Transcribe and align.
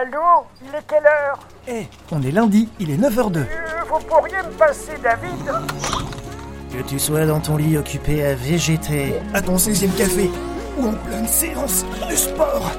Allô 0.00 0.46
Il 0.62 0.68
est 0.74 0.82
quelle 0.88 1.04
heure 1.04 1.38
Eh, 1.68 1.86
on 2.10 2.22
est 2.22 2.30
lundi, 2.30 2.68
il 2.80 2.90
est 2.90 2.96
9h02. 2.96 3.38
Euh, 3.38 3.44
Vous 3.90 3.98
pourriez 4.06 4.38
me 4.38 4.50
passer 4.56 4.92
David 5.02 5.52
Que 6.72 6.82
tu 6.88 6.98
sois 6.98 7.26
dans 7.26 7.40
ton 7.40 7.58
lit 7.58 7.76
occupé 7.76 8.24
à 8.24 8.34
végéter, 8.34 9.16
à 9.34 9.42
ton 9.42 9.56
16e 9.56 9.94
café, 9.94 10.30
ou 10.78 10.86
en 10.86 10.92
pleine 10.92 11.28
séance 11.28 11.84
de 12.08 12.16
sport, 12.16 12.70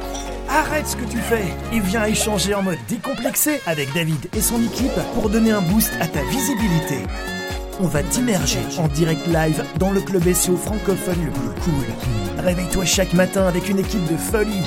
arrête 0.50 0.88
ce 0.88 0.96
que 0.96 1.06
tu 1.06 1.18
fais 1.20 1.54
et 1.72 1.80
viens 1.82 2.06
échanger 2.06 2.56
en 2.56 2.64
mode 2.64 2.80
décomplexé 2.90 3.62
avec 3.68 3.94
David 3.94 4.28
et 4.36 4.42
son 4.42 4.60
équipe 4.64 5.00
pour 5.14 5.30
donner 5.30 5.52
un 5.52 5.62
boost 5.62 5.92
à 6.02 6.08
ta 6.08 6.24
visibilité. 6.24 6.98
On 7.80 7.86
va 7.88 8.02
t'immerger 8.02 8.60
en 8.80 8.88
direct 8.88 9.28
live 9.28 9.64
dans 9.78 9.92
le 9.92 10.02
club 10.02 10.24
SEO 10.34 10.58
francophone 10.58 11.26
le 11.26 11.32
plus 11.32 11.62
cool. 11.62 12.44
Réveille-toi 12.44 12.86
chaque 12.86 13.14
matin 13.14 13.46
avec 13.48 13.70
une 13.70 13.78
équipe 13.80 14.12
de 14.12 14.18
folie. 14.18 14.64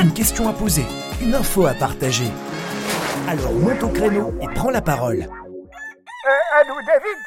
Une 0.00 0.12
question 0.12 0.48
à 0.48 0.52
poser, 0.52 0.84
une 1.20 1.34
info 1.34 1.66
à 1.66 1.74
partager. 1.74 2.30
Alors 3.28 3.52
monte 3.52 3.82
au 3.82 3.88
créneau 3.88 4.32
et 4.40 4.46
prends 4.54 4.70
la 4.70 4.80
parole. 4.80 5.20
Euh, 5.22 6.60
Allô 6.60 6.74
David 6.86 7.18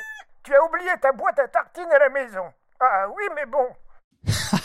Tu 0.43 0.53
as 0.53 0.63
oublié 0.65 0.89
ta 1.01 1.11
boîte 1.11 1.39
à 1.39 1.47
tartines 1.47 1.91
à 1.91 1.99
la 1.99 2.09
maison. 2.09 2.43
Ah 2.79 3.05
oui, 3.15 3.23
mais 3.35 3.45
bon. 3.45 3.67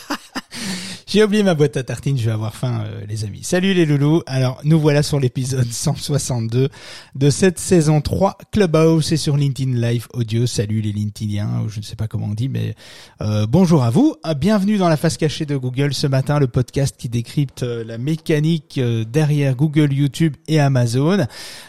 J'ai 1.11 1.23
oublié 1.23 1.41
ma 1.41 1.55
boîte 1.55 1.75
à 1.75 1.81
tartines, 1.81 2.19
je 2.19 2.25
vais 2.25 2.31
avoir 2.31 2.55
faim, 2.55 2.83
euh, 2.85 3.01
les 3.09 3.25
amis. 3.25 3.39
Salut 3.41 3.73
les 3.73 3.87
loulous. 3.87 4.21
Alors, 4.27 4.61
nous 4.63 4.79
voilà 4.79 5.01
sur 5.01 5.19
l'épisode 5.19 5.65
162 5.71 6.69
de 7.15 7.29
cette 7.31 7.57
saison 7.57 7.99
3 7.99 8.37
Clubhouse 8.51 9.11
et 9.11 9.17
sur 9.17 9.35
LinkedIn 9.35 9.71
Live 9.71 10.05
Audio. 10.13 10.45
Salut 10.45 10.81
les 10.81 10.91
LinkedIniens, 10.91 11.63
je 11.67 11.79
ne 11.79 11.83
sais 11.83 11.95
pas 11.95 12.07
comment 12.07 12.27
on 12.27 12.35
dit, 12.35 12.47
mais 12.47 12.75
euh, 13.21 13.47
bonjour 13.47 13.83
à 13.83 13.89
vous. 13.89 14.17
Ah, 14.21 14.35
Bienvenue 14.35 14.77
dans 14.77 14.87
la 14.87 14.97
face 14.97 15.17
cachée 15.17 15.47
de 15.47 15.57
Google 15.57 15.95
ce 15.95 16.05
matin, 16.05 16.37
le 16.37 16.45
podcast 16.45 16.95
qui 16.95 17.09
décrypte 17.09 17.63
euh, 17.63 17.83
la 17.83 17.97
mécanique 17.97 18.79
derrière 19.11 19.55
Google, 19.55 19.91
YouTube 19.91 20.35
et 20.47 20.59
Amazon. 20.59 21.25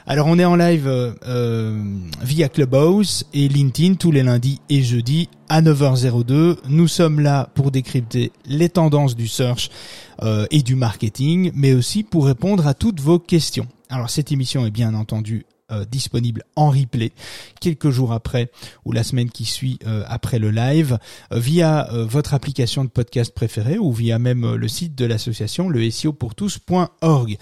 Alors, 0.06 0.26
on 0.26 0.38
est 0.38 0.44
en 0.44 0.56
live 0.56 1.16
via 2.20 2.50
Clubhouse 2.50 3.24
et 3.32 3.48
LinkedIn 3.48 3.94
tous 3.94 4.10
les 4.10 4.22
lundis 4.22 4.60
et 4.68 4.82
jeudis 4.82 5.30
à 5.50 5.60
9h02. 5.60 6.56
Nous 6.68 6.88
sommes 6.88 7.20
là 7.20 7.50
pour 7.54 7.70
décrypter 7.70 8.32
les 8.46 8.70
tendances 8.70 9.14
du 9.14 9.28
search 9.28 9.68
euh, 10.22 10.46
et 10.50 10.62
du 10.62 10.76
marketing, 10.76 11.50
mais 11.54 11.74
aussi 11.74 12.02
pour 12.04 12.24
répondre 12.24 12.66
à 12.66 12.72
toutes 12.72 13.00
vos 13.00 13.18
questions. 13.18 13.66
Alors 13.90 14.08
cette 14.08 14.32
émission 14.32 14.64
est 14.64 14.70
bien 14.70 14.94
entendu 14.94 15.44
euh, 15.70 15.84
disponible 15.84 16.44
en 16.56 16.70
replay 16.70 17.12
quelques 17.60 17.90
jours 17.90 18.12
après 18.12 18.50
ou 18.84 18.92
la 18.92 19.04
semaine 19.04 19.30
qui 19.30 19.44
suit 19.44 19.78
euh, 19.86 20.02
après 20.08 20.38
le 20.38 20.50
live 20.50 20.98
euh, 21.32 21.38
via 21.38 21.92
euh, 21.92 22.04
votre 22.04 22.34
application 22.34 22.84
de 22.84 22.90
podcast 22.90 23.32
préférée 23.34 23.78
ou 23.78 23.92
via 23.92 24.18
même 24.18 24.44
euh, 24.44 24.56
le 24.56 24.68
site 24.68 24.94
de 24.94 25.04
l'association 25.04 25.68
le 25.68 25.88
SEO 25.90 26.12
pour 26.12 26.34
tous.org. 26.34 27.36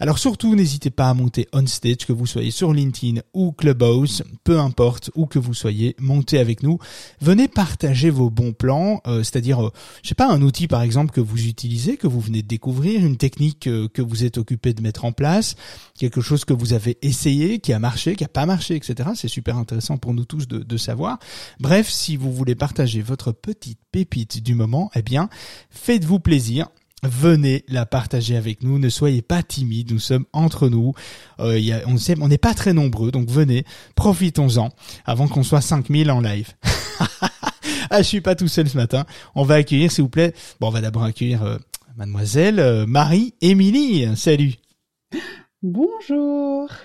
Alors 0.00 0.18
surtout 0.18 0.54
n'hésitez 0.54 0.90
pas 0.90 1.10
à 1.10 1.14
monter 1.14 1.48
on 1.52 1.66
stage 1.66 2.06
que 2.06 2.12
vous 2.12 2.26
soyez 2.26 2.50
sur 2.50 2.72
LinkedIn 2.72 3.20
ou 3.32 3.52
Clubhouse, 3.52 4.22
peu 4.44 4.58
importe 4.58 5.10
où 5.14 5.26
que 5.26 5.38
vous 5.38 5.54
soyez, 5.54 5.96
montez 5.98 6.38
avec 6.38 6.62
nous. 6.62 6.78
Venez 7.20 7.48
partager 7.48 8.10
vos 8.10 8.30
bons 8.30 8.52
plans, 8.52 9.00
c'est-à-dire 9.06 9.70
je 10.02 10.08
sais 10.08 10.14
pas 10.14 10.30
un 10.30 10.42
outil 10.42 10.66
par 10.66 10.82
exemple 10.82 11.12
que 11.12 11.20
vous 11.20 11.46
utilisez, 11.46 11.96
que 11.96 12.06
vous 12.06 12.20
venez 12.20 12.42
de 12.42 12.48
découvrir, 12.48 13.04
une 13.04 13.16
technique 13.16 13.60
que 13.60 14.02
vous 14.02 14.24
êtes 14.24 14.38
occupé 14.38 14.74
de 14.74 14.82
mettre 14.82 15.04
en 15.04 15.12
place, 15.12 15.56
quelque 15.98 16.20
chose 16.20 16.44
que 16.44 16.52
vous 16.52 16.72
avez 16.72 16.98
essayé, 17.02 17.58
marché, 17.78 18.16
qui 18.16 18.24
a 18.24 18.28
pas 18.28 18.46
marché, 18.46 18.76
etc. 18.76 19.10
C'est 19.14 19.28
super 19.28 19.56
intéressant 19.56 19.96
pour 19.96 20.14
nous 20.14 20.24
tous 20.24 20.46
de, 20.48 20.58
de 20.58 20.76
savoir. 20.76 21.18
Bref, 21.60 21.88
si 21.88 22.16
vous 22.16 22.32
voulez 22.32 22.54
partager 22.54 23.02
votre 23.02 23.32
petite 23.32 23.80
pépite 23.92 24.42
du 24.42 24.54
moment, 24.54 24.90
eh 24.94 25.02
bien, 25.02 25.28
faites-vous 25.70 26.20
plaisir. 26.20 26.68
Venez 27.04 27.64
la 27.68 27.84
partager 27.84 28.34
avec 28.34 28.62
nous, 28.62 28.78
ne 28.78 28.88
soyez 28.88 29.20
pas 29.20 29.42
timides, 29.42 29.92
nous 29.92 29.98
sommes 29.98 30.24
entre 30.32 30.70
nous, 30.70 30.94
Euh, 31.38 31.58
y 31.58 31.72
a, 31.72 31.82
on 31.86 31.98
sait, 31.98 32.14
on 32.20 32.28
n'est 32.28 32.38
pas 32.38 32.54
très 32.54 32.72
nombreux, 32.72 33.10
donc 33.10 33.28
venez, 33.28 33.64
profitons-en, 33.94 34.70
avant 35.04 35.28
qu'on 35.28 35.42
soit 35.42 35.60
5000 35.60 36.10
en 36.10 36.20
live. 36.20 36.52
ah, 37.90 37.98
je 37.98 38.02
suis 38.02 38.20
pas 38.22 38.34
tout 38.34 38.48
seul 38.48 38.68
ce 38.68 38.76
matin, 38.76 39.04
on 39.34 39.42
va 39.42 39.56
accueillir, 39.56 39.92
s'il 39.92 40.04
vous 40.04 40.10
plaît, 40.10 40.32
bon, 40.60 40.68
on 40.68 40.70
va 40.70 40.80
d'abord 40.80 41.04
accueillir 41.04 41.42
euh, 41.42 41.58
mademoiselle 41.96 42.58
euh, 42.58 42.86
Marie-Émilie, 42.86 44.16
salut 44.16 44.54
Bonjour. 45.64 46.68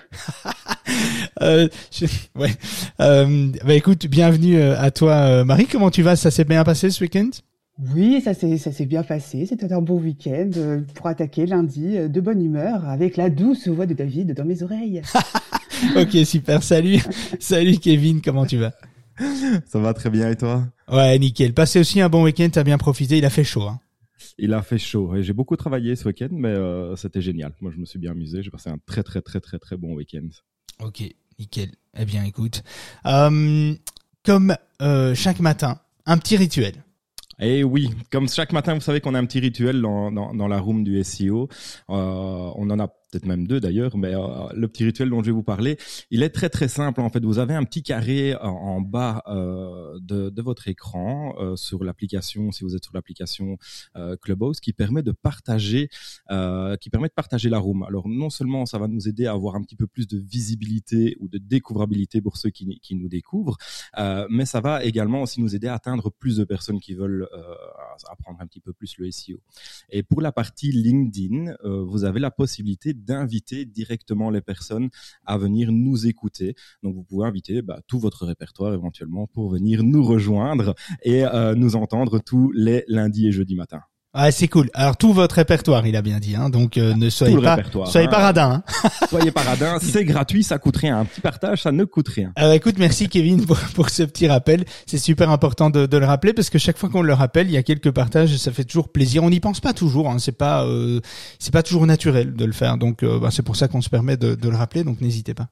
Euh, 1.42 1.68
je- 1.92 2.06
ouais. 2.38 2.50
Euh, 3.00 3.48
bah 3.64 3.74
écoute, 3.74 4.06
bienvenue 4.08 4.56
euh, 4.56 4.78
à 4.78 4.90
toi, 4.90 5.12
euh, 5.14 5.44
Marie. 5.44 5.66
Comment 5.66 5.90
tu 5.90 6.02
vas? 6.02 6.16
Ça 6.16 6.30
s'est 6.30 6.44
bien 6.44 6.64
passé 6.64 6.90
ce 6.90 7.02
week-end? 7.04 7.30
Oui, 7.94 8.20
ça 8.20 8.34
s'est 8.34 8.58
ça 8.58 8.72
s'est 8.72 8.84
bien 8.86 9.02
passé. 9.04 9.46
C'était 9.46 9.72
un 9.72 9.80
beau 9.80 9.98
week-end 9.98 10.50
euh, 10.56 10.80
pour 10.94 11.06
attaquer 11.06 11.46
lundi 11.46 11.96
euh, 11.96 12.08
de 12.08 12.20
bonne 12.20 12.42
humeur 12.44 12.86
avec 12.88 13.16
la 13.16 13.30
douce 13.30 13.68
voix 13.68 13.86
de 13.86 13.94
David 13.94 14.34
dans 14.34 14.44
mes 14.44 14.62
oreilles. 14.62 15.02
Ok, 15.96 16.14
super. 16.26 16.62
Salut, 16.62 16.98
salut 17.40 17.78
Kevin. 17.78 18.20
Comment 18.20 18.44
tu 18.44 18.58
vas? 18.58 18.72
Ça 19.66 19.78
va 19.78 19.94
très 19.94 20.10
bien 20.10 20.28
et 20.30 20.36
toi? 20.36 20.64
Ouais, 20.92 21.18
nickel. 21.18 21.54
Passé 21.54 21.80
aussi 21.80 22.00
un 22.02 22.08
bon 22.10 22.24
week-end. 22.24 22.48
T'as 22.52 22.64
bien 22.64 22.76
profité. 22.78 23.16
Il 23.16 23.24
a 23.24 23.30
fait 23.30 23.44
chaud. 23.44 23.62
Hein. 23.62 23.78
Il 24.38 24.54
a 24.54 24.62
fait 24.62 24.78
chaud 24.78 25.14
et 25.14 25.22
j'ai 25.22 25.32
beaucoup 25.32 25.56
travaillé 25.56 25.96
ce 25.96 26.06
week-end, 26.08 26.28
mais 26.32 26.48
euh, 26.48 26.96
c'était 26.96 27.20
génial. 27.20 27.52
Moi, 27.60 27.72
je 27.74 27.78
me 27.78 27.84
suis 27.84 27.98
bien 27.98 28.12
amusé. 28.12 28.42
J'ai 28.42 28.50
passé 28.50 28.70
un 28.70 28.78
très 28.86 29.02
très 29.02 29.20
très 29.20 29.40
très 29.40 29.58
très 29.58 29.76
bon 29.76 29.94
week-end. 29.94 30.28
Ok, 30.82 31.02
nickel. 31.38 31.70
Eh 31.98 32.04
bien, 32.04 32.24
écoute, 32.24 32.62
euh, 33.06 33.74
comme 34.24 34.56
euh, 34.80 35.14
chaque 35.14 35.40
matin, 35.40 35.80
un 36.06 36.18
petit 36.18 36.36
rituel. 36.36 36.74
Et 37.40 37.64
oui, 37.64 37.90
comme 38.10 38.28
chaque 38.28 38.52
matin, 38.52 38.74
vous 38.74 38.80
savez 38.80 39.00
qu'on 39.00 39.14
a 39.14 39.18
un 39.18 39.24
petit 39.24 39.40
rituel 39.40 39.80
dans, 39.80 40.12
dans, 40.12 40.34
dans 40.34 40.46
la 40.46 40.60
room 40.60 40.84
du 40.84 41.02
SEO. 41.02 41.48
Euh, 41.88 42.52
on 42.54 42.68
en 42.70 42.78
a 42.78 42.88
peut-être 43.10 43.26
même 43.26 43.46
deux 43.46 43.60
d'ailleurs, 43.60 43.96
mais 43.96 44.14
euh, 44.14 44.48
le 44.54 44.68
petit 44.68 44.84
rituel 44.84 45.10
dont 45.10 45.20
je 45.20 45.26
vais 45.26 45.32
vous 45.32 45.42
parler, 45.42 45.76
il 46.10 46.22
est 46.22 46.30
très 46.30 46.48
très 46.48 46.68
simple. 46.68 47.00
En 47.00 47.10
fait, 47.10 47.24
vous 47.24 47.38
avez 47.38 47.54
un 47.54 47.64
petit 47.64 47.82
carré 47.82 48.34
en, 48.36 48.48
en 48.48 48.80
bas 48.80 49.22
euh, 49.26 49.98
de, 50.00 50.42
votre 50.42 50.68
écran 50.68 51.34
euh, 51.38 51.54
sur 51.56 51.84
l'application, 51.84 52.50
si 52.50 52.64
vous 52.64 52.74
êtes 52.74 52.84
sur 52.84 52.94
l'application 52.94 53.58
euh, 53.96 54.16
Clubhouse, 54.16 54.60
qui 54.60 54.72
permet 54.72 55.02
de 55.02 55.12
partager, 55.12 55.90
euh, 56.30 56.76
qui 56.76 56.88
permet 56.88 57.08
de 57.08 57.12
partager 57.12 57.50
la 57.50 57.58
room. 57.58 57.82
Alors 57.82 58.08
non 58.08 58.30
seulement 58.30 58.64
ça 58.64 58.78
va 58.78 58.88
nous 58.88 59.06
aider 59.06 59.26
à 59.26 59.32
avoir 59.32 59.54
un 59.54 59.62
petit 59.62 59.76
peu 59.76 59.86
plus 59.86 60.06
de 60.06 60.18
visibilité 60.18 61.16
ou 61.20 61.28
de 61.28 61.38
découvrabilité 61.38 62.20
pour 62.20 62.36
ceux 62.36 62.50
qui, 62.50 62.78
nous 62.92 63.08
découvrent, 63.08 63.56
euh, 63.98 64.26
mais 64.30 64.46
ça 64.46 64.60
va 64.60 64.84
également 64.84 65.22
aussi 65.22 65.40
nous 65.40 65.54
aider 65.54 65.68
à 65.68 65.74
atteindre 65.74 66.10
plus 66.10 66.36
de 66.36 66.44
personnes 66.44 66.80
qui 66.80 66.94
veulent 66.94 67.28
euh, 67.32 67.54
apprendre 68.10 68.40
un 68.40 68.46
petit 68.46 68.60
peu 68.60 68.72
plus 68.72 68.96
le 68.98 69.10
SEO. 69.10 69.40
Et 69.90 70.02
pour 70.02 70.20
la 70.20 70.32
partie 70.32 70.72
LinkedIn, 70.72 71.54
euh, 71.64 71.82
vous 71.84 72.04
avez 72.04 72.20
la 72.20 72.30
possibilité 72.30 72.94
d'inviter 73.00 73.64
directement 73.64 74.30
les 74.30 74.40
personnes 74.40 74.90
à 75.24 75.38
venir 75.38 75.72
nous 75.72 76.06
écouter. 76.06 76.54
Donc 76.82 76.94
vous 76.94 77.02
pouvez 77.02 77.26
inviter 77.26 77.62
bah, 77.62 77.80
tout 77.86 77.98
votre 77.98 78.26
répertoire 78.26 78.74
éventuellement 78.74 79.26
pour 79.26 79.50
venir 79.50 79.82
nous 79.82 80.02
rejoindre 80.04 80.74
et 81.02 81.24
euh, 81.24 81.54
nous 81.54 81.76
entendre 81.76 82.18
tous 82.18 82.50
les 82.52 82.84
lundis 82.88 83.28
et 83.28 83.32
jeudis 83.32 83.56
matins. 83.56 83.82
Ah, 84.12 84.32
c'est 84.32 84.48
cool. 84.48 84.70
Alors 84.74 84.96
tout 84.96 85.12
votre 85.12 85.36
répertoire, 85.36 85.86
il 85.86 85.94
a 85.94 86.02
bien 86.02 86.18
dit. 86.18 86.34
Hein, 86.34 86.50
donc 86.50 86.76
euh, 86.76 86.94
ne 86.94 87.08
soyez 87.10 87.36
pas, 87.36 87.58
soyez 87.86 88.08
hein. 88.08 88.10
pas 88.10 88.18
radin. 88.18 88.62
Hein. 88.66 88.88
Soyez 89.08 89.30
pas 89.30 89.42
radins, 89.42 89.78
c'est 89.80 90.04
gratuit, 90.04 90.42
ça 90.42 90.58
coûte 90.58 90.78
rien. 90.78 90.98
Un 90.98 91.04
petit 91.04 91.20
partage, 91.20 91.62
ça 91.62 91.70
ne 91.70 91.84
coûte 91.84 92.08
rien. 92.08 92.32
Euh, 92.40 92.52
écoute, 92.52 92.74
merci 92.78 93.08
Kevin 93.08 93.46
pour, 93.46 93.56
pour 93.74 93.88
ce 93.88 94.02
petit 94.02 94.26
rappel. 94.26 94.64
C'est 94.86 94.98
super 94.98 95.30
important 95.30 95.70
de, 95.70 95.86
de 95.86 95.96
le 95.96 96.06
rappeler 96.06 96.32
parce 96.32 96.50
que 96.50 96.58
chaque 96.58 96.76
fois 96.76 96.88
qu'on 96.88 97.02
le 97.02 97.12
rappelle, 97.12 97.46
il 97.46 97.52
y 97.52 97.56
a 97.56 97.62
quelques 97.62 97.92
partages 97.92 98.32
et 98.32 98.38
ça 98.38 98.50
fait 98.50 98.64
toujours 98.64 98.90
plaisir. 98.90 99.22
On 99.22 99.30
n'y 99.30 99.40
pense 99.40 99.60
pas 99.60 99.74
toujours. 99.74 100.10
Hein, 100.10 100.18
c'est 100.18 100.36
pas, 100.36 100.64
euh, 100.64 101.00
c'est 101.38 101.52
pas 101.52 101.62
toujours 101.62 101.86
naturel 101.86 102.34
de 102.34 102.44
le 102.44 102.52
faire. 102.52 102.78
Donc, 102.78 103.04
euh, 103.04 103.20
bah, 103.20 103.28
c'est 103.30 103.44
pour 103.44 103.54
ça 103.54 103.68
qu'on 103.68 103.80
se 103.80 103.90
permet 103.90 104.16
de, 104.16 104.34
de 104.34 104.48
le 104.48 104.56
rappeler. 104.56 104.82
Donc, 104.82 105.00
n'hésitez 105.00 105.34
pas. 105.34 105.46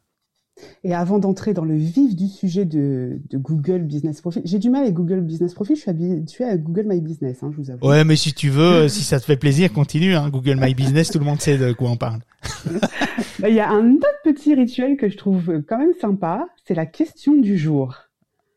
Et 0.85 0.95
avant 0.95 1.19
d'entrer 1.19 1.55
dans 1.55 1.65
le 1.65 1.75
vif 1.77 2.15
du 2.17 2.27
sujet 2.29 2.65
de, 2.65 3.21
de 3.31 3.39
Google 3.39 3.83
Business 3.83 4.21
Profile, 4.21 4.43
j'ai 4.45 4.59
du 4.59 4.71
mal 4.71 4.83
avec 4.83 4.95
Google 4.95 5.21
Business 5.21 5.55
Profile. 5.55 5.77
Je 5.77 5.81
suis 5.83 5.91
habitué 5.91 6.45
à 6.45 6.57
Google 6.57 6.85
My 6.89 7.01
Business, 7.01 7.43
hein, 7.43 7.51
je 7.53 7.57
vous 7.63 7.71
avoue. 7.71 7.87
Ouais, 7.89 8.05
mais 8.05 8.17
si 8.17 8.33
tu 8.33 8.49
veux, 8.51 8.89
si 8.89 9.03
ça 9.05 9.19
te 9.21 9.25
fait 9.25 9.37
plaisir, 9.37 9.73
continue. 9.73 10.15
Hein, 10.15 10.29
Google 10.31 10.57
My 10.61 10.75
Business, 10.75 11.11
tout 11.11 11.19
le 11.19 11.25
monde 11.25 11.41
sait 11.41 11.59
de 11.59 11.73
quoi 11.73 11.91
on 11.91 11.97
parle. 11.97 12.21
Il 13.49 13.55
y 13.55 13.61
a 13.61 13.71
un 13.71 13.95
autre 13.95 14.07
petit 14.25 14.55
rituel 14.55 14.97
que 14.97 15.09
je 15.09 15.17
trouve 15.17 15.63
quand 15.69 15.79
même 15.79 15.93
sympa. 16.01 16.47
C'est 16.67 16.75
la 16.75 16.87
question 16.87 17.35
du 17.35 17.57
jour. 17.57 17.95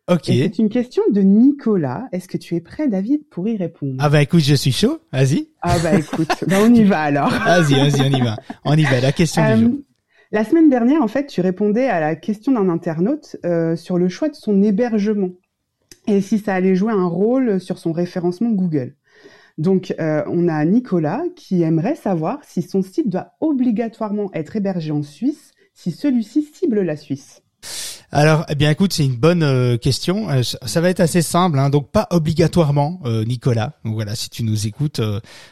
Ok. 0.10 0.24
C'est 0.26 0.58
une 0.58 0.70
question 0.70 1.04
de 1.12 1.22
Nicolas. 1.22 2.08
Est-ce 2.12 2.28
que 2.28 2.38
tu 2.38 2.56
es 2.56 2.60
prêt, 2.62 2.88
David, 2.88 3.22
pour 3.30 3.48
y 3.48 3.56
répondre? 3.56 3.96
Ah 4.00 4.10
bah 4.10 4.22
écoute, 4.22 4.42
je 4.42 4.56
suis 4.56 4.72
chaud. 4.72 5.00
Vas-y, 5.14 5.50
Ah 5.62 5.78
bah 5.84 5.94
écoute, 5.98 6.28
bah, 6.48 6.58
on 6.62 6.74
y 6.74 6.84
va 6.84 7.00
alors. 7.02 7.30
vas-y, 7.46 7.76
vas-y, 7.76 8.02
on 8.02 8.18
y 8.18 8.22
va. 8.22 8.36
On 8.66 8.74
y 8.74 8.84
va. 8.84 9.00
La 9.00 9.12
question 9.12 9.42
du 9.46 9.52
Euh, 9.52 9.58
jour. 9.70 9.80
La 10.34 10.46
semaine 10.46 10.70
dernière, 10.70 11.02
en 11.02 11.10
fait, 11.10 11.28
tu 11.28 11.42
répondais 11.42 11.88
à 11.88 12.00
la 12.00 12.16
question 12.16 12.54
d'un 12.54 12.70
internaute 12.70 13.36
euh, 13.44 13.76
sur 13.76 13.98
le 13.98 14.08
choix 14.08 14.30
de 14.30 14.36
son 14.36 14.64
hébergement 14.64 15.32
et 16.08 16.22
si 16.22 16.40
ça 16.40 16.54
allait 16.54 16.74
jouer 16.74 16.94
un 16.94 17.06
rôle 17.06 17.60
sur 17.60 17.78
son 17.78 17.92
référencement 17.92 18.52
Google. 18.52 18.96
Donc, 19.58 19.94
euh, 20.00 20.24
on 20.28 20.48
a 20.48 20.64
Nicolas 20.64 21.24
qui 21.36 21.64
aimerait 21.64 21.96
savoir 21.96 22.40
si 22.46 22.62
son 22.62 22.82
site 22.82 23.10
doit 23.10 23.34
obligatoirement 23.42 24.32
être 24.34 24.56
hébergé 24.56 24.92
en 24.92 25.04
Suisse, 25.04 25.52
si 25.74 25.92
celui-ci 25.92 26.44
cible 26.44 26.80
la 26.80 26.96
Suisse. 26.96 27.41
Alors, 28.14 28.46
eh 28.50 28.56
bien, 28.56 28.70
écoute, 28.70 28.92
c'est 28.92 29.06
une 29.06 29.16
bonne 29.16 29.42
euh, 29.42 29.78
question. 29.78 30.30
Euh, 30.30 30.42
ça 30.44 30.82
va 30.82 30.90
être 30.90 31.00
assez 31.00 31.22
simple, 31.22 31.58
hein, 31.58 31.70
donc 31.70 31.92
pas 31.92 32.08
obligatoirement, 32.10 33.00
euh, 33.06 33.24
Nicolas. 33.24 33.80
Donc 33.86 33.94
voilà, 33.94 34.16
si 34.16 34.30
tu 34.30 34.44
nous 34.44 34.68
écoutes, 34.68 35.00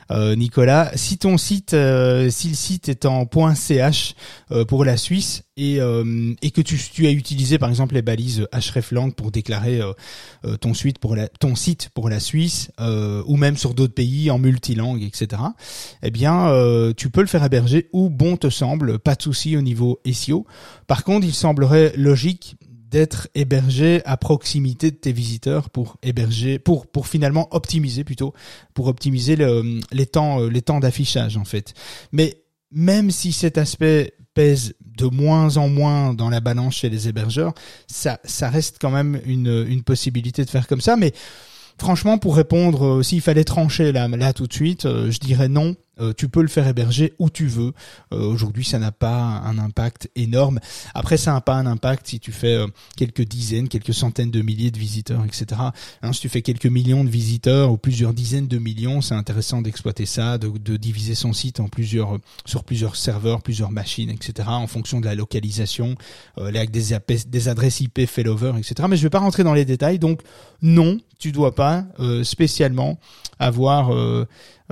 Nicolas, 0.10 0.92
si 0.96 1.18
ton 1.18 1.38
site, 1.38 1.70
si 1.70 2.50
le 2.50 2.56
site 2.56 2.90
est 2.90 3.06
en 3.06 3.26
.ch 3.56 4.16
pour 4.68 4.84
la 4.84 4.98
Suisse 4.98 5.44
et, 5.56 5.78
et 5.78 6.52
que 6.52 6.62
tu, 6.62 6.78
tu, 6.78 7.06
as 7.08 7.12
utilisé 7.12 7.58
par 7.58 7.70
exemple 7.70 7.94
les 7.94 8.02
balises 8.02 8.48
hreflang 8.52 9.12
pour 9.12 9.32
déclarer 9.32 9.82
ton 10.62 10.74
suite 10.74 11.00
pour 11.00 11.16
la, 11.16 11.28
ton 11.28 11.56
site 11.56 11.90
pour 11.94 12.10
la 12.10 12.20
Suisse 12.20 12.72
ou 12.80 13.38
même 13.38 13.58
sur 13.58 13.74
d'autres 13.74 13.94
pays 13.94 14.32
en 14.32 14.40
multilangue, 14.40 15.04
etc. 15.04 15.42
Eh 16.02 16.12
bien, 16.12 16.52
tu 16.98 17.10
peux 17.10 17.22
le 17.22 17.28
faire 17.28 17.44
héberger 17.44 17.90
où 17.94 18.10
bon 18.10 18.36
te 18.36 18.50
semble, 18.50 19.00
pas 19.00 19.16
de 19.16 19.22
souci 19.22 19.56
au 19.56 19.62
niveau 19.62 20.00
SEO. 20.12 20.46
Par 20.88 21.04
contre, 21.04 21.26
il 21.26 21.34
semblerait 21.34 21.94
logique 21.96 22.49
d'être 22.90 23.28
hébergé 23.36 24.02
à 24.06 24.18
proximité 24.18 24.92
de 24.92 24.96
tes 24.96 25.12
visiteurs 25.12 25.70
pour 25.70 25.98
héberger, 26.02 26.60
pour 26.60 26.88
pour 26.88 27.08
finalement 27.08 27.48
optimiser 27.52 28.04
plutôt, 28.04 28.34
pour 28.74 28.88
optimiser 28.88 29.36
le, 29.36 29.80
les 29.92 30.06
temps 30.06 30.40
les 30.48 30.62
temps 30.62 30.80
d'affichage 30.80 31.38
en 31.38 31.46
fait. 31.46 31.74
Mais 32.12 32.44
même 32.72 33.12
si 33.12 33.32
cet 33.32 33.58
aspect 33.58 34.14
pèse 34.34 34.74
de 34.82 35.06
moins 35.06 35.58
en 35.58 35.70
moins 35.70 36.14
dans 36.14 36.30
la 36.30 36.40
balance 36.40 36.76
chez 36.76 36.90
les 36.90 37.08
hébergeurs, 37.08 37.54
ça 37.88 38.20
ça 38.24 38.50
reste 38.50 38.78
quand 38.80 38.92
même 38.92 39.22
une 39.26 39.66
une 39.68 39.84
possibilité 39.84 40.44
de 40.44 40.50
faire 40.50 40.68
comme 40.68 40.82
ça. 40.82 40.96
Mais 40.96 41.14
franchement, 41.78 42.18
pour 42.18 42.36
répondre, 42.36 42.86
euh, 42.86 43.04
s'il 43.04 43.22
fallait 43.22 43.44
trancher 43.44 43.92
là 43.92 44.08
là 44.08 44.34
tout 44.34 44.48
de 44.48 44.54
suite, 44.54 44.86
euh, 44.86 45.12
je 45.12 45.20
dirais 45.20 45.48
non 45.48 45.76
euh, 46.00 46.14
tu 46.16 46.30
peux 46.30 46.42
le 46.42 46.48
faire 46.48 46.68
héberger 46.68 47.14
où 47.20 47.30
tu 47.30 47.48
veux. 47.48 47.74
Euh, 48.14 48.22
aujourd'hui, 48.22 48.66
ça 48.66 48.80
n'a 48.80 48.92
pas 48.92 49.42
un 49.46 49.58
impact 49.58 50.10
énorme. 50.16 50.60
Après, 50.94 51.18
ça 51.18 51.34
n'a 51.34 51.42
pas 51.42 51.56
un 51.56 51.66
impact 51.66 52.08
si 52.08 52.20
tu 52.20 52.32
fais 52.32 52.54
euh, 52.54 52.68
quelques 52.96 53.24
dizaines, 53.24 53.68
quelques 53.68 53.94
centaines 53.94 54.32
de 54.32 54.42
milliers 54.42 54.72
de 54.72 54.78
visiteurs, 54.78 55.24
etc. 55.26 55.62
Hein, 56.02 56.14
si 56.14 56.22
tu 56.22 56.30
fais 56.30 56.42
quelques 56.42 56.66
millions 56.66 57.04
de 57.04 57.10
visiteurs 57.10 57.72
ou 57.72 57.78
plusieurs 57.78 58.14
dizaines 58.14 58.48
de 58.48 58.58
millions, 58.58 59.02
c'est 59.02 59.16
intéressant 59.16 59.62
d'exploiter 59.62 60.06
ça, 60.06 60.38
de, 60.38 60.50
de, 60.50 60.78
diviser 60.78 61.16
son 61.16 61.34
site 61.34 61.60
en 61.60 61.68
plusieurs, 61.68 62.18
sur 62.46 62.64
plusieurs 62.64 62.96
serveurs, 62.96 63.42
plusieurs 63.42 63.72
machines, 63.72 64.10
etc. 64.10 64.50
En 64.50 64.68
fonction 64.68 65.00
de 65.00 65.06
la 65.06 65.16
localisation, 65.16 65.96
avec 66.38 66.72
des, 66.72 66.98
des 67.28 67.48
adresses 67.48 67.82
IP 67.82 68.06
failover, 68.06 68.54
etc. 68.58 68.88
Mais 68.90 68.98
je 68.98 69.04
vais 69.04 69.10
pas 69.10 69.20
rentrer 69.20 69.44
dans 69.44 69.54
les 69.54 69.66
détails. 69.66 70.00
Donc 70.00 70.22
non, 70.62 71.00
tu 71.18 71.32
dois 71.32 71.56
pas 71.56 71.86
spécialement 72.24 73.00
avoir 73.40 73.92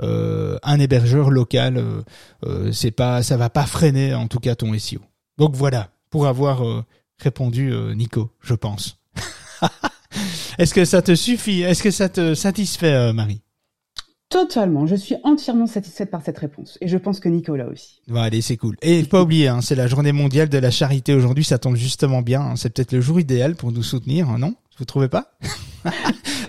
un 0.00 0.80
hébergeur 0.80 1.30
local, 1.30 1.76
euh, 1.76 2.02
euh, 2.44 2.72
c'est 2.72 2.90
pas, 2.90 3.22
ça 3.22 3.36
va 3.36 3.50
pas 3.50 3.66
freiner 3.66 4.14
en 4.14 4.28
tout 4.28 4.38
cas 4.38 4.54
ton 4.54 4.76
SEO. 4.78 5.00
Donc 5.38 5.54
voilà, 5.54 5.90
pour 6.10 6.26
avoir 6.26 6.62
répondu 7.18 7.72
Nico, 7.94 8.30
je 8.40 8.54
pense. 8.54 8.98
Est-ce 10.58 10.74
que 10.74 10.84
ça 10.84 11.02
te 11.02 11.14
suffit? 11.14 11.62
Est-ce 11.62 11.82
que 11.82 11.90
ça 11.90 12.08
te 12.08 12.34
satisfait, 12.34 13.12
Marie? 13.12 13.42
Totalement, 14.30 14.86
je 14.86 14.94
suis 14.94 15.16
entièrement 15.22 15.66
satisfaite 15.66 16.10
par 16.10 16.22
cette 16.22 16.36
réponse 16.36 16.76
et 16.82 16.88
je 16.88 16.98
pense 16.98 17.18
que 17.18 17.30
Nicolas 17.30 17.66
aussi. 17.66 18.02
Bon, 18.08 18.20
allez, 18.20 18.42
c'est 18.42 18.58
cool. 18.58 18.76
Et 18.82 19.02
pas 19.04 19.22
oublier, 19.22 19.48
hein, 19.48 19.62
c'est 19.62 19.74
la 19.74 19.86
journée 19.86 20.12
mondiale 20.12 20.50
de 20.50 20.58
la 20.58 20.70
charité 20.70 21.14
aujourd'hui, 21.14 21.44
ça 21.44 21.58
tombe 21.58 21.76
justement 21.76 22.20
bien. 22.20 22.42
Hein. 22.42 22.56
c'est 22.56 22.68
peut-être 22.68 22.92
le 22.92 23.00
jour 23.00 23.18
idéal 23.20 23.56
pour 23.56 23.72
nous 23.72 23.82
soutenir, 23.82 24.28
hein, 24.28 24.38
non? 24.38 24.54
Vous 24.78 24.84
trouvez 24.84 25.08
pas 25.08 25.32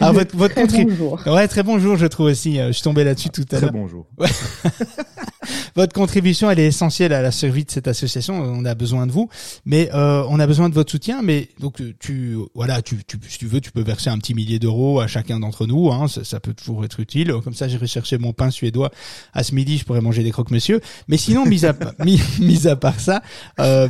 Ah, 0.01 0.13
votre, 0.13 0.35
votre 0.37 0.53
très 0.53 0.85
bonjour. 0.85 1.19
Ouais, 1.25 1.47
très 1.47 1.61
bonjour, 1.61 1.97
je 1.97 2.05
trouve 2.05 2.27
aussi. 2.27 2.57
Euh, 2.57 2.67
je 2.67 2.73
suis 2.73 2.83
tombé 2.83 3.03
là-dessus 3.03 3.29
tout 3.29 3.45
à 3.51 3.59
l'heure. 3.59 3.69
Très 3.69 3.77
bonjour. 3.77 4.07
votre 5.75 5.93
contribution, 5.93 6.49
elle 6.49 6.59
est 6.59 6.67
essentielle 6.67 7.13
à 7.13 7.21
la 7.21 7.31
survie 7.31 7.65
de 7.65 7.71
cette 7.71 7.87
association. 7.87 8.35
On 8.35 8.65
a 8.65 8.75
besoin 8.75 9.07
de 9.07 9.11
vous, 9.11 9.29
mais 9.65 9.89
euh, 9.93 10.23
on 10.29 10.39
a 10.39 10.47
besoin 10.47 10.69
de 10.69 10.73
votre 10.73 10.91
soutien. 10.91 11.21
Mais 11.21 11.49
donc 11.59 11.81
euh, 11.81 11.93
tu, 11.99 12.37
voilà, 12.55 12.81
tu, 12.81 13.03
tu, 13.05 13.17
si 13.27 13.37
tu 13.37 13.47
veux, 13.47 13.61
tu 13.61 13.71
peux 13.71 13.81
verser 13.81 14.09
un 14.09 14.17
petit 14.17 14.33
millier 14.33 14.59
d'euros 14.59 14.99
à 14.99 15.07
chacun 15.07 15.39
d'entre 15.39 15.65
nous. 15.65 15.91
Hein, 15.91 16.07
ça, 16.07 16.23
ça, 16.23 16.39
peut 16.39 16.53
toujours 16.53 16.85
être 16.85 16.99
utile. 16.99 17.33
Comme 17.43 17.53
ça, 17.53 17.67
j'irai 17.67 17.87
chercher 17.87 18.17
mon 18.17 18.33
pain 18.33 18.51
suédois 18.51 18.91
à 19.33 19.43
ce 19.43 19.53
midi. 19.53 19.77
Je 19.77 19.85
pourrais 19.85 20.01
manger 20.01 20.23
des 20.23 20.31
croque-monsieur. 20.31 20.81
Mais 21.07 21.17
sinon, 21.17 21.45
mis 21.45 21.65
à 21.65 21.75
mis, 22.05 22.21
mis 22.39 22.67
à 22.67 22.75
part 22.75 22.99
ça, 22.99 23.21
euh, 23.59 23.87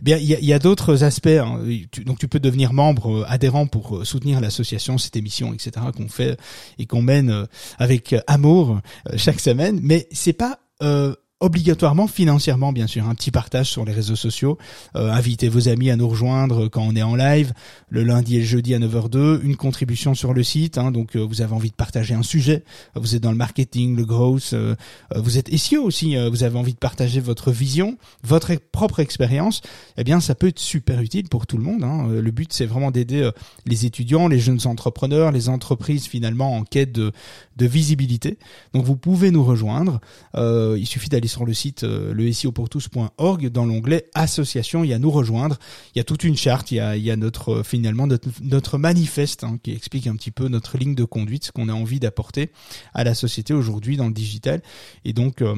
bien 0.00 0.16
il 0.16 0.26
y 0.26 0.34
a, 0.34 0.40
y 0.40 0.52
a 0.52 0.58
d'autres 0.58 1.04
aspects. 1.04 1.26
Hein. 1.26 1.60
donc 2.04 2.18
tu 2.18 2.28
peux 2.28 2.40
devenir 2.40 2.72
membre 2.72 3.20
euh, 3.20 3.24
adhérent 3.28 3.66
pour 3.66 3.81
soutenir 4.04 4.40
l'association, 4.40 4.98
cette 4.98 5.16
émission, 5.16 5.52
etc. 5.52 5.86
qu'on 5.96 6.08
fait 6.08 6.38
et 6.78 6.86
qu'on 6.86 7.02
mène 7.02 7.46
avec 7.78 8.14
amour 8.26 8.80
chaque 9.16 9.40
semaine. 9.40 9.80
Mais 9.82 10.08
c'est 10.12 10.32
pas 10.32 10.58
euh, 10.82 11.14
obligatoirement 11.42 12.06
financièrement 12.06 12.72
bien 12.72 12.86
sûr 12.86 13.08
un 13.08 13.14
petit 13.16 13.32
partage 13.32 13.68
sur 13.68 13.84
les 13.84 13.92
réseaux 13.92 14.16
sociaux. 14.16 14.58
Euh, 14.94 15.10
invitez 15.10 15.48
vos 15.48 15.68
amis 15.68 15.90
à 15.90 15.96
nous 15.96 16.08
rejoindre 16.08 16.68
quand 16.68 16.82
on 16.82 16.94
est 16.94 17.02
en 17.02 17.16
live 17.16 17.52
le 17.90 18.04
lundi 18.04 18.36
et 18.36 18.38
le 18.38 18.44
jeudi 18.44 18.74
à 18.74 18.78
9h02 18.78 19.40
une 19.42 19.56
contribution 19.56 20.14
sur 20.14 20.34
le 20.34 20.44
site 20.44 20.78
hein, 20.78 20.92
donc 20.92 21.16
euh, 21.16 21.20
vous 21.20 21.42
avez 21.42 21.52
envie 21.52 21.70
de 21.70 21.74
partager 21.74 22.14
un 22.14 22.22
sujet 22.22 22.62
vous 22.94 23.16
êtes 23.16 23.22
dans 23.22 23.32
le 23.32 23.36
marketing 23.36 23.96
le 23.96 24.04
growth 24.04 24.50
euh, 24.52 24.76
vous 25.16 25.36
êtes 25.36 25.54
SEO 25.56 25.82
aussi 25.82 26.16
vous 26.30 26.44
avez 26.44 26.56
envie 26.56 26.74
de 26.74 26.78
partager 26.78 27.20
votre 27.20 27.50
vision 27.50 27.98
votre 28.22 28.54
propre 28.54 29.00
expérience 29.00 29.62
eh 29.96 30.04
bien 30.04 30.20
ça 30.20 30.36
peut 30.36 30.48
être 30.48 30.60
super 30.60 31.00
utile 31.00 31.28
pour 31.28 31.48
tout 31.48 31.56
le 31.56 31.64
monde 31.64 31.82
hein. 31.82 32.06
le 32.08 32.30
but 32.30 32.52
c'est 32.52 32.66
vraiment 32.66 32.92
d'aider 32.92 33.28
les 33.66 33.84
étudiants 33.84 34.28
les 34.28 34.38
jeunes 34.38 34.60
entrepreneurs 34.66 35.32
les 35.32 35.48
entreprises 35.48 36.06
finalement 36.06 36.56
en 36.56 36.62
quête 36.62 36.92
de, 36.92 37.12
de 37.56 37.66
visibilité. 37.66 38.38
Donc 38.72 38.84
vous 38.84 38.96
pouvez 38.96 39.30
nous 39.30 39.44
rejoindre. 39.44 40.00
Il 40.36 40.86
suffit 40.86 41.08
d'aller 41.08 41.28
sur 41.32 41.44
le 41.44 41.54
site 41.54 41.82
euh, 41.82 42.12
le 42.12 43.50
dans 43.50 43.64
l'onglet 43.66 44.08
association, 44.14 44.84
il 44.84 44.90
y 44.90 44.94
a 44.94 44.98
nous 44.98 45.10
rejoindre, 45.10 45.58
il 45.94 45.98
y 45.98 46.00
a 46.00 46.04
toute 46.04 46.24
une 46.24 46.36
charte, 46.36 46.70
il 46.70 46.76
y 46.76 47.10
a, 47.10 47.16
notre 47.16 47.52
euh, 47.52 47.62
finalement 47.62 48.06
notre, 48.42 48.78
manifeste 48.78 49.44
hein, 49.44 49.58
qui 49.62 49.72
explique 49.72 50.06
un 50.06 50.14
petit 50.14 50.30
peu 50.30 50.48
notre 50.48 50.78
ligne 50.78 50.94
de 50.94 51.04
conduite, 51.04 51.46
ce 51.46 51.52
qu'on 51.52 51.68
a 51.68 51.72
envie 51.72 52.00
d'apporter 52.00 52.52
à 52.94 53.04
la 53.04 53.14
société 53.14 53.54
aujourd'hui 53.54 53.96
dans 53.96 54.06
le 54.06 54.12
digital. 54.12 54.62
Et 55.04 55.12
donc 55.12 55.42
euh, 55.42 55.56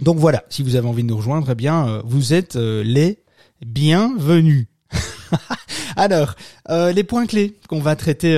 donc 0.00 0.18
voilà, 0.18 0.44
si 0.48 0.62
vous 0.62 0.76
avez 0.76 0.86
envie 0.86 1.02
de 1.02 1.08
nous 1.08 1.16
rejoindre, 1.16 1.50
eh 1.50 1.54
bien 1.54 2.02
vous 2.04 2.32
êtes 2.32 2.54
les 2.56 3.24
bienvenus. 3.64 4.66
Alors, 5.96 6.34
les 6.68 7.02
points 7.02 7.26
clés 7.26 7.56
qu'on 7.66 7.80
va 7.80 7.96
traiter 7.96 8.36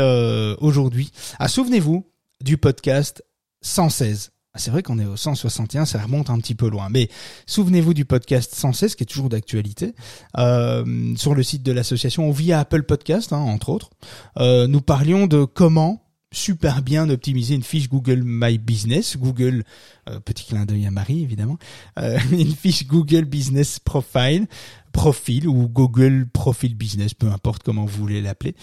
aujourd'hui. 0.61 1.11
Ah, 1.41 1.49
souvenez-vous 1.49 2.06
du 2.41 2.59
podcast 2.59 3.25
116 3.62 4.31
ah, 4.33 4.38
c'est 4.59 4.71
vrai 4.71 4.83
qu'on 4.83 4.99
est 4.99 5.07
au 5.07 5.17
161, 5.17 5.85
ça 5.85 6.01
remonte 6.01 6.31
un 6.31 6.39
petit 6.39 6.55
peu 6.55 6.69
loin. 6.69 6.89
Mais 6.91 7.09
souvenez-vous 7.47 7.95
du 7.95 8.05
podcast 8.05 8.55
116 8.55 8.95
qui 8.95 9.05
est 9.05 9.07
toujours 9.07 9.29
d'actualité 9.29 9.95
euh, 10.37 11.15
sur 11.17 11.35
le 11.35 11.43
site 11.43 11.63
de 11.63 11.73
l'association 11.73 12.31
via 12.31 12.61
Apple 12.61 12.83
Podcast, 12.83 13.33
hein, 13.33 13.39
entre 13.39 13.71
autres. 13.71 13.91
Euh, 14.39 14.67
nous 14.67 14.81
parlions 14.81 15.27
de 15.27 15.45
comment 15.45 16.05
super 16.31 16.83
bien 16.83 17.09
optimiser 17.09 17.55
une 17.55 17.63
fiche 17.63 17.89
Google 17.89 18.23
My 18.23 18.59
Business, 18.59 19.17
Google 19.17 19.65
euh, 20.11 20.21
petit 20.21 20.45
clin 20.45 20.67
d'œil 20.67 20.85
à 20.85 20.91
Marie 20.91 21.23
évidemment, 21.23 21.57
une 21.97 22.55
fiche 22.55 22.87
Google 22.87 23.25
Business 23.25 23.79
Profile, 23.79 24.47
profil 24.93 25.49
ou 25.49 25.69
Google 25.69 26.27
Profile 26.31 26.75
Business, 26.75 27.15
peu 27.15 27.29
importe 27.29 27.62
comment 27.62 27.87
vous 27.87 27.99
voulez 27.99 28.21
l'appeler. 28.21 28.55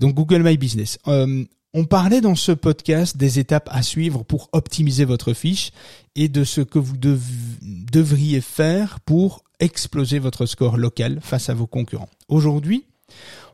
Donc 0.00 0.14
Google 0.14 0.42
My 0.42 0.56
Business. 0.56 0.98
On 1.74 1.84
parlait 1.84 2.20
dans 2.20 2.34
ce 2.34 2.52
podcast 2.52 3.16
des 3.16 3.38
étapes 3.38 3.68
à 3.72 3.82
suivre 3.82 4.22
pour 4.24 4.48
optimiser 4.52 5.04
votre 5.04 5.32
fiche 5.32 5.70
et 6.14 6.28
de 6.28 6.44
ce 6.44 6.60
que 6.60 6.78
vous 6.78 6.96
devriez 6.96 8.40
faire 8.40 9.00
pour 9.00 9.42
exploser 9.58 10.18
votre 10.18 10.46
score 10.46 10.76
local 10.76 11.20
face 11.22 11.48
à 11.48 11.54
vos 11.54 11.66
concurrents. 11.66 12.10
Aujourd'hui, 12.28 12.86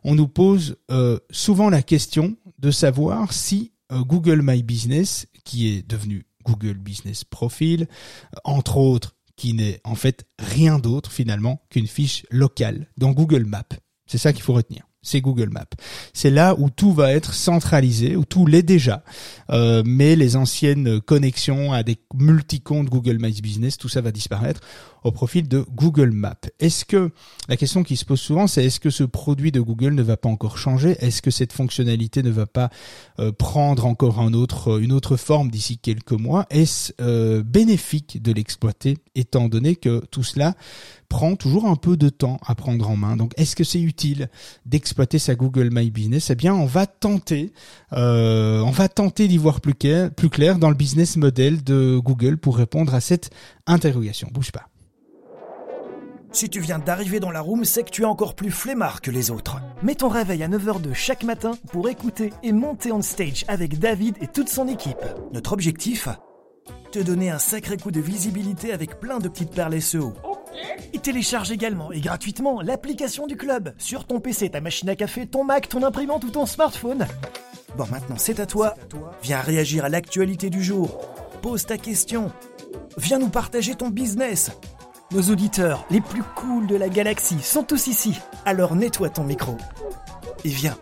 on 0.05 0.15
nous 0.15 0.29
pose 0.29 0.77
euh, 0.91 1.19
souvent 1.31 1.71
la 1.71 1.83
question 1.83 2.37
de 2.59 2.71
savoir 2.71 3.33
si 3.33 3.73
euh, 3.93 4.03
Google 4.03 4.41
My 4.43 4.63
Business, 4.63 5.27
qui 5.45 5.69
est 5.69 5.89
devenu 5.89 6.27
Google 6.45 6.79
Business 6.79 7.25
Profile, 7.25 7.83
euh, 8.35 8.39
entre 8.45 8.79
autres, 8.79 9.15
qui 9.37 9.55
n'est 9.55 9.81
en 9.85 9.95
fait 9.95 10.27
rien 10.39 10.79
d'autre 10.79 11.13
finalement 11.13 11.63
qu'une 11.71 11.87
fiche 11.87 12.27
locale 12.31 12.89
dans 12.97 13.13
Google 13.13 13.45
Maps. 13.45 13.63
C'est 14.07 14.19
ça 14.19 14.33
qu'il 14.33 14.43
faut 14.43 14.55
retenir 14.55 14.88
c'est 15.03 15.21
Google 15.21 15.51
Maps. 15.51 15.65
C'est 16.13 16.31
là 16.31 16.55
où 16.59 16.71
tout 16.71 16.93
va 16.93 17.13
être 17.13 17.33
centralisé, 17.35 18.17
où 18.17 18.25
tout 18.25 18.47
l'est 18.47 18.63
déjà, 18.63 19.03
euh, 19.51 19.83
mais 19.87 20.17
les 20.17 20.37
anciennes 20.37 21.01
connexions 21.01 21.73
à 21.73 21.83
des 21.83 21.99
multi-comptes 22.15 22.89
Google 22.89 23.19
My 23.21 23.33
Business, 23.41 23.79
tout 23.79 23.89
ça 23.89 24.01
va 24.01 24.13
disparaître 24.13 24.61
au 25.05 25.13
profil 25.13 25.49
de 25.49 25.65
Google 25.75 26.11
Maps. 26.11 26.35
Est-ce 26.61 26.85
que 26.85 27.11
la 27.49 27.57
question 27.57 27.83
qui 27.83 27.97
se 27.97 28.05
pose 28.05 28.21
souvent, 28.21 28.47
c'est 28.47 28.65
est-ce 28.65 28.81
que 28.81 28.91
ce 28.91 29.05
produit 29.05 29.53
de 29.53 29.61
Google 29.61 29.95
ne 29.95 30.03
va 30.03 30.17
pas 30.17 30.29
encore 30.29 30.59
changer? 30.59 30.97
Est-ce 31.01 31.23
que 31.23 31.31
cette 31.31 31.53
fonctionnalité 31.53 32.23
ne 32.23 32.31
va 32.31 32.47
pas 32.47 32.71
euh, 33.21 33.33
prendre 33.33 33.87
encore 33.87 34.21
un 34.21 34.33
autre, 34.35 34.81
une 34.81 34.93
autre 34.93 35.17
forme 35.17 35.51
d'ici 35.51 35.79
quelques 35.79 36.13
mois? 36.13 36.47
Est-ce 36.51 36.93
euh, 37.01 37.43
bénéfique 37.43 38.23
de 38.23 38.33
l'exploiter, 38.33 38.99
étant 39.15 39.49
donné 39.49 39.77
que 39.77 40.05
tout 40.11 40.25
cela 40.25 40.55
prend 41.09 41.37
toujours 41.37 41.67
un 41.67 41.77
peu 41.77 41.97
de 41.97 42.09
temps 42.09 42.39
à 42.47 42.55
prendre 42.55 42.89
en 42.89 42.97
main. 42.97 43.17
Donc, 43.17 43.33
est-ce 43.37 43.57
que 43.57 43.65
c'est 43.65 43.81
utile 43.81 44.29
d'exploiter 44.67 45.19
sa 45.19 45.35
Google 45.35 45.71
My 45.73 45.91
Business? 45.91 46.31
Eh 46.31 46.35
bien, 46.35 46.55
on 46.55 46.67
va 46.67 46.87
tenter, 46.87 47.53
euh, 47.93 48.61
on 48.61 48.71
va 48.71 48.89
tenter 48.89 49.29
d'y 49.29 49.39
voir 49.39 49.61
plus 49.61 49.75
clair, 49.75 50.59
dans 50.59 50.69
le 50.69 50.75
business 50.77 51.17
model 51.17 51.65
de 51.65 51.99
Google 51.99 52.37
pour 52.37 52.57
répondre 52.57 52.95
à 52.95 53.01
cette 53.01 53.31
interrogation. 53.67 54.29
Bouge 54.33 54.53
pas. 54.53 54.69
Si 56.31 56.51
tu 56.51 56.61
viens 56.61 56.79
d'arriver 56.79 57.21
dans 57.21 57.31
la 57.31 57.41
room, 57.41 57.65
c'est 57.65 57.85
que 57.85 57.91
tu 57.91 58.03
es 58.03 58.05
encore 58.05 58.35
plus 58.35 58.51
flemmard 58.51 59.01
que 59.01 59.11
les 59.11 59.31
autres. 59.31 59.57
Mets 59.83 59.95
ton 59.95 60.09
réveil 60.09 60.43
à 60.43 60.49
9h 60.49 60.83
de 60.83 60.93
chaque 60.93 61.25
matin 61.25 61.53
pour 61.73 61.89
écouter 61.89 62.33
et 62.43 62.53
monter 62.53 62.93
on 62.93 63.01
stage 63.01 63.47
avec 63.49 63.79
David 63.79 64.17
et 64.21 64.27
toute 64.27 64.51
son 64.51 64.69
équipe. 64.69 65.05
Notre 65.33 65.55
objectif? 65.55 66.09
Te 66.93 66.99
donner 66.99 67.31
un 67.31 67.39
sacré 67.39 67.79
coup 67.79 67.91
de 67.91 68.01
visibilité 68.01 68.73
avec 68.73 69.01
plein 69.01 69.19
de 69.19 69.29
petites 69.29 69.55
perles 69.55 69.81
SEO. 69.81 70.13
Et 70.93 70.99
télécharge 70.99 71.51
également 71.51 71.93
et 71.93 72.01
gratuitement 72.01 72.61
l'application 72.61 73.27
du 73.27 73.37
club 73.37 73.75
sur 73.79 74.07
ton 74.07 74.21
PC, 74.21 74.51
ta 74.51 74.61
machine 74.61 74.89
à 74.89 74.97
café, 74.97 75.27
ton 75.27 75.45
Mac, 75.45 75.69
ton 75.69 75.83
imprimante 75.83 76.25
ou 76.25 76.31
ton 76.31 76.47
smartphone. 76.47 77.07
Bon, 77.77 77.87
maintenant 77.91 78.17
c'est 78.19 78.41
à 78.41 78.47
toi. 78.47 78.75
Viens 79.23 79.41
réagir 79.41 79.85
à 79.85 79.89
l'actualité 79.89 80.51
du 80.51 80.63
jour. 80.63 81.01
Pose 81.43 81.67
ta 81.67 81.79
question. 81.79 82.33
Viens 82.97 83.19
nous 83.19 83.29
partager 83.29 83.75
ton 83.75 83.89
business. 83.89 84.51
Nos 85.11 85.31
auditeurs 85.31 85.87
les 85.91 86.01
plus 86.01 86.23
cools 86.37 86.67
de 86.67 86.77
la 86.77 86.89
galaxie 86.89 87.41
sont 87.41 87.63
tous 87.63 87.87
ici. 87.87 88.15
Alors 88.45 88.75
nettoie 88.75 89.11
ton 89.11 89.25
micro. 89.25 89.57
Et 90.45 90.51
viens. 90.51 90.77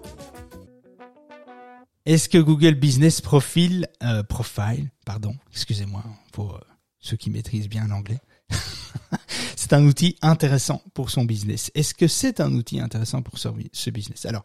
Est-ce 2.07 2.29
que 2.29 2.39
Google 2.39 2.75
Business 2.75 3.21
Profile, 3.21 3.89
euh, 4.05 4.23
Profile, 4.23 4.91
pardon, 5.05 5.35
excusez-moi 5.51 6.05
pour 6.33 6.55
euh, 6.55 6.61
ceux 7.01 7.17
qui 7.17 7.31
maîtrisent 7.31 7.69
bien 7.69 7.89
l'anglais, 7.89 8.21
c'est 9.57 9.73
un 9.73 9.85
outil 9.85 10.17
intéressant 10.23 10.83
pour 10.95 11.11
son 11.11 11.25
business. 11.25 11.71
Est-ce 11.75 11.95
que 11.95 12.09
c'est 12.09 12.41
un 12.41 12.53
outil 12.55 12.81
intéressant 12.81 13.23
pour 13.23 13.39
ce 13.39 13.91
business? 13.91 14.27
Alors, 14.27 14.45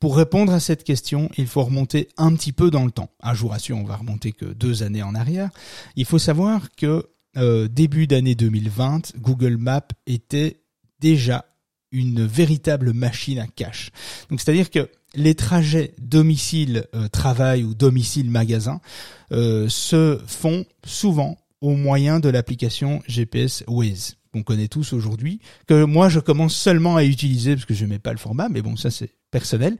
pour 0.00 0.16
répondre 0.16 0.52
à 0.52 0.60
cette 0.60 0.84
question, 0.84 1.30
il 1.36 1.46
faut 1.46 1.62
remonter 1.62 2.08
un 2.16 2.34
petit 2.34 2.52
peu 2.52 2.70
dans 2.70 2.84
le 2.84 2.90
temps. 2.90 3.10
Ah, 3.20 3.34
je 3.34 3.40
vous 3.40 3.48
rassure, 3.48 3.76
on 3.76 3.84
va 3.84 3.96
remonter 3.96 4.32
que 4.32 4.46
deux 4.46 4.82
années 4.82 5.02
en 5.02 5.14
arrière. 5.14 5.50
Il 5.96 6.04
faut 6.04 6.18
savoir 6.18 6.70
que 6.76 7.06
euh, 7.36 7.68
début 7.68 8.06
d'année 8.06 8.34
2020, 8.34 9.16
Google 9.18 9.56
Maps 9.56 9.80
était 10.06 10.62
déjà 11.00 11.46
une 11.90 12.24
véritable 12.24 12.92
machine 12.92 13.38
à 13.38 13.46
cache. 13.46 13.90
Donc, 14.30 14.40
c'est-à-dire 14.40 14.70
que 14.70 14.88
les 15.14 15.34
trajets 15.34 15.94
domicile 15.98 16.86
euh, 16.94 17.62
ou 17.62 17.74
domicile 17.74 18.30
magasin 18.30 18.80
euh, 19.32 19.68
se 19.68 20.20
font 20.26 20.64
souvent 20.84 21.36
au 21.62 21.76
moyen 21.76 22.20
de 22.20 22.28
l'application 22.28 23.00
GPS 23.06 23.64
Waze 23.66 24.16
qu'on 24.32 24.42
connaît 24.42 24.68
tous 24.68 24.92
aujourd'hui, 24.94 25.40
que 25.66 25.84
moi 25.84 26.08
je 26.08 26.18
commence 26.18 26.54
seulement 26.54 26.96
à 26.96 27.04
utiliser 27.04 27.54
parce 27.54 27.66
que 27.66 27.74
je 27.74 27.84
mets 27.84 27.98
pas 27.98 28.12
le 28.12 28.18
format, 28.18 28.48
mais 28.48 28.62
bon 28.62 28.76
ça 28.76 28.90
c'est 28.90 29.10
personnel. 29.30 29.76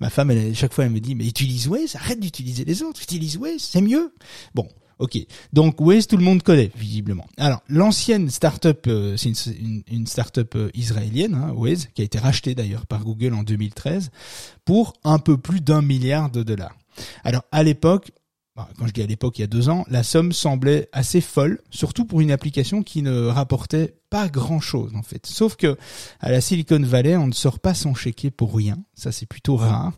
Ma 0.00 0.10
femme, 0.10 0.30
elle, 0.30 0.54
chaque 0.54 0.72
fois 0.72 0.84
elle 0.84 0.90
me 0.90 1.00
dit 1.00 1.14
mais 1.14 1.26
utilise 1.26 1.68
Waze, 1.68 1.96
arrête 1.96 2.20
d'utiliser 2.20 2.64
les 2.64 2.82
autres, 2.82 3.02
utilise 3.02 3.36
Waze, 3.36 3.60
c'est 3.60 3.80
mieux. 3.80 4.14
Bon, 4.54 4.68
Ok, 4.98 5.18
donc 5.52 5.80
Waze 5.80 6.06
tout 6.06 6.16
le 6.16 6.22
monde 6.22 6.44
connaît 6.44 6.70
visiblement. 6.76 7.26
Alors 7.36 7.62
l'ancienne 7.68 8.30
startup, 8.30 8.86
euh, 8.86 9.16
c'est 9.16 9.30
une, 9.30 9.82
une, 9.90 10.06
startup 10.06 10.54
euh, 10.54 10.70
israélienne, 10.74 11.34
hein, 11.34 11.52
Waze, 11.56 11.88
qui 11.94 12.02
a 12.02 12.04
été 12.04 12.20
rachetée 12.20 12.54
d'ailleurs 12.54 12.86
par 12.86 13.02
Google 13.02 13.34
en 13.34 13.42
2013 13.42 14.10
pour 14.64 14.92
un 15.02 15.18
peu 15.18 15.38
plus 15.38 15.60
d'un 15.60 15.82
milliard 15.82 16.30
de 16.30 16.44
dollars. 16.44 16.76
Alors 17.24 17.42
à 17.50 17.64
l'époque, 17.64 18.12
quand 18.54 18.86
je 18.86 18.92
dis 18.92 19.02
à 19.02 19.06
l'époque, 19.06 19.38
il 19.38 19.42
y 19.42 19.44
a 19.44 19.48
deux 19.48 19.68
ans, 19.68 19.84
la 19.88 20.02
somme 20.02 20.32
semblait 20.32 20.88
assez 20.92 21.20
folle, 21.20 21.60
surtout 21.70 22.04
pour 22.04 22.20
une 22.20 22.30
application 22.30 22.82
qui 22.82 23.02
ne 23.02 23.26
rapportait 23.26 23.96
pas 24.10 24.28
grand 24.28 24.60
chose 24.60 24.92
en 24.94 25.02
fait. 25.02 25.24
Sauf 25.26 25.56
que 25.56 25.78
à 26.20 26.30
la 26.30 26.40
Silicon 26.40 26.82
Valley, 26.82 27.16
on 27.16 27.26
ne 27.26 27.32
sort 27.32 27.60
pas 27.60 27.72
son 27.72 27.94
chéquier 27.94 28.30
pour 28.30 28.54
rien. 28.54 28.76
Ça, 28.94 29.10
c'est 29.10 29.26
plutôt 29.26 29.56
rare. 29.56 29.92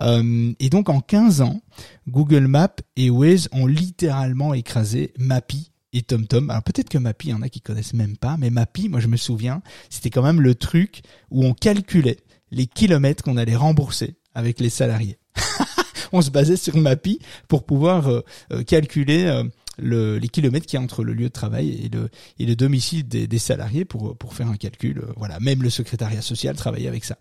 Euh, 0.00 0.52
et 0.60 0.70
donc, 0.70 0.88
en 0.88 1.00
15 1.00 1.40
ans, 1.40 1.60
Google 2.08 2.46
Maps 2.46 2.76
et 2.96 3.10
Waze 3.10 3.48
ont 3.50 3.66
littéralement 3.66 4.54
écrasé 4.54 5.12
Mappy 5.18 5.72
et 5.92 6.02
TomTom. 6.02 6.50
Alors 6.50 6.62
peut-être 6.62 6.88
que 6.88 6.98
Mappy, 6.98 7.28
il 7.28 7.30
y 7.30 7.34
en 7.34 7.42
a 7.42 7.48
qui 7.48 7.60
connaissent 7.60 7.94
même 7.94 8.16
pas, 8.16 8.36
mais 8.36 8.50
Mappy, 8.50 8.88
moi 8.88 9.00
je 9.00 9.08
me 9.08 9.16
souviens, 9.16 9.62
c'était 9.90 10.10
quand 10.10 10.22
même 10.22 10.40
le 10.40 10.54
truc 10.54 11.02
où 11.30 11.44
on 11.44 11.54
calculait 11.54 12.18
les 12.50 12.66
kilomètres 12.66 13.24
qu'on 13.24 13.36
allait 13.36 13.56
rembourser 13.56 14.16
avec 14.34 14.60
les 14.60 14.70
salariés. 14.70 15.18
on 16.12 16.22
se 16.22 16.30
basait 16.30 16.56
sur 16.56 16.76
Mappy 16.76 17.18
pour 17.48 17.64
pouvoir 17.64 18.08
euh, 18.08 18.20
euh, 18.52 18.62
calculer 18.62 19.24
euh, 19.24 19.44
le, 19.78 20.18
les 20.18 20.28
kilomètres 20.28 20.66
qu'il 20.66 20.78
y 20.78 20.80
a 20.80 20.82
entre 20.82 21.04
le 21.04 21.12
lieu 21.12 21.26
de 21.26 21.32
travail 21.32 21.68
et 21.84 21.88
le, 21.88 22.08
et 22.38 22.46
le 22.46 22.56
domicile 22.56 23.06
des, 23.06 23.26
des 23.26 23.38
salariés 23.38 23.84
pour, 23.84 24.16
pour 24.16 24.34
faire 24.34 24.48
un 24.48 24.56
calcul. 24.56 25.02
Voilà, 25.16 25.38
même 25.40 25.62
le 25.62 25.70
secrétariat 25.70 26.22
social 26.22 26.56
travaillait 26.56 26.88
avec 26.88 27.04
ça. 27.04 27.18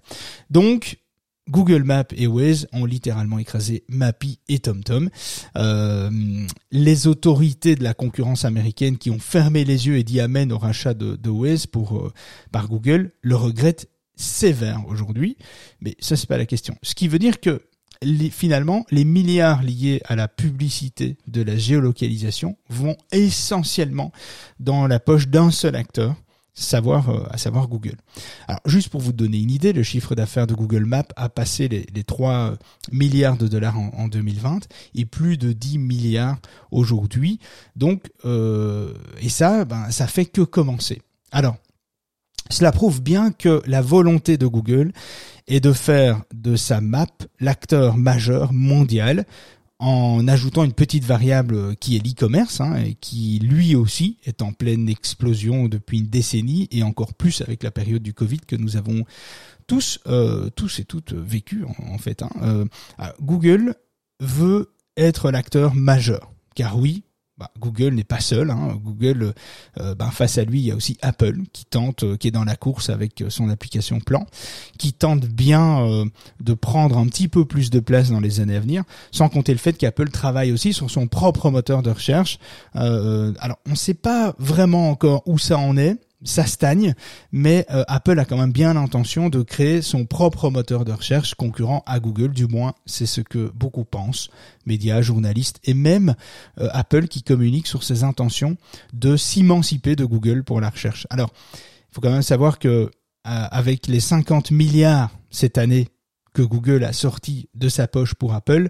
Donc, 0.50 0.98
Google 1.48 1.84
Maps 1.84 2.06
et 2.16 2.26
Waze 2.26 2.68
ont 2.74 2.86
littéralement 2.86 3.38
écrasé 3.38 3.84
Mappy 3.88 4.40
et 4.50 4.60
TomTom. 4.60 5.10
Euh, 5.58 6.10
les 6.72 7.08
autorités 7.08 7.76
de 7.76 7.84
la 7.84 7.94
concurrence 7.94 8.46
américaine 8.46 8.98
qui 8.98 9.12
ont 9.12 9.20
fermé 9.20 9.64
les 9.64 9.86
yeux 9.86 9.98
et 9.98 10.04
dit 10.04 10.20
amen 10.20 10.52
au 10.52 10.58
rachat 10.58 10.96
de, 10.96 11.16
de 11.16 11.30
Waze 11.30 11.68
pour, 11.68 12.12
par 12.52 12.68
Google 12.68 13.12
le 13.22 13.36
regrettent 13.36 13.88
sévère 14.16 14.84
aujourd'hui. 14.88 15.38
Mais 15.82 15.96
ça, 16.00 16.16
c'est 16.16 16.28
pas 16.28 16.38
la 16.38 16.46
question. 16.46 16.76
Ce 16.82 16.96
qui 16.96 17.08
veut 17.08 17.20
dire 17.20 17.40
que 17.40 17.62
finalement, 18.32 18.86
les 18.92 19.06
milliards 19.06 19.64
liés 19.64 20.02
à 20.06 20.16
la 20.16 20.28
publicité 20.28 21.18
de 21.28 21.42
la 21.42 21.58
géolocalisation 21.58 22.58
vont 22.70 22.96
essentiellement 23.12 24.12
dans 24.60 24.88
la 24.88 25.00
poche 25.00 25.28
d'un 25.28 25.52
seul 25.52 25.76
acteur, 25.76 26.16
savoir, 26.54 27.10
euh, 27.10 27.24
à 27.30 27.38
savoir 27.38 27.68
Google. 27.68 27.98
Alors, 28.48 28.62
juste 28.66 28.90
pour 28.90 29.02
vous 29.02 29.14
donner 29.14 29.40
une 29.40 29.52
idée, 29.52 29.74
le 29.74 29.84
chiffre 29.84 30.16
d'affaires 30.16 30.48
de 30.48 30.54
Google 30.54 30.86
Maps 30.86 31.04
a 31.16 31.30
passé 31.30 31.68
les, 31.68 31.86
les 31.94 32.04
3 32.04 32.58
milliards 32.92 33.38
de 33.38 33.48
dollars 33.48 33.78
en, 33.78 34.08
2020 34.08 34.68
et 34.96 35.06
plus 35.06 35.38
de 35.38 35.52
10 35.52 35.80
milliards 35.80 36.38
aujourd'hui. 36.72 37.40
Donc, 37.76 38.10
euh, 38.24 38.94
et 39.20 39.30
ça, 39.30 39.66
ben, 39.66 39.92
ça 39.92 40.08
fait 40.08 40.26
que 40.26 40.42
commencer. 40.42 41.02
Alors, 41.32 41.58
cela 42.50 42.72
prouve 42.72 43.02
bien 43.02 43.32
que 43.32 43.62
la 43.66 43.82
volonté 43.82 44.38
de 44.38 44.48
Google 44.48 44.92
est 45.48 45.60
de 45.60 45.74
faire 45.74 46.24
de 46.34 46.56
sa 46.56 46.82
map 46.82 47.08
l'acteur 47.40 47.98
majeur 47.98 48.54
mondial 48.54 49.26
en 49.80 50.28
ajoutant 50.28 50.64
une 50.64 50.74
petite 50.74 51.04
variable 51.04 51.76
qui 51.76 51.96
est 51.96 52.06
l'e-commerce, 52.06 52.62
hein, 52.62 52.76
et 52.78 52.94
qui 52.94 53.40
lui 53.40 53.76
aussi 53.76 54.18
est 54.24 54.42
en 54.42 54.54
pleine 54.54 54.88
explosion 54.88 55.68
depuis 55.68 56.00
une 56.00 56.08
décennie 56.08 56.68
et 56.72 56.82
encore 56.82 57.14
plus 57.14 57.42
avec 57.42 57.62
la 57.62 57.72
période 57.72 58.02
du 58.02 58.14
Covid 58.14 58.40
que 58.40 58.56
nous 58.56 58.78
avons 58.78 59.04
tous, 59.68 60.00
euh, 60.08 60.50
tous 60.56 60.80
et 60.80 60.86
toutes 60.86 61.14
vécu 61.14 61.66
en, 61.66 61.98
fait. 61.98 62.24
Hein. 62.24 62.30
Euh, 62.42 62.66
Google 63.22 63.76
veut 64.22 64.72
être 64.96 65.30
l'acteur 65.30 65.76
majeur, 65.76 66.32
car 66.56 66.80
oui, 66.80 67.04
bah, 67.38 67.52
Google 67.60 67.96
n'est 67.96 68.06
pas 68.06 68.22
seul. 68.22 68.50
Hein. 68.50 68.80
Google, 68.82 69.34
euh, 69.80 69.94
bah, 69.94 70.10
face 70.12 70.38
à 70.38 70.46
lui, 70.46 70.60
il 70.60 70.66
y 70.66 70.72
a 70.72 70.76
aussi 70.76 70.98
Apple 71.02 71.40
qui 71.52 71.66
tente, 71.66 72.04
euh, 72.04 72.16
qui 72.16 72.30
est 72.30 72.32
dans 72.32 72.46
la 72.46 72.56
course 72.56 72.90
avec 72.90 73.22
euh, 73.22 73.30
son 73.30 73.50
application 73.50 74.00
Plan, 74.00 74.26
qui 74.78 74.94
tente 74.94 75.26
bien 75.26 76.06
de 76.40 76.54
prendre 76.54 76.98
un 76.98 77.08
petit 77.08 77.28
peu 77.28 77.46
plus 77.46 77.70
de 77.70 77.80
place 77.80 78.10
dans 78.10 78.20
les 78.20 78.40
années 78.40 78.56
à 78.56 78.60
venir, 78.60 78.84
sans 79.12 79.30
compter 79.30 79.52
le 79.52 79.58
fait 79.58 79.74
qu'Apple 79.74 80.10
travaille 80.10 80.52
aussi 80.52 80.74
sur 80.74 80.92
son 80.92 81.08
propre 81.08 81.50
moteur 81.50 81.82
de 81.82 81.90
recherche. 81.90 82.40
alors, 82.74 83.58
on 83.66 83.72
ne 83.72 83.76
sait 83.76 83.94
pas 83.94 84.36
vraiment 84.38 84.90
encore 84.90 85.24
où 85.26 85.38
ça 85.38 85.58
en 85.58 85.78
est 85.78 85.98
ça 86.24 86.46
stagne, 86.46 86.96
mais 87.32 87.66
euh, 87.72 87.84
Apple 87.88 88.20
a 88.20 88.26
quand 88.26 88.38
même 88.38 88.52
bien 88.52 88.74
l'intention 88.74 89.30
de 89.30 89.42
créer 89.42 89.82
son 89.82 90.06
propre 90.06 90.50
moteur 90.50 90.86
de 90.86 90.92
recherche 90.92 91.36
concurrent 91.36 91.84
à 91.86 92.00
Google, 92.00 92.30
du 92.30 92.48
moins 92.48 92.74
c'est 92.86 93.06
ce 93.06 93.22
que 93.22 93.52
beaucoup 93.54 93.84
pensent, 93.84 94.30
médias, 94.66 95.02
journalistes 95.02 95.60
et 95.64 95.74
même 95.74 96.16
euh, 96.60 96.70
Apple 96.72 97.08
qui 97.08 97.24
communique 97.24 97.68
sur 97.68 97.84
ses 97.84 98.04
intentions 98.04 98.58
de 98.94 99.18
s'émanciper 99.18 99.96
de 99.96 100.06
Google 100.06 100.44
pour 100.44 100.62
la 100.62 100.70
recherche. 100.70 101.06
Alors, 101.10 101.32
il 101.54 101.96
faut 101.96 102.02
quand 102.02 102.12
même 102.12 102.22
savoir 102.22 102.60
que 102.60 102.68
euh, 102.68 102.90
avec 103.24 103.88
les 103.88 104.00
50 104.00 104.52
milliards 104.52 105.10
cette 105.32 105.58
année 105.58 105.88
que 106.36 106.42
Google 106.42 106.84
a 106.84 106.94
sorti 106.94 107.50
de 107.56 107.70
sa 107.70 107.88
poche 107.88 108.14
pour 108.14 108.34
Apple, 108.34 108.70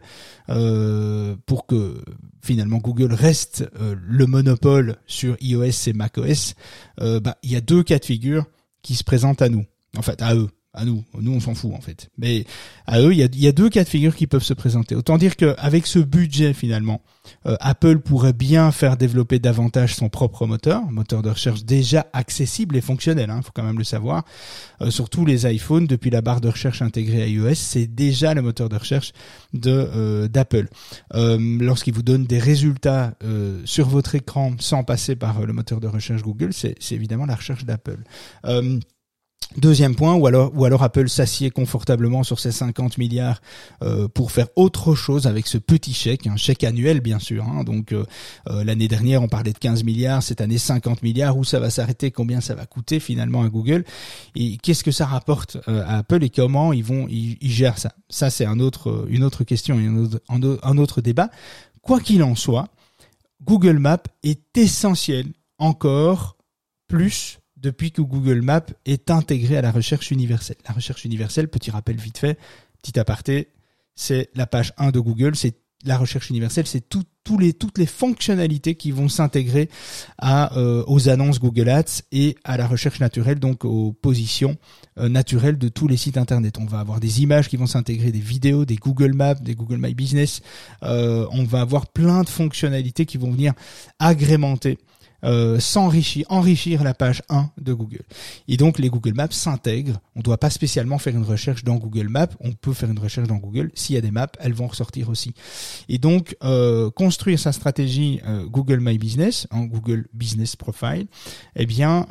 euh, 0.50 1.36
pour 1.48 1.66
que 1.66 2.02
finalement 2.42 2.78
Google 2.78 3.12
reste 3.12 3.68
euh, 3.82 3.96
le 4.08 4.28
monopole 4.28 4.98
sur 5.08 5.36
iOS 5.42 5.88
et 5.88 5.94
macOS, 5.94 6.54
euh, 7.02 7.20
bah, 7.20 7.38
il 7.44 7.52
y 7.52 7.56
a 7.56 7.62
deux 7.62 7.84
cas 7.84 7.98
de 7.98 8.06
figure 8.06 8.46
qui 8.84 8.96
se 8.96 9.04
présentent 9.04 9.42
à 9.42 9.50
nous, 9.50 9.66
en 9.98 10.04
fait 10.04 10.22
à 10.22 10.36
eux 10.36 10.50
à 10.75 10.86
nous. 10.86 11.03
Nous, 11.20 11.32
on 11.32 11.39
s'en 11.39 11.55
fout 11.55 11.74
en 11.74 11.82
fait. 11.82 12.10
Mais 12.17 12.46
à 12.86 13.01
eux, 13.01 13.13
il 13.13 13.20
y 13.20 13.48
a, 13.48 13.51
deux 13.51 13.70
cas 13.70 13.84
de 13.84 13.89
figure 13.89 14.15
qui 14.15 14.27
peuvent 14.27 14.44
se 14.44 14.53
présenter. 14.53 14.96
Autant 14.96 15.17
dire 15.17 15.36
qu'avec 15.36 15.88
ce 15.88 16.00
budget 16.00 16.53
finalement, 16.53 17.01
euh, 17.46 17.55
Apple 17.60 18.00
pourrait 18.00 18.34
bien 18.34 18.72
faire 18.72 18.98
développer 18.98 19.39
davantage 19.39 19.96
son 19.96 20.10
propre 20.10 20.46
moteur, 20.46 20.84
moteur 20.91 21.22
de 21.22 21.29
recherche 21.29 21.63
déjà 21.63 22.08
accessible 22.13 22.75
et 22.75 22.82
fonctionnel. 22.82 23.27
Il 23.29 23.32
hein, 23.32 23.41
faut 23.41 23.51
quand 23.53 23.63
même 23.63 23.77
le 23.77 23.84
savoir. 23.84 24.25
Euh, 24.82 24.91
sur 24.91 25.10
tous 25.10 25.25
les 25.25 25.51
iPhones, 25.51 25.88
depuis 25.88 26.10
la 26.10 26.22
barre 26.22 26.41
de 26.41 26.50
recherche 26.50 26.82
intégrée 26.82 27.24
à 27.24 27.27
iOS, 27.27 27.55
c'est 27.55 27.88
déjà 27.88 28.34
le 28.34 28.41
moteur 28.41 28.70
de 28.70 28.75
recherche 28.75 29.13
de 29.53 29.72
euh, 29.72 30.27
d'Apple. 30.27 30.67
Lorsqu'il 31.13 31.94
vous 31.94 32.03
donne 32.03 32.25
des 32.25 32.39
résultats 32.39 33.13
sur 33.65 33.88
votre 33.88 34.15
écran 34.15 34.53
sans 34.60 34.84
passer 34.84 35.15
par 35.15 35.41
le 35.46 35.53
moteur 35.53 35.79
de 35.79 35.88
recherche 35.88 36.22
Google, 36.22 36.53
c'est 36.53 36.75
évidemment 36.91 37.25
la 37.25 37.36
recherche 37.36 37.65
d'Apple. 37.65 38.00
Deuxième 39.58 39.96
point, 39.96 40.16
ou 40.16 40.28
alors, 40.28 40.84
Apple 40.84 41.08
s'assied 41.08 41.50
confortablement 41.50 42.24
sur 42.24 42.40
ses 42.40 42.52
50 42.52 42.98
milliards 42.98 43.42
euh, 43.84 44.08
pour 44.08 44.32
faire 44.32 44.48
autre 44.56 44.96
chose 44.96 45.28
avec 45.28 45.48
ce 45.48 45.58
petit 45.58 45.94
chèque, 45.94 46.28
un 46.28 46.36
chèque 46.36 46.64
annuel 46.64 47.00
bien 47.00 47.20
sûr. 47.20 47.46
Hein. 47.46 47.64
donc 47.64 47.94
euh, 47.94 48.06
euh, 48.50 48.64
l'année 48.64 48.88
dernière 48.88 49.22
on 49.22 49.28
parlait 49.28 49.54
de 49.54 49.58
15 49.58 49.84
milliards, 49.84 50.24
cette 50.24 50.42
année 50.42 50.58
50 50.58 51.04
milliards. 51.04 51.38
Où 51.38 51.44
ça 51.44 51.60
va 51.60 51.70
s'arrêter? 51.70 52.12
Combien 52.12 52.42
ça 52.42 52.54
va 52.56 52.66
coûter 52.66 53.00
finalement 53.00 53.44
à 53.44 53.50
Google? 53.50 53.86
Et 54.36 54.58
qu'est-ce 54.58 54.84
que 54.84 54.92
ça 54.92 55.06
rapporte 55.06 55.58
à 55.68 56.00
Apple? 56.00 56.24
Et 56.24 56.30
comment 56.30 56.74
ils 56.74 56.84
vont 56.84 57.08
ils, 57.10 57.38
gèrent 57.42 57.78
ça? 57.78 57.94
Ça 58.10 58.30
c'est 58.30 58.46
une 58.46 58.62
autre 58.62 59.44
question 59.46 59.80
et 59.80 59.88
un 59.88 59.98
autre, 60.44 60.60
un 60.64 60.78
autre 60.78 61.02
débat. 61.02 61.30
Quoi 61.82 62.00
qu'il 62.00 62.24
en 62.24 62.36
soit, 62.36 62.68
Google 63.44 63.80
Maps 63.80 64.04
est 64.24 64.58
essentiel 64.58 65.28
encore 65.60 66.36
plus 66.88 67.40
depuis 67.66 67.92
que 67.92 68.02
Google 68.02 68.42
Maps 68.42 68.68
est 68.86 69.10
intégré 69.10 69.58
à 69.58 69.62
la 69.62 69.72
recherche 69.72 70.12
universelle. 70.12 70.58
La 70.68 70.74
recherche 70.76 71.04
universelle, 71.04 71.48
petit 71.48 71.72
rappel 71.72 71.98
vite 71.98 72.20
fait, 72.20 72.38
petit 72.82 73.00
aparté, 73.00 73.50
c'est 73.96 74.30
la 74.36 74.46
page 74.46 74.72
1 74.78 74.92
de 74.92 75.00
Google, 75.00 75.36
c'est 75.36 75.56
la 75.84 75.98
recherche 75.98 76.30
universelle, 76.30 76.68
c'est 76.68 76.86
les, 77.40 77.54
toutes 77.54 77.78
les 77.78 77.86
fonctionnalités 77.86 78.76
qui 78.76 78.92
vont 78.92 79.10
s'intégrer 79.10 79.70
euh, 80.24 80.84
aux 80.88 81.10
annonces 81.10 81.40
Google 81.40 81.70
Ads 81.70 82.04
et 82.12 82.36
à 82.44 82.58
la 82.58 82.68
recherche 82.68 83.00
naturelle, 83.00 83.40
donc 83.40 83.66
aux 83.66 83.94
positions 83.94 84.58
euh, 85.00 85.10
naturelles 85.10 85.58
de 85.58 85.68
tous 85.68 85.88
les 85.88 85.98
sites 85.98 86.18
internet. 86.18 86.58
On 86.60 86.66
va 86.66 86.80
avoir 86.80 87.00
des 87.00 87.22
images 87.22 87.50
qui 87.50 87.58
vont 87.58 87.68
s'intégrer, 87.68 88.12
des 88.12 88.20
vidéos, 88.20 88.66
des 88.66 88.76
Google 88.76 89.14
Maps, 89.14 89.36
des 89.36 89.56
Google 89.56 89.78
My 89.80 89.94
Business. 89.94 90.42
Euh, 90.84 91.28
on 91.32 91.44
va 91.44 91.62
avoir 91.62 91.88
plein 91.88 92.22
de 92.24 92.30
fonctionnalités 92.30 93.06
qui 93.06 93.18
vont 93.18 93.32
venir 93.32 93.54
agrémenter 94.00 94.78
euh, 95.25 95.60
s'enrichir, 95.60 96.25
enrichir 96.29 96.84
la 96.84 96.94
page 96.94 97.24
1 97.29 97.50
de 97.60 97.74
Google. 97.74 98.03
Et 98.48 98.58
donc 98.58 98.77
les 98.77 98.89
Google 98.89 99.13
Maps 99.15 99.32
s'intègrent. 99.32 100.00
On 100.15 100.20
ne 100.20 100.24
doit 100.24 100.38
pas 100.38 100.51
spécialement 100.51 101.00
faire 101.00 101.15
une 101.15 101.24
recherche 101.24 101.63
dans 101.63 101.75
Google 101.75 102.10
Maps. 102.10 102.27
On 102.41 102.53
peut 102.53 102.74
faire 102.74 102.91
une 102.91 103.00
recherche 103.00 103.27
dans 103.27 103.38
Google. 103.38 103.72
S'il 103.74 103.96
y 103.96 103.98
a 103.98 104.01
des 104.01 104.12
maps, 104.12 104.27
elles 104.39 104.53
vont 104.53 104.67
ressortir 104.67 105.10
aussi. 105.10 105.34
Et 105.89 105.98
donc 105.98 106.36
euh, 106.44 106.91
construire 106.91 107.39
sa 107.39 107.51
stratégie 107.51 108.22
euh, 108.27 108.46
Google 108.46 108.79
My 108.82 109.00
Business, 109.00 109.48
en 109.50 109.63
Google 109.63 110.08
Business 110.13 110.55
Profile, 110.55 111.08
eh 111.55 111.65
bien 111.65 112.05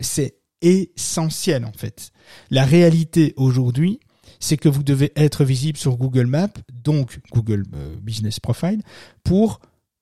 c'est 0.00 0.36
essentiel 0.62 1.64
en 1.64 1.72
fait. 1.72 2.10
La 2.50 2.64
réalité 2.64 3.34
aujourd'hui, 3.36 4.00
c'est 4.40 4.56
que 4.56 4.68
vous 4.68 4.82
devez 4.82 5.12
être 5.16 5.44
visible 5.44 5.76
sur 5.76 5.96
Google 5.96 6.26
Maps, 6.26 6.48
donc 6.72 7.20
Google 7.32 7.64
Business 8.02 8.40
Profile, 8.40 8.80
pour 9.22 9.60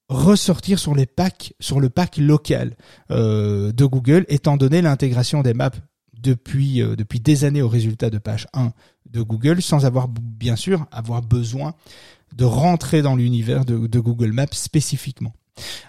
ressortir 0.09 0.79
sur 0.79 0.95
les 0.95 1.07
packs, 1.07 1.55
sur 1.61 1.81
le 1.81 1.91
pack 1.91 2.17
local 2.19 2.77
euh, 3.11 3.73
de 3.73 3.85
Google, 3.85 4.25
étant 4.29 4.57
donné 4.57 4.83
l'intégration 4.83 5.43
des 5.43 5.55
maps 5.55 5.71
depuis 6.19 6.83
euh, 6.83 6.97
depuis 6.97 7.21
des 7.21 7.45
années 7.45 7.63
au 7.63 7.69
résultat 7.69 8.11
de 8.11 8.19
page 8.19 8.47
1 8.55 8.73
de 9.11 9.23
Google, 9.23 9.63
sans 9.63 9.85
avoir 9.85 10.09
bien 10.09 10.57
sûr 10.57 10.87
avoir 10.91 11.23
besoin 11.23 11.75
de 12.35 12.45
rentrer 12.45 13.03
dans 13.03 13.17
l'univers 13.17 13.65
de, 13.65 13.99
Google 13.99 14.33
Maps 14.33 14.47
spécifiquement. 14.53 15.33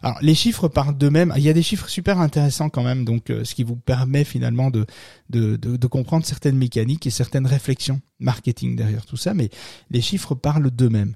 Alors 0.02 0.18
les 0.22 0.36
chiffres 0.36 0.70
parlent 0.70 0.98
d'eux-mêmes. 0.98 1.34
Il 1.36 1.44
y 1.44 1.50
a 1.50 1.54
des 1.54 1.64
chiffres 1.64 1.90
super 1.90 2.20
intéressants 2.20 2.70
quand 2.70 2.84
même, 2.84 3.04
donc 3.04 3.30
euh, 3.30 3.44
ce 3.44 3.54
qui 3.54 3.64
vous 3.64 3.76
permet 3.76 4.24
finalement 4.24 4.72
de, 4.72 4.86
de, 5.30 5.58
de, 5.58 5.88
comprendre 5.88 6.26
certaines 6.26 6.58
mécaniques 6.58 7.06
et 7.06 7.10
certaines 7.10 7.46
réflexions 7.46 8.00
marketing 8.20 8.76
derrière 8.76 9.06
tout 9.06 9.18
ça. 9.18 9.34
Mais 9.34 9.50
les 9.90 10.02
chiffres 10.02 10.36
parlent 10.36 10.72
d'eux-mêmes 10.72 11.16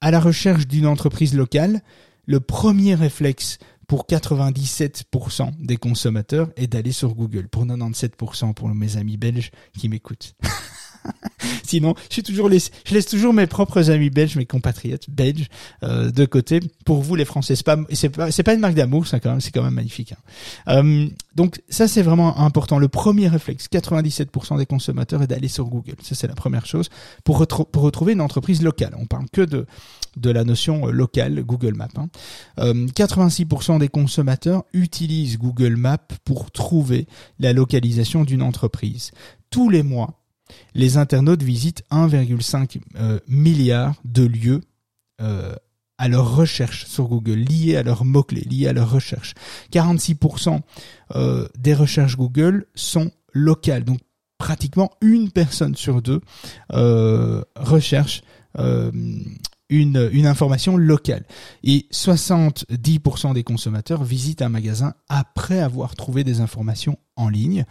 à 0.00 0.10
la 0.10 0.20
recherche 0.20 0.66
d'une 0.66 0.86
entreprise 0.86 1.34
locale, 1.34 1.82
le 2.26 2.40
premier 2.40 2.94
réflexe 2.94 3.58
pour 3.86 4.06
97% 4.06 5.52
des 5.58 5.76
consommateurs 5.76 6.50
est 6.56 6.66
d'aller 6.66 6.92
sur 6.92 7.14
Google. 7.14 7.48
Pour 7.48 7.64
97% 7.64 8.54
pour 8.54 8.68
mes 8.68 8.96
amis 8.96 9.16
belges 9.16 9.50
qui 9.78 9.88
m'écoutent. 9.88 10.34
Sinon, 11.64 11.94
je 12.08 12.14
suis 12.14 12.22
toujours 12.22 12.48
je 12.50 12.94
laisse 12.94 13.06
toujours 13.06 13.32
mes 13.32 13.46
propres 13.46 13.90
amis 13.90 14.10
belges, 14.10 14.36
mes 14.36 14.46
compatriotes 14.46 15.10
belges 15.10 15.48
euh, 15.82 16.10
de 16.10 16.24
côté. 16.24 16.60
Pour 16.84 17.02
vous, 17.02 17.14
les 17.14 17.24
Français, 17.24 17.56
c'est 17.56 17.64
pas, 17.64 17.76
c'est 17.92 18.08
pas, 18.08 18.30
c'est 18.30 18.42
pas 18.42 18.54
une 18.54 18.60
marque 18.60 18.74
d'amour, 18.74 19.06
ça 19.06 19.20
quand 19.20 19.30
même, 19.30 19.40
c'est 19.40 19.50
quand 19.50 19.62
même 19.62 19.74
magnifique. 19.74 20.12
Hein. 20.12 20.16
Euh, 20.68 21.08
donc 21.34 21.60
ça, 21.68 21.88
c'est 21.88 22.02
vraiment 22.02 22.38
important. 22.38 22.78
Le 22.78 22.88
premier 22.88 23.28
réflexe, 23.28 23.66
97% 23.70 24.58
des 24.58 24.66
consommateurs, 24.66 25.22
est 25.22 25.26
d'aller 25.26 25.48
sur 25.48 25.66
Google. 25.66 25.96
Ça, 26.02 26.14
c'est 26.14 26.28
la 26.28 26.34
première 26.34 26.66
chose 26.66 26.88
pour, 27.24 27.46
pour 27.46 27.82
retrouver 27.82 28.12
une 28.12 28.20
entreprise 28.20 28.62
locale. 28.62 28.94
On 28.98 29.06
parle 29.06 29.26
que 29.32 29.42
de 29.42 29.66
de 30.16 30.30
la 30.30 30.44
notion 30.44 30.88
euh, 30.88 30.92
locale 30.92 31.42
Google 31.42 31.74
Maps. 31.74 31.88
Hein. 31.96 32.08
86% 32.56 33.78
des 33.78 33.88
consommateurs 33.88 34.64
utilisent 34.72 35.36
Google 35.36 35.76
Maps 35.76 35.98
pour 36.24 36.50
trouver 36.50 37.06
la 37.38 37.52
localisation 37.52 38.24
d'une 38.24 38.40
entreprise. 38.40 39.10
Tous 39.50 39.68
les 39.68 39.82
mois, 39.82 40.25
les 40.74 40.96
internautes 40.96 41.42
visitent 41.42 41.84
1,5 41.90 42.78
euh, 42.96 43.18
milliard 43.28 43.94
de 44.04 44.24
lieux 44.24 44.60
euh, 45.20 45.54
à 45.98 46.08
leur 46.08 46.36
recherche 46.36 46.86
sur 46.86 47.08
Google, 47.08 47.38
liés 47.38 47.76
à 47.76 47.82
leurs 47.82 48.04
mots-clés, 48.04 48.42
liés 48.42 48.68
à 48.68 48.72
leur 48.72 48.90
recherche. 48.90 49.34
46% 49.72 50.60
euh, 51.14 51.48
des 51.58 51.74
recherches 51.74 52.16
Google 52.16 52.66
sont 52.74 53.10
locales, 53.32 53.84
donc 53.84 54.00
pratiquement 54.38 54.90
une 55.00 55.30
personne 55.30 55.74
sur 55.74 56.02
deux 56.02 56.20
recherche 56.70 58.22
une, 59.68 60.26
information 60.26 60.76
locale. 60.76 61.24
Et 61.62 61.86
70% 61.92 63.34
des 63.34 63.44
consommateurs 63.44 64.04
visitent 64.04 64.42
un 64.42 64.48
magasin 64.48 64.94
après 65.08 65.60
avoir 65.60 65.96
trouvé 65.96 66.24
des 66.24 66.40
informations 66.40 66.98
en 67.16 67.28
ligne. 67.28 67.64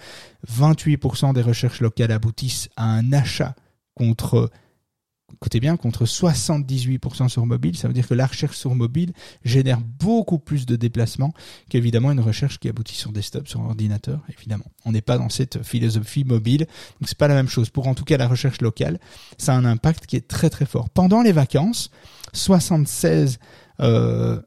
28% 0.51 1.33
des 1.33 1.41
recherches 1.41 1.81
locales 1.81 2.11
aboutissent 2.11 2.69
à 2.75 2.85
un 2.85 3.13
achat 3.13 3.55
contre 3.95 4.49
écoutez 5.33 5.59
bien, 5.59 5.77
contre 5.77 6.05
78% 6.05 7.29
sur 7.29 7.45
mobile. 7.45 7.77
Ça 7.77 7.87
veut 7.87 7.93
dire 7.93 8.07
que 8.07 8.13
la 8.13 8.25
recherche 8.25 8.57
sur 8.57 8.75
mobile 8.75 9.13
génère 9.43 9.79
beaucoup 9.79 10.39
plus 10.39 10.65
de 10.65 10.75
déplacements 10.75 11.33
qu'évidemment 11.69 12.11
une 12.11 12.19
recherche 12.19 12.59
qui 12.59 12.69
aboutit 12.69 12.95
sur 12.95 13.11
desktop, 13.11 13.47
sur 13.47 13.61
ordinateur, 13.61 14.21
évidemment. 14.29 14.65
On 14.85 14.91
n'est 14.91 15.01
pas 15.01 15.17
dans 15.17 15.29
cette 15.29 15.63
philosophie 15.63 16.23
mobile, 16.23 16.67
donc 16.99 17.07
c'est 17.07 17.17
pas 17.17 17.27
la 17.27 17.35
même 17.35 17.49
chose. 17.49 17.69
Pour 17.69 17.87
en 17.87 17.95
tout 17.95 18.05
cas 18.05 18.17
la 18.17 18.27
recherche 18.27 18.61
locale, 18.61 18.99
ça 19.37 19.53
a 19.53 19.57
un 19.57 19.65
impact 19.65 20.05
qui 20.05 20.15
est 20.15 20.27
très 20.27 20.49
très 20.49 20.65
fort. 20.65 20.89
Pendant 20.89 21.21
les 21.21 21.31
vacances, 21.31 21.89
76% 22.33 23.37
euh, 23.81 24.41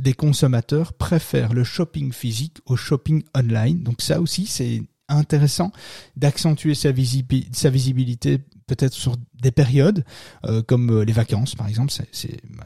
des 0.00 0.14
consommateurs 0.14 0.94
préfèrent 0.94 1.52
le 1.52 1.64
shopping 1.64 2.12
physique 2.12 2.58
au 2.66 2.76
shopping 2.76 3.22
online. 3.36 3.82
Donc 3.82 4.00
ça 4.00 4.20
aussi, 4.20 4.46
c'est 4.46 4.82
intéressant 5.10 5.72
d'accentuer 6.16 6.74
sa 6.74 6.92
visibilité 6.92 8.40
peut-être 8.70 8.94
sur 8.94 9.16
des 9.42 9.50
périodes 9.50 10.04
euh, 10.46 10.62
comme 10.62 10.90
euh, 10.90 11.04
les 11.04 11.12
vacances 11.12 11.56
par 11.56 11.66
exemple 11.66 11.92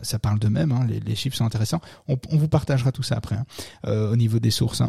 ça 0.02 0.18
parle 0.18 0.38
de 0.38 0.48
même 0.48 0.70
hein, 0.70 0.86
les, 0.86 1.14
chiffres 1.14 1.36
sont 1.36 1.46
intéressants. 1.46 1.80
On, 2.08 2.18
vous 2.32 2.48
partagera 2.48 2.92
tout 2.92 3.02
ça 3.02 3.16
après 3.16 3.36
hein, 3.36 3.46
euh, 3.86 4.12
au 4.12 4.16
niveau 4.16 4.38
des 4.38 4.50
sources 4.50 4.82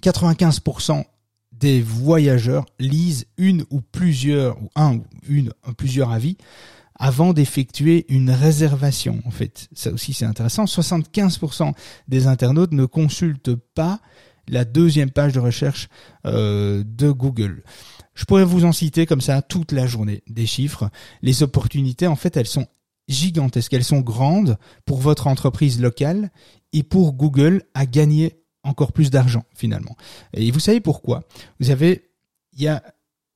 95% 0.00 0.92
hein. 0.92 1.04
des 1.52 1.80
voyageurs 1.82 2.66
lisent 2.78 3.26
une 3.38 3.64
ou 3.70 3.80
plusieurs 3.80 4.62
ou 4.62 4.70
un 4.76 4.98
ou 4.98 5.72
plusieurs 5.76 6.12
avis 6.12 6.36
avant 6.94 7.32
d'effectuer 7.32 8.06
une 8.08 8.30
réservation 8.30 9.20
en 9.24 9.30
fait. 9.30 9.68
Ça 9.72 9.90
aussi 9.90 10.12
c'est 10.12 10.26
intéressant. 10.26 10.64
75% 10.64 11.72
des 12.06 12.26
internautes 12.28 12.72
ne 12.72 12.84
consultent 12.84 13.56
pas 13.74 14.00
la 14.48 14.64
deuxième 14.64 15.10
page 15.10 15.32
de 15.32 15.40
recherche 15.40 15.88
de 16.24 17.10
Google 17.10 17.62
je 18.18 18.24
pourrais 18.24 18.44
vous 18.44 18.64
en 18.64 18.72
citer 18.72 19.06
comme 19.06 19.20
ça 19.20 19.42
toute 19.42 19.70
la 19.70 19.86
journée 19.86 20.24
des 20.26 20.44
chiffres. 20.44 20.90
Les 21.22 21.44
opportunités, 21.44 22.08
en 22.08 22.16
fait, 22.16 22.36
elles 22.36 22.48
sont 22.48 22.66
gigantesques, 23.06 23.72
elles 23.72 23.84
sont 23.84 24.00
grandes 24.00 24.58
pour 24.84 24.98
votre 24.98 25.28
entreprise 25.28 25.80
locale 25.80 26.32
et 26.72 26.82
pour 26.82 27.12
Google 27.12 27.62
à 27.74 27.86
gagner 27.86 28.42
encore 28.64 28.92
plus 28.92 29.10
d'argent 29.10 29.44
finalement. 29.54 29.96
Et 30.34 30.50
vous 30.50 30.58
savez 30.58 30.80
pourquoi? 30.80 31.22
Vous 31.60 31.70
avez, 31.70 32.10
il 32.54 32.62
y 32.62 32.66
a, 32.66 32.82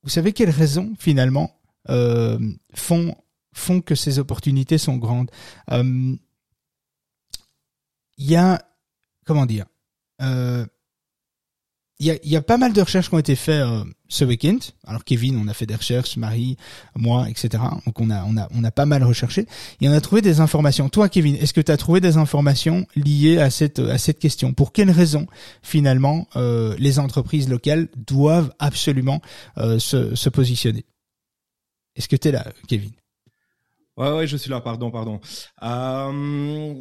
vous 0.03 0.09
savez 0.09 0.33
quelles 0.33 0.49
raisons 0.49 0.93
finalement 0.99 1.61
euh, 1.89 2.37
font 2.73 3.15
font 3.53 3.79
que 3.79 3.95
ces 3.95 4.19
opportunités 4.19 4.77
sont 4.77 4.97
grandes? 4.97 5.31
Euh, 5.71 6.13
il 8.17 8.29
y 8.29 8.35
a, 8.35 8.61
comment 9.25 9.45
dire, 9.45 9.65
euh, 10.21 10.65
il 12.03 12.07
y 12.07 12.11
a, 12.11 12.17
y 12.23 12.35
a, 12.35 12.41
pas 12.41 12.57
mal 12.57 12.73
de 12.73 12.81
recherches 12.81 13.07
qui 13.07 13.15
ont 13.15 13.19
été 13.19 13.35
faites 13.35 13.61
euh, 13.61 13.83
ce 14.09 14.25
week-end. 14.25 14.57
Alors 14.85 15.05
Kevin, 15.05 15.37
on 15.37 15.47
a 15.47 15.53
fait 15.53 15.65
des 15.65 15.75
recherches, 15.75 16.17
Marie, 16.17 16.57
moi, 16.95 17.29
etc. 17.29 17.63
Donc 17.85 17.99
on 18.01 18.09
a, 18.09 18.25
on 18.25 18.35
a, 18.35 18.49
on 18.53 18.63
a 18.63 18.71
pas 18.71 18.85
mal 18.85 19.03
recherché 19.03 19.47
et 19.79 19.87
on 19.87 19.91
a 19.93 20.01
trouvé 20.01 20.21
des 20.21 20.41
informations. 20.41 20.89
Toi, 20.89 21.07
Kevin, 21.07 21.35
est-ce 21.35 21.53
que 21.53 21.61
tu 21.61 21.71
as 21.71 21.77
trouvé 21.77 22.01
des 22.01 22.17
informations 22.17 22.85
liées 22.97 23.37
à 23.37 23.49
cette, 23.49 23.79
à 23.79 23.97
cette 23.97 24.19
question? 24.19 24.53
Pour 24.53 24.73
quelles 24.73 24.91
raisons, 24.91 25.27
finalement, 25.61 26.27
euh, 26.35 26.75
les 26.77 26.99
entreprises 26.99 27.49
locales 27.49 27.87
doivent 27.95 28.53
absolument 28.59 29.21
euh, 29.57 29.79
se, 29.79 30.13
se 30.13 30.29
positionner? 30.29 30.85
Est-ce 31.95 32.09
que 32.09 32.17
tu 32.17 32.27
es 32.27 32.31
là, 32.31 32.45
Kevin? 32.67 32.91
Ouais, 33.95 34.11
ouais, 34.11 34.27
je 34.27 34.35
suis 34.35 34.49
là. 34.49 34.59
Pardon, 34.59 34.91
pardon. 34.91 35.21
Euh 35.61 36.73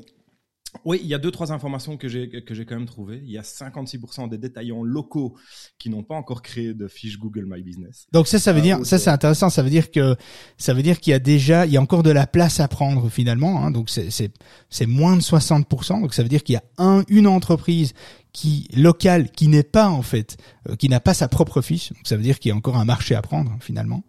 Oui, 0.85 1.01
il 1.03 1.09
y 1.09 1.15
a 1.15 1.19
deux 1.19 1.31
trois 1.31 1.53
informations 1.53 1.97
que 1.97 2.09
j'ai 2.09 2.29
que 2.29 2.55
j'ai 2.55 2.65
quand 2.65 2.75
même 2.75 2.87
trouvées. 2.87 3.21
Il 3.25 3.31
y 3.31 3.39
a 3.39 3.43
56% 3.43 4.29
des 4.29 4.39
détaillants 4.39 4.83
locaux 4.83 5.37
qui 5.79 5.91
n'ont 5.91 6.03
pas 6.03 6.15
encore 6.15 6.43
créé 6.43 6.75
de 6.75 6.89
fiche 6.89 7.19
Google 7.19 7.47
My 7.47 7.63
Business. 7.63 8.07
Donc 8.13 8.27
ça, 8.27 8.39
ça 8.39 8.53
veut 8.53 8.63
dire, 8.63 8.85
ça 8.85 8.99
c'est 8.99 9.11
intéressant. 9.11 9.51
Ça 9.51 9.63
veut 9.63 9.71
dire 9.71 9.91
que 9.91 10.17
ça 10.57 10.75
veut 10.75 10.83
dire 10.83 10.99
qu'il 10.99 11.13
y 11.13 11.15
a 11.15 11.19
déjà, 11.19 11.67
il 11.67 11.73
y 11.73 11.77
a 11.77 11.81
encore 11.81 12.03
de 12.03 12.11
la 12.11 12.27
place 12.27 12.59
à 12.59 12.69
prendre 12.69 13.09
finalement. 13.11 13.63
Hein, 13.65 13.71
donc 13.71 13.91
c'est 13.91 14.11
c'est 14.11 14.33
c'est 14.71 14.87
moins 14.87 15.17
de 15.17 15.23
60%. 15.23 16.01
Donc 16.01 16.15
ça 16.15 16.23
veut 16.23 16.29
dire 16.29 16.43
qu'il 16.43 16.55
y 16.55 16.57
a 16.57 16.65
un 16.79 17.05
une 17.09 17.27
entreprise 17.27 17.93
qui 18.33 18.67
locale 18.75 19.31
qui 19.31 19.49
n'est 19.49 19.63
pas 19.63 19.89
en 19.89 20.03
fait 20.03 20.37
euh, 20.69 20.77
qui 20.77 20.89
n'a 20.89 21.01
pas 21.01 21.15
sa 21.15 21.29
propre 21.29 21.61
fiche. 21.61 21.93
Donc 21.93 22.07
ça 22.07 22.17
veut 22.17 22.23
dire 22.23 22.39
qu'il 22.39 22.49
y 22.49 22.53
a 22.53 22.57
encore 22.57 22.77
un 22.77 22.87
marché 22.87 23.15
à 23.15 23.23
prendre 23.23 23.57
finalement 23.61 24.03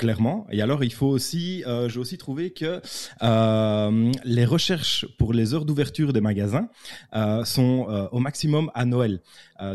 clairement. 0.00 0.46
Et 0.50 0.62
alors, 0.62 0.82
il 0.82 0.94
faut 0.94 1.08
aussi, 1.08 1.62
euh, 1.66 1.90
j'ai 1.90 2.00
aussi 2.00 2.16
trouvé 2.16 2.52
que 2.52 2.80
euh, 3.22 4.12
les 4.24 4.46
recherches 4.46 5.04
pour 5.18 5.34
les 5.34 5.52
heures 5.52 5.66
d'ouverture 5.66 6.14
des 6.14 6.22
magasins 6.22 6.70
euh, 7.14 7.44
sont 7.44 8.08
au 8.10 8.18
maximum 8.18 8.70
à 8.74 8.86
Noël. 8.86 9.20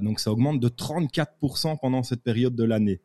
Donc, 0.01 0.19
ça 0.19 0.31
augmente 0.31 0.59
de 0.59 0.67
34% 0.67 1.77
pendant 1.79 2.01
cette 2.01 2.23
période 2.23 2.55
de 2.55 2.63
l'année. 2.63 3.01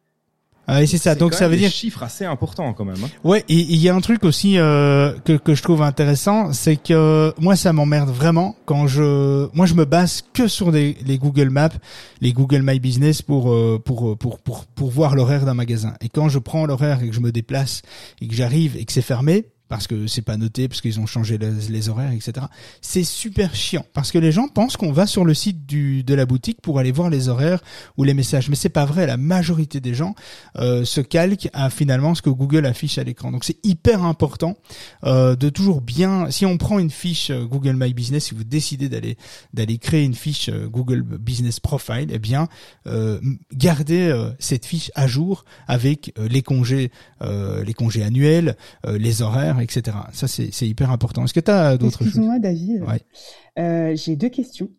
Ah, 0.70 0.86
c'est 0.86 0.98
ça. 0.98 1.14
Donc 1.14 1.34
ça 1.34 1.48
veut 1.48 1.56
dire 1.56 1.70
chiffre 1.70 2.02
assez 2.02 2.24
important 2.24 2.72
quand 2.72 2.84
même. 2.84 3.02
Hein. 3.04 3.08
Ouais, 3.24 3.44
et 3.48 3.54
il 3.54 3.76
y 3.76 3.88
a 3.88 3.94
un 3.94 4.00
truc 4.00 4.24
aussi 4.24 4.56
euh, 4.58 5.12
que 5.24 5.32
que 5.32 5.54
je 5.54 5.62
trouve 5.62 5.82
intéressant, 5.82 6.52
c'est 6.52 6.76
que 6.76 7.34
moi 7.40 7.56
ça 7.56 7.72
m'emmerde 7.72 8.10
vraiment 8.10 8.54
quand 8.66 8.86
je 8.86 9.48
moi 9.52 9.66
je 9.66 9.74
me 9.74 9.84
base 9.84 10.22
que 10.32 10.46
sur 10.46 10.70
des, 10.70 10.96
les 11.04 11.18
Google 11.18 11.50
Maps, 11.50 11.70
les 12.20 12.32
Google 12.32 12.62
My 12.62 12.78
Business 12.78 13.20
pour 13.20 13.52
euh, 13.52 13.82
pour 13.84 14.16
pour 14.16 14.38
pour 14.38 14.66
pour 14.66 14.90
voir 14.90 15.16
l'horaire 15.16 15.44
d'un 15.44 15.54
magasin. 15.54 15.94
Et 16.00 16.08
quand 16.08 16.28
je 16.28 16.38
prends 16.38 16.66
l'horaire 16.66 17.02
et 17.02 17.08
que 17.08 17.14
je 17.14 17.20
me 17.20 17.32
déplace 17.32 17.82
et 18.20 18.28
que 18.28 18.34
j'arrive 18.34 18.76
et 18.76 18.84
que 18.84 18.92
c'est 18.92 19.02
fermé, 19.02 19.46
parce 19.70 19.86
que 19.86 20.08
c'est 20.08 20.22
pas 20.22 20.36
noté, 20.36 20.68
parce 20.68 20.80
qu'ils 20.80 21.00
ont 21.00 21.06
changé 21.06 21.38
les, 21.38 21.88
horaires, 21.88 22.12
etc. 22.12 22.46
C'est 22.82 23.04
super 23.04 23.54
chiant 23.54 23.86
parce 23.94 24.10
que 24.10 24.18
les 24.18 24.32
gens 24.32 24.48
pensent 24.48 24.76
qu'on 24.76 24.92
va 24.92 25.06
sur 25.06 25.24
le 25.24 25.32
site 25.32 25.64
du, 25.64 26.02
de 26.02 26.14
la 26.14 26.26
boutique 26.26 26.60
pour 26.60 26.78
aller 26.78 26.92
voir 26.92 27.08
les 27.08 27.28
horaires 27.28 27.62
ou 27.96 28.04
les 28.04 28.12
messages, 28.12 28.50
mais 28.50 28.56
c'est 28.56 28.68
pas 28.68 28.84
vrai. 28.84 29.06
La 29.06 29.16
majorité 29.16 29.80
des 29.80 29.94
gens 29.94 30.14
euh, 30.56 30.84
se 30.84 31.00
calquent 31.00 31.48
à 31.52 31.70
finalement 31.70 32.14
ce 32.14 32.20
que 32.20 32.30
Google 32.30 32.66
affiche 32.66 32.98
à 32.98 33.04
l'écran. 33.04 33.30
Donc 33.30 33.44
c'est 33.44 33.64
hyper 33.64 34.02
important 34.02 34.56
euh, 35.04 35.36
de 35.36 35.48
toujours 35.48 35.80
bien. 35.80 36.30
Si 36.30 36.44
on 36.44 36.58
prend 36.58 36.78
une 36.80 36.90
fiche 36.90 37.30
euh, 37.30 37.44
Google 37.46 37.76
My 37.76 37.94
Business, 37.94 38.26
si 38.26 38.34
vous 38.34 38.44
décidez 38.44 38.88
d'aller 38.88 39.16
d'aller 39.54 39.78
créer 39.78 40.04
une 40.04 40.14
fiche 40.14 40.48
euh, 40.48 40.68
Google 40.68 41.02
Business 41.02 41.60
Profile, 41.60 42.08
eh 42.10 42.18
bien 42.18 42.48
euh, 42.86 43.20
gardez 43.52 44.08
euh, 44.08 44.30
cette 44.38 44.66
fiche 44.66 44.90
à 44.94 45.06
jour 45.06 45.44
avec 45.68 46.12
les 46.18 46.42
congés, 46.42 46.90
les 47.20 47.74
congés 47.74 48.02
annuels, 48.02 48.56
les 48.86 49.22
horaires 49.22 49.59
etc. 49.60 49.96
Ça, 50.12 50.28
c'est 50.28 50.66
hyper 50.68 50.90
important. 50.90 51.24
Est-ce 51.24 51.34
que 51.34 51.40
tu 51.40 51.50
as 51.50 51.76
d'autres 51.76 51.98
choses? 51.98 52.08
Excuse-moi, 52.08 52.38
David. 52.38 52.84
Euh, 53.58 53.94
J'ai 53.96 54.16
deux 54.16 54.28
questions. 54.28 54.70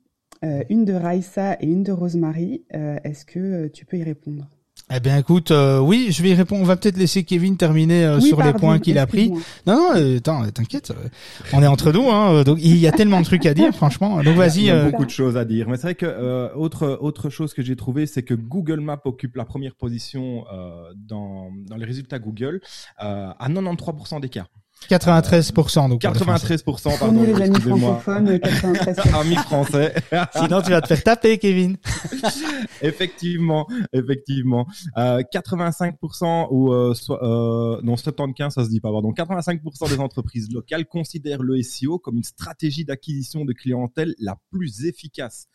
Euh, 0.44 0.64
une 0.70 0.86
de 0.86 0.94
Raissa 0.94 1.56
et 1.62 1.68
une 1.68 1.84
de 1.84 1.92
Rosemary. 1.92 2.64
Euh, 2.74 2.98
est-ce 3.04 3.26
que 3.26 3.68
tu 3.68 3.86
peux 3.86 3.98
y 3.98 4.04
répondre? 4.04 4.48
Eh 4.94 5.00
bien, 5.00 5.18
écoute, 5.18 5.52
euh, 5.52 5.80
oui, 5.80 6.08
je 6.12 6.22
vais 6.22 6.32
y 6.32 6.34
répondre. 6.34 6.62
On 6.62 6.66
va 6.66 6.76
peut-être 6.76 6.98
laisser 6.98 7.24
Kevin 7.24 7.56
terminer 7.56 8.04
euh, 8.04 8.20
sur 8.20 8.42
les 8.44 8.52
points 8.52 8.80
qu'il 8.80 8.98
a 8.98 9.06
pris. 9.08 9.30
Non, 9.30 9.40
non, 9.68 9.92
euh, 9.96 10.18
attends, 10.18 10.44
t'inquiète. 10.50 10.92
on 11.54 11.62
est 11.64 11.68
entre 11.68 11.94
nous, 11.94 12.10
hein. 12.10 12.44
Donc 12.44 12.58
il 12.62 12.76
y 12.78 12.88
a 12.88 12.92
tellement 12.92 13.20
de 13.22 13.26
trucs 13.26 13.46
à 13.46 13.54
dire, 13.54 13.74
franchement. 13.74 14.22
Donc 14.24 14.36
vas-y. 14.36 14.58
Il 14.58 14.66
y 14.66 14.70
a 14.72 14.86
beaucoup 14.90 15.06
de 15.06 15.10
choses 15.12 15.38
à 15.38 15.46
dire. 15.46 15.70
Mais 15.70 15.78
c'est 15.78 15.84
vrai 15.84 15.96
que 15.96 16.54
autre 16.56 16.98
autre 17.00 17.30
chose 17.30 17.54
que 17.54 17.62
j'ai 17.62 17.76
trouvé, 17.78 18.06
c'est 18.06 18.24
que 18.24 18.34
Google 18.34 18.82
Maps 18.82 19.00
occupe 19.06 19.36
la 19.38 19.46
première 19.46 19.76
position 19.76 20.44
dans 20.98 21.52
dans 21.68 21.78
les 21.78 21.86
résultats 21.86 22.20
Google 22.20 22.60
à 22.98 23.48
93% 23.48 24.20
des 24.20 24.30
cas. 24.30 24.48
93%. 24.90 25.90
Donc 25.90 26.02
93%, 26.02 27.00
pardon. 27.00 27.24
les 27.24 27.34
amis 27.42 27.60
francophones, 27.62 28.30
93%. 28.38 29.20
amis 29.20 29.36
français. 29.36 29.94
Sinon, 30.36 30.62
tu 30.62 30.72
vas 30.72 30.82
te 30.82 30.88
faire 30.88 31.04
taper, 31.04 31.38
Kevin. 31.38 31.78
effectivement, 32.82 33.68
effectivement. 33.94 34.68
Euh, 34.98 35.22
85% 35.34 36.48
ou 36.52 36.74
euh, 36.74 36.94
euh, 37.10 37.82
non 37.84 37.96
75, 37.96 38.54
ça 38.54 38.66
se 38.66 38.70
dit 38.70 38.80
pas. 38.80 38.92
Pardon. 38.92 39.12
85% 39.12 39.90
des 39.90 40.00
entreprises 40.00 40.52
locales 40.52 40.86
considèrent 40.86 41.44
le 41.44 41.62
SEO 41.62 42.00
comme 42.00 42.18
une 42.18 42.24
stratégie 42.24 42.86
d'acquisition 42.86 43.46
de 43.46 43.54
clientèle 43.54 44.14
la 44.20 44.38
plus 44.52 44.86
efficace. 44.86 45.48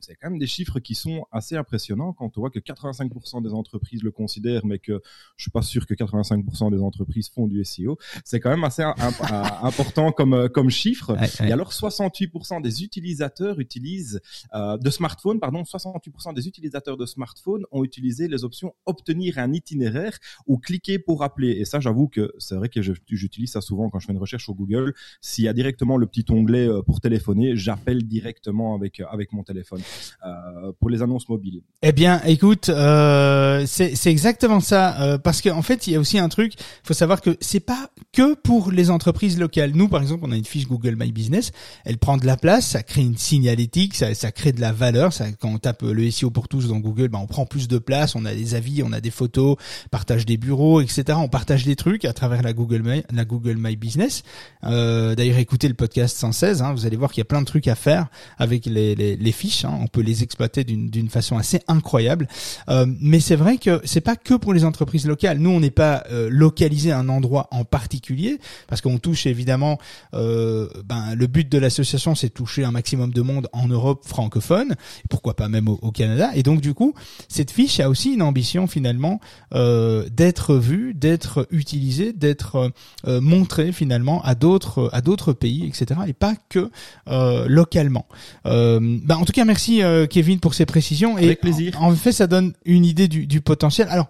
C'est 0.00 0.16
quand 0.16 0.30
même 0.30 0.38
des 0.38 0.46
chiffres 0.46 0.80
qui 0.80 0.94
sont 0.94 1.24
assez 1.32 1.56
impressionnants 1.56 2.12
quand 2.12 2.36
on 2.36 2.40
voit 2.40 2.50
que 2.50 2.58
85% 2.58 3.42
des 3.42 3.52
entreprises 3.52 4.02
le 4.02 4.10
considèrent, 4.10 4.66
mais 4.66 4.78
que 4.78 5.00
je 5.36 5.44
suis 5.44 5.50
pas 5.50 5.62
sûr 5.62 5.86
que 5.86 5.94
85% 5.94 6.70
des 6.70 6.82
entreprises 6.82 7.30
font 7.30 7.46
du 7.46 7.64
SEO. 7.64 7.96
C'est 8.24 8.40
quand 8.40 8.50
même 8.50 8.63
assez 8.64 8.82
important 8.82 10.12
comme 10.12 10.34
euh, 10.34 10.48
comme 10.48 10.70
chiffre. 10.70 11.16
Et 11.42 11.52
alors 11.52 11.72
68% 11.72 12.62
des 12.62 12.82
utilisateurs 12.82 13.60
utilisent 13.60 14.20
euh, 14.54 14.76
de 14.76 14.90
smartphones, 14.90 15.40
pardon, 15.40 15.62
68% 15.62 16.34
des 16.34 16.48
utilisateurs 16.48 16.96
de 16.96 17.06
smartphones 17.06 17.64
ont 17.70 17.84
utilisé 17.84 18.28
les 18.28 18.44
options 18.44 18.74
obtenir 18.86 19.38
un 19.38 19.52
itinéraire 19.52 20.18
ou 20.46 20.58
cliquer 20.58 20.98
pour 20.98 21.22
appeler. 21.22 21.50
Et 21.50 21.64
ça, 21.64 21.80
j'avoue 21.80 22.08
que 22.08 22.32
c'est 22.38 22.56
vrai 22.56 22.68
que 22.68 22.80
j'utilise 22.82 23.52
ça 23.52 23.60
souvent 23.60 23.90
quand 23.90 23.98
je 23.98 24.06
fais 24.06 24.12
une 24.12 24.18
recherche 24.18 24.44
sur 24.44 24.54
Google. 24.54 24.94
S'il 25.20 25.44
y 25.44 25.48
a 25.48 25.52
directement 25.52 25.96
le 25.96 26.06
petit 26.06 26.24
onglet 26.30 26.68
euh, 26.68 26.82
pour 26.82 27.00
téléphoner, 27.00 27.56
j'appelle 27.56 28.04
directement 28.04 28.74
avec 28.74 29.00
avec 29.00 29.32
mon 29.32 29.42
téléphone 29.42 29.80
euh, 30.24 30.72
pour 30.80 30.90
les 30.90 31.02
annonces 31.02 31.28
mobiles. 31.28 31.60
Eh 31.82 31.92
bien, 31.92 32.20
écoute, 32.26 32.68
euh, 32.68 33.64
c'est 33.66 34.06
exactement 34.06 34.60
ça, 34.60 35.00
euh, 35.00 35.18
parce 35.18 35.42
qu'en 35.42 35.58
en 35.58 35.62
fait, 35.62 35.86
il 35.86 35.92
y 35.92 35.96
a 35.96 36.00
aussi 36.00 36.18
un 36.18 36.28
truc. 36.28 36.54
Il 36.54 36.86
faut 36.86 36.94
savoir 36.94 37.20
que 37.20 37.36
c'est 37.40 37.60
pas 37.60 37.90
que 38.12 38.34
pour 38.34 38.53
pour 38.60 38.70
les 38.70 38.90
entreprises 38.90 39.36
locales. 39.36 39.72
Nous, 39.74 39.88
par 39.88 40.00
exemple, 40.00 40.22
on 40.24 40.30
a 40.30 40.36
une 40.36 40.44
fiche 40.44 40.68
Google 40.68 40.94
My 40.96 41.10
Business. 41.10 41.50
Elle 41.84 41.98
prend 41.98 42.18
de 42.18 42.24
la 42.24 42.36
place, 42.36 42.68
ça 42.68 42.84
crée 42.84 43.00
une 43.00 43.16
signalétique, 43.16 43.96
ça, 43.96 44.14
ça 44.14 44.30
crée 44.30 44.52
de 44.52 44.60
la 44.60 44.70
valeur. 44.70 45.12
Ça, 45.12 45.24
quand 45.40 45.48
on 45.48 45.58
tape 45.58 45.82
le 45.82 46.08
SEO 46.08 46.30
pour 46.30 46.46
tous 46.46 46.68
dans 46.68 46.78
Google, 46.78 47.08
ben, 47.08 47.18
on 47.18 47.26
prend 47.26 47.46
plus 47.46 47.66
de 47.66 47.78
place, 47.78 48.14
on 48.14 48.24
a 48.24 48.32
des 48.32 48.54
avis, 48.54 48.84
on 48.84 48.92
a 48.92 49.00
des 49.00 49.10
photos, 49.10 49.56
partage 49.90 50.24
des 50.24 50.36
bureaux, 50.36 50.80
etc. 50.80 51.18
On 51.20 51.26
partage 51.26 51.64
des 51.64 51.74
trucs 51.74 52.04
à 52.04 52.12
travers 52.12 52.42
la 52.42 52.52
Google 52.52 52.82
My, 52.84 53.02
la 53.12 53.24
Google 53.24 53.56
My 53.58 53.74
Business. 53.74 54.22
Euh, 54.62 55.16
D'ailleurs, 55.16 55.38
écoutez 55.38 55.66
le 55.66 55.74
podcast 55.74 56.16
116. 56.16 56.62
Hein, 56.62 56.74
vous 56.74 56.86
allez 56.86 56.96
voir 56.96 57.10
qu'il 57.10 57.22
y 57.22 57.22
a 57.22 57.24
plein 57.26 57.40
de 57.40 57.46
trucs 57.46 57.66
à 57.66 57.74
faire 57.74 58.06
avec 58.38 58.66
les, 58.66 58.94
les, 58.94 59.16
les 59.16 59.32
fiches. 59.32 59.64
Hein, 59.64 59.76
on 59.80 59.88
peut 59.88 60.02
les 60.02 60.22
exploiter 60.22 60.62
d'une 60.62 61.08
façon 61.08 61.36
assez 61.38 61.58
incroyable. 61.66 62.28
Euh, 62.68 62.86
mais 63.00 63.18
c'est 63.18 63.34
vrai 63.36 63.56
que 63.58 63.80
c'est 63.82 64.00
pas 64.00 64.14
que 64.14 64.34
pour 64.34 64.54
les 64.54 64.64
entreprises 64.64 65.08
locales. 65.08 65.38
Nous, 65.38 65.50
on 65.50 65.58
n'est 65.58 65.72
pas 65.72 66.04
euh, 66.12 66.28
localisé 66.30 66.92
à 66.92 67.00
un 67.00 67.08
endroit 67.08 67.48
en 67.50 67.64
particulier 67.64 68.38
parce 68.66 68.80
qu'on 68.80 68.98
touche 68.98 69.26
évidemment, 69.26 69.78
euh, 70.14 70.68
ben, 70.84 71.14
le 71.14 71.26
but 71.26 71.48
de 71.50 71.58
l'association, 71.58 72.14
c'est 72.14 72.30
toucher 72.30 72.64
un 72.64 72.70
maximum 72.70 73.12
de 73.12 73.22
monde 73.22 73.48
en 73.52 73.68
Europe 73.68 74.02
francophone, 74.06 74.74
pourquoi 75.10 75.34
pas 75.34 75.48
même 75.48 75.68
au, 75.68 75.90
Canada. 75.92 76.30
Et 76.34 76.42
donc 76.42 76.60
du 76.60 76.74
coup, 76.74 76.94
cette 77.28 77.50
fiche 77.50 77.78
a 77.78 77.88
aussi 77.88 78.14
une 78.14 78.22
ambition 78.22 78.66
finalement 78.66 79.20
euh, 79.54 80.08
d'être 80.10 80.56
vue, 80.56 80.92
d'être 80.94 81.46
utilisée, 81.50 82.12
d'être 82.12 82.72
euh, 83.06 83.20
montrée 83.20 83.70
finalement 83.72 84.22
à 84.22 84.34
d'autres 84.34 84.90
à 84.92 85.00
d'autres 85.00 85.32
pays, 85.32 85.66
etc. 85.66 86.00
Et 86.06 86.12
pas 86.12 86.34
que 86.48 86.70
euh, 87.08 87.46
localement. 87.48 88.06
Euh, 88.46 88.80
ben, 88.80 89.16
en 89.16 89.24
tout 89.24 89.32
cas, 89.32 89.44
merci 89.44 89.82
euh, 89.82 90.06
Kevin 90.06 90.40
pour 90.40 90.54
ces 90.54 90.66
précisions. 90.66 91.16
Avec 91.16 91.40
plaisir. 91.40 91.80
En, 91.80 91.92
en, 91.92 91.94
fait, 91.94 92.12
ça 92.12 92.26
donne 92.26 92.52
une 92.64 92.84
idée 92.84 93.08
du, 93.08 93.26
du 93.26 93.40
potentiel. 93.40 93.88
Alors. 93.90 94.08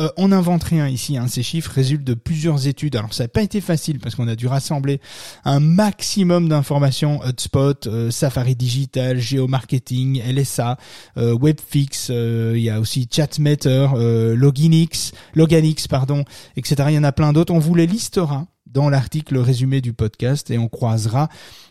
Euh, 0.00 0.08
on 0.16 0.28
n'invente 0.28 0.64
rien 0.64 0.88
ici. 0.88 1.16
Hein. 1.16 1.26
Ces 1.28 1.42
chiffres 1.42 1.70
résultent 1.70 2.04
de 2.04 2.14
plusieurs 2.14 2.66
études. 2.66 2.96
Alors 2.96 3.12
ça 3.12 3.24
n'a 3.24 3.28
pas 3.28 3.42
été 3.42 3.60
facile 3.60 3.98
parce 3.98 4.14
qu'on 4.14 4.28
a 4.28 4.36
dû 4.36 4.46
rassembler 4.46 5.00
un 5.44 5.60
maximum 5.60 6.48
d'informations 6.48 7.20
Hotspot, 7.22 7.86
euh, 7.86 8.10
Safari 8.10 8.56
Digital, 8.56 9.18
Geomarketing, 9.18 10.22
LSA, 10.22 10.78
euh, 11.18 11.36
Webfix. 11.38 12.08
Il 12.08 12.60
y 12.60 12.70
a 12.70 12.80
aussi 12.80 13.08
Chatmeter, 13.10 13.88
Loginix, 14.34 15.12
Loganix, 15.34 15.86
pardon, 15.88 16.24
etc. 16.56 16.84
Il 16.88 16.94
y 16.94 16.98
en 16.98 17.04
a 17.04 17.12
plein 17.12 17.32
d'autres. 17.32 17.52
On 17.52 17.58
vous 17.58 17.74
les 17.74 17.86
listera 17.86 18.46
dans 18.66 18.88
l'article 18.88 19.36
résumé 19.38 19.80
du 19.80 19.92
podcast 19.92 20.50
et 20.50 20.58
on 20.58 20.68
croisera 20.68 21.28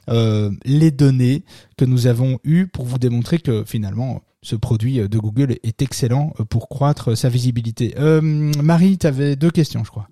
les 0.08 0.92
données 0.92 1.44
que 1.78 1.86
nous 1.86 2.08
avons 2.08 2.40
eues 2.44 2.68
pour 2.68 2.86
vous 2.86 2.98
démontrer 2.98 3.40
que 3.40 3.64
finalement 3.66 4.22
ce 4.42 4.56
produit 4.56 4.98
de 4.98 5.18
Google 5.18 5.58
est 5.64 5.82
excellent 5.82 6.34
pour 6.50 6.70
croître 6.70 7.18
sa 7.18 7.30
visibilité. 7.30 7.94
Euh, 7.98 8.22
Marie, 8.22 8.98
tu 8.98 9.08
avais 9.08 9.36
deux 9.36 9.52
questions, 9.52 9.84
je 9.84 9.92
crois. 9.92 10.08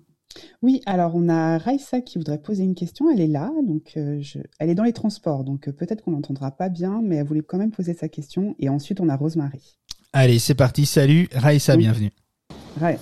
Oui, 0.62 0.82
alors 0.86 1.12
on 1.14 1.28
a 1.28 1.58
Raissa 1.58 2.00
qui 2.00 2.18
voudrait 2.18 2.40
poser 2.40 2.62
une 2.62 2.74
question. 2.74 3.10
Elle 3.10 3.20
est 3.20 3.28
là, 3.28 3.50
donc 3.66 3.92
euh, 3.96 4.18
je... 4.20 4.38
elle 4.58 4.70
est 4.70 4.74
dans 4.74 4.84
les 4.84 4.92
transports, 4.92 5.44
donc 5.44 5.68
euh, 5.68 5.72
peut-être 5.72 6.02
qu'on 6.02 6.12
l'entendra 6.12 6.50
pas 6.50 6.68
bien, 6.68 7.00
mais 7.02 7.16
elle 7.16 7.26
voulait 7.26 7.42
quand 7.42 7.58
même 7.58 7.70
poser 7.70 7.94
sa 7.94 8.08
question. 8.08 8.54
Et 8.58 8.68
ensuite, 8.68 9.00
on 9.00 9.08
a 9.08 9.16
Rosemary. 9.16 9.78
Allez, 10.12 10.38
c'est 10.38 10.54
parti. 10.54 10.86
Salut, 10.86 11.28
Raissa, 11.32 11.74
oui. 11.74 11.80
bienvenue. 11.80 12.12
Voilà. 12.76 12.98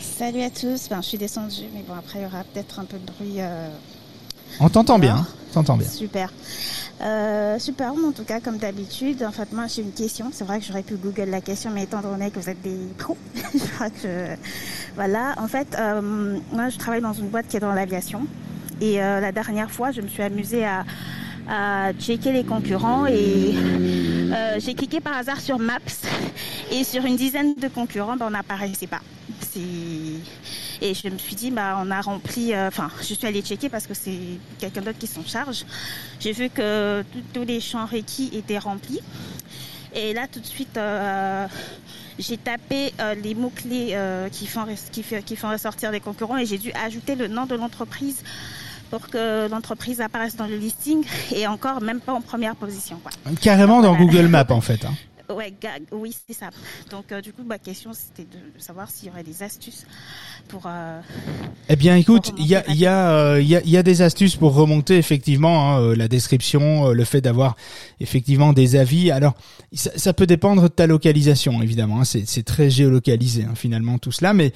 Salut 0.00 0.42
à 0.42 0.50
tous. 0.50 0.88
Ben, 0.88 1.02
je 1.02 1.08
suis 1.08 1.18
descendue, 1.18 1.64
mais 1.74 1.82
bon, 1.86 1.94
après, 1.94 2.20
il 2.20 2.22
y 2.22 2.26
aura 2.26 2.44
peut-être 2.44 2.78
un 2.78 2.84
peu 2.84 2.98
de 2.98 3.04
bruit. 3.04 3.40
On 4.60 4.68
t'entend 4.68 4.98
bien. 4.98 5.26
T'entends 5.52 5.76
bien. 5.76 5.88
Super. 5.88 6.32
Euh, 7.02 7.58
super, 7.58 7.92
en 7.92 8.12
tout 8.12 8.24
cas, 8.24 8.40
comme 8.40 8.58
d'habitude. 8.58 9.24
En 9.24 9.32
fait, 9.32 9.52
moi, 9.52 9.66
j'ai 9.66 9.82
une 9.82 9.92
question. 9.92 10.30
C'est 10.32 10.44
vrai 10.44 10.60
que 10.60 10.66
j'aurais 10.66 10.82
pu 10.82 10.94
Google 10.94 11.30
la 11.30 11.40
question, 11.40 11.70
mais 11.70 11.84
étant 11.84 12.00
donné 12.00 12.30
que 12.30 12.38
vous 12.38 12.48
êtes 12.48 12.62
des 12.62 12.78
pros, 12.96 13.16
je 13.54 13.66
crois 13.74 13.90
que 13.90 13.98
je... 14.02 14.36
Voilà. 14.94 15.34
En 15.38 15.48
fait, 15.48 15.76
euh, 15.78 16.38
moi, 16.52 16.68
je 16.68 16.78
travaille 16.78 17.00
dans 17.00 17.12
une 17.12 17.28
boîte 17.28 17.48
qui 17.48 17.56
est 17.56 17.60
dans 17.60 17.72
l'aviation. 17.72 18.26
Et 18.80 19.02
euh, 19.02 19.20
la 19.20 19.32
dernière 19.32 19.70
fois, 19.70 19.90
je 19.90 20.00
me 20.00 20.08
suis 20.08 20.22
amusée 20.22 20.64
à 20.64 20.84
à 21.48 21.92
checker 21.94 22.30
les 22.30 22.44
concurrents 22.44 23.04
et 23.06 23.52
j'ai 24.58 24.74
cliqué 24.74 25.00
par 25.00 25.16
hasard 25.16 25.40
sur 25.40 25.58
Maps 25.58 25.78
et 26.70 26.84
sur 26.84 27.04
une 27.04 27.16
dizaine 27.16 27.56
de 27.56 27.66
concurrents, 27.66 28.16
ben, 28.16 28.26
on 28.28 28.30
n'apparaissait 28.30 28.86
pas. 28.86 29.00
Et 30.84 30.94
je 30.94 31.08
me 31.08 31.16
suis 31.16 31.36
dit, 31.36 31.52
bah, 31.52 31.78
on 31.80 31.92
a 31.92 32.00
rempli, 32.00 32.52
euh, 32.52 32.66
enfin, 32.66 32.90
je 32.98 33.14
suis 33.14 33.24
allée 33.24 33.40
checker 33.40 33.68
parce 33.68 33.86
que 33.86 33.94
c'est 33.94 34.18
quelqu'un 34.58 34.80
d'autre 34.80 34.98
qui 34.98 35.06
s'en 35.06 35.24
charge. 35.24 35.64
J'ai 36.18 36.32
vu 36.32 36.50
que 36.50 37.04
tous 37.32 37.44
les 37.44 37.60
champs 37.60 37.86
requis 37.86 38.30
étaient 38.34 38.58
remplis. 38.58 39.00
Et 39.94 40.12
là, 40.12 40.26
tout 40.26 40.40
de 40.40 40.46
suite, 40.46 40.76
euh, 40.76 41.46
j'ai 42.18 42.36
tapé 42.36 42.92
les 43.22 43.34
mots-clés 43.36 43.96
qui, 44.32 44.46
font, 44.48 44.66
qui, 44.90 45.04
qui 45.24 45.36
font 45.36 45.50
ressortir 45.50 45.92
les 45.92 46.00
concurrents 46.00 46.38
et 46.38 46.46
j'ai 46.46 46.58
dû 46.58 46.72
ajouter 46.72 47.14
le 47.14 47.28
nom 47.28 47.46
de 47.46 47.54
l'entreprise 47.54 48.24
pour 48.90 49.08
que 49.08 49.48
l'entreprise 49.48 50.00
apparaisse 50.00 50.36
dans 50.36 50.46
le 50.46 50.56
listing 50.56 51.04
et 51.34 51.46
encore 51.46 51.80
même 51.80 52.00
pas 52.00 52.12
en 52.12 52.20
première 52.20 52.56
position. 52.56 52.98
Quoi. 53.02 53.12
Carrément 53.40 53.80
dans 53.80 53.96
Google 53.96 54.26
Maps 54.26 54.46
en 54.50 54.60
fait. 54.60 54.84
Hein. 54.84 54.94
Ouais, 55.34 55.52
oui, 55.92 56.14
c'est 56.26 56.34
ça. 56.34 56.50
Donc, 56.90 57.10
euh, 57.10 57.20
du 57.20 57.32
coup, 57.32 57.42
ma 57.44 57.58
question, 57.58 57.92
c'était 57.94 58.24
de, 58.24 58.38
savoir 58.60 58.90
s'il 58.90 59.08
y 59.08 59.10
aurait 59.10 59.22
des 59.22 59.42
astuces 59.42 59.86
pour. 60.48 60.64
Euh, 60.66 61.00
eh 61.68 61.76
bien, 61.76 61.96
écoute, 61.96 62.32
il 62.38 62.46
y 62.46 62.54
a, 62.54 62.64
il 62.68 62.76
y 62.76 62.86
a, 62.86 63.10
euh, 63.12 63.40
il 63.40 63.48
y 63.48 63.56
a, 63.56 63.62
y 63.64 63.76
a 63.76 63.82
des 63.82 64.02
astuces 64.02 64.36
pour 64.36 64.54
remonter 64.54 64.96
effectivement 64.98 65.76
hein, 65.76 65.94
la 65.96 66.08
description, 66.08 66.90
le 66.90 67.04
fait 67.04 67.20
d'avoir 67.20 67.56
effectivement 68.00 68.52
des 68.52 68.76
avis. 68.76 69.10
Alors, 69.10 69.34
ça, 69.72 69.90
ça, 69.96 70.12
peut 70.12 70.26
dépendre 70.26 70.62
de 70.62 70.68
ta 70.68 70.86
localisation, 70.86 71.62
évidemment. 71.62 72.00
Hein, 72.00 72.04
c'est 72.04 72.44
très 72.44 72.68
géolocalisé 72.68 73.44
hein, 73.44 73.54
finalement 73.54 73.98
tout 73.98 74.12
cela. 74.12 74.34
Mais 74.34 74.52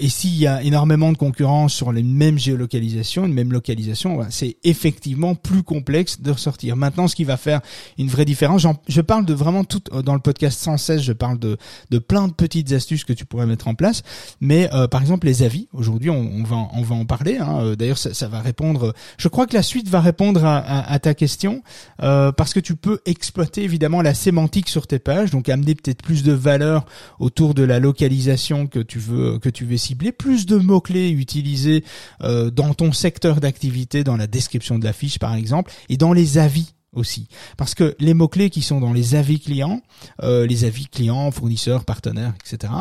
et 0.00 0.08
s'il 0.08 0.36
y 0.36 0.46
a 0.46 0.62
énormément 0.62 1.12
de 1.12 1.16
concurrence 1.16 1.72
sur 1.72 1.92
les 1.92 2.02
mêmes 2.02 2.38
géolocalisations, 2.38 3.26
une 3.26 3.34
même 3.34 3.52
localisation, 3.52 4.26
c'est 4.30 4.56
effectivement 4.64 5.34
plus 5.34 5.62
complexe 5.62 6.20
de 6.20 6.32
ressortir. 6.32 6.76
Maintenant, 6.76 7.06
ce 7.06 7.14
qui 7.14 7.24
va 7.24 7.36
faire 7.36 7.60
une 7.98 8.08
vraie 8.08 8.24
différence, 8.24 8.66
je 8.88 9.00
parle 9.00 9.24
de 9.24 9.34
vraiment 9.34 9.64
tout 9.64 9.82
dans 10.02 10.14
le 10.16 10.22
podcast 10.22 10.58
116, 10.60 11.02
je 11.02 11.12
parle 11.12 11.38
de, 11.38 11.56
de 11.90 11.98
plein 11.98 12.28
de 12.28 12.32
petites 12.32 12.72
astuces 12.72 13.04
que 13.04 13.12
tu 13.12 13.24
pourrais 13.24 13.46
mettre 13.46 13.68
en 13.68 13.74
place. 13.74 14.02
Mais 14.40 14.68
euh, 14.74 14.88
par 14.88 15.00
exemple, 15.00 15.26
les 15.26 15.42
avis, 15.42 15.68
aujourd'hui, 15.72 16.10
on, 16.10 16.18
on, 16.18 16.42
va, 16.42 16.56
on 16.72 16.82
va 16.82 16.94
en 16.94 17.04
parler. 17.04 17.38
Hein. 17.38 17.58
Euh, 17.60 17.76
d'ailleurs, 17.76 17.98
ça, 17.98 18.12
ça, 18.14 18.28
va 18.28 18.40
répondre. 18.40 18.94
Je 19.18 19.28
crois 19.28 19.46
que 19.46 19.54
la 19.54 19.62
suite 19.62 19.88
va 19.88 20.00
répondre 20.00 20.44
à, 20.44 20.58
à, 20.58 20.98
ta 20.98 21.14
question 21.14 21.62
euh, 22.02 22.32
parce 22.32 22.52
que 22.52 22.60
tu 22.60 22.76
peux 22.76 23.00
exploiter 23.06 23.62
évidemment 23.62 24.02
la 24.02 24.14
sémantique 24.14 24.68
sur 24.68 24.86
tes 24.86 24.98
pages, 24.98 25.30
donc 25.30 25.48
amener 25.48 25.74
peut-être 25.74 26.02
plus 26.02 26.22
de 26.22 26.32
valeur 26.32 26.86
autour 27.18 27.54
de 27.54 27.62
la 27.62 27.78
localisation 27.78 28.66
que 28.66 28.80
tu 28.80 28.98
veux 28.98 29.38
que 29.38 29.48
tu 29.48 29.64
veux 29.64 29.76
cibler, 29.76 30.12
plus 30.12 30.46
de 30.46 30.56
mots 30.56 30.80
clés 30.80 31.10
utilisés 31.10 31.84
euh, 32.22 32.50
dans 32.50 32.74
ton 32.74 32.92
secteur 32.92 33.40
d'activité, 33.40 34.04
dans 34.04 34.16
la 34.16 34.26
description 34.26 34.78
de 34.78 34.84
la 34.84 34.92
fiche 34.92 35.18
par 35.18 35.34
exemple, 35.34 35.72
et 35.88 35.96
dans 35.96 36.12
les 36.12 36.38
avis 36.38 36.75
aussi. 36.96 37.28
Parce 37.56 37.74
que 37.74 37.94
les 37.98 38.14
mots-clés 38.14 38.50
qui 38.50 38.62
sont 38.62 38.80
dans 38.80 38.92
les 38.92 39.14
avis 39.14 39.40
clients, 39.40 39.82
euh, 40.22 40.46
les 40.46 40.64
avis 40.64 40.86
clients, 40.86 41.30
fournisseurs, 41.30 41.84
partenaires, 41.84 42.34
etc., 42.40 42.72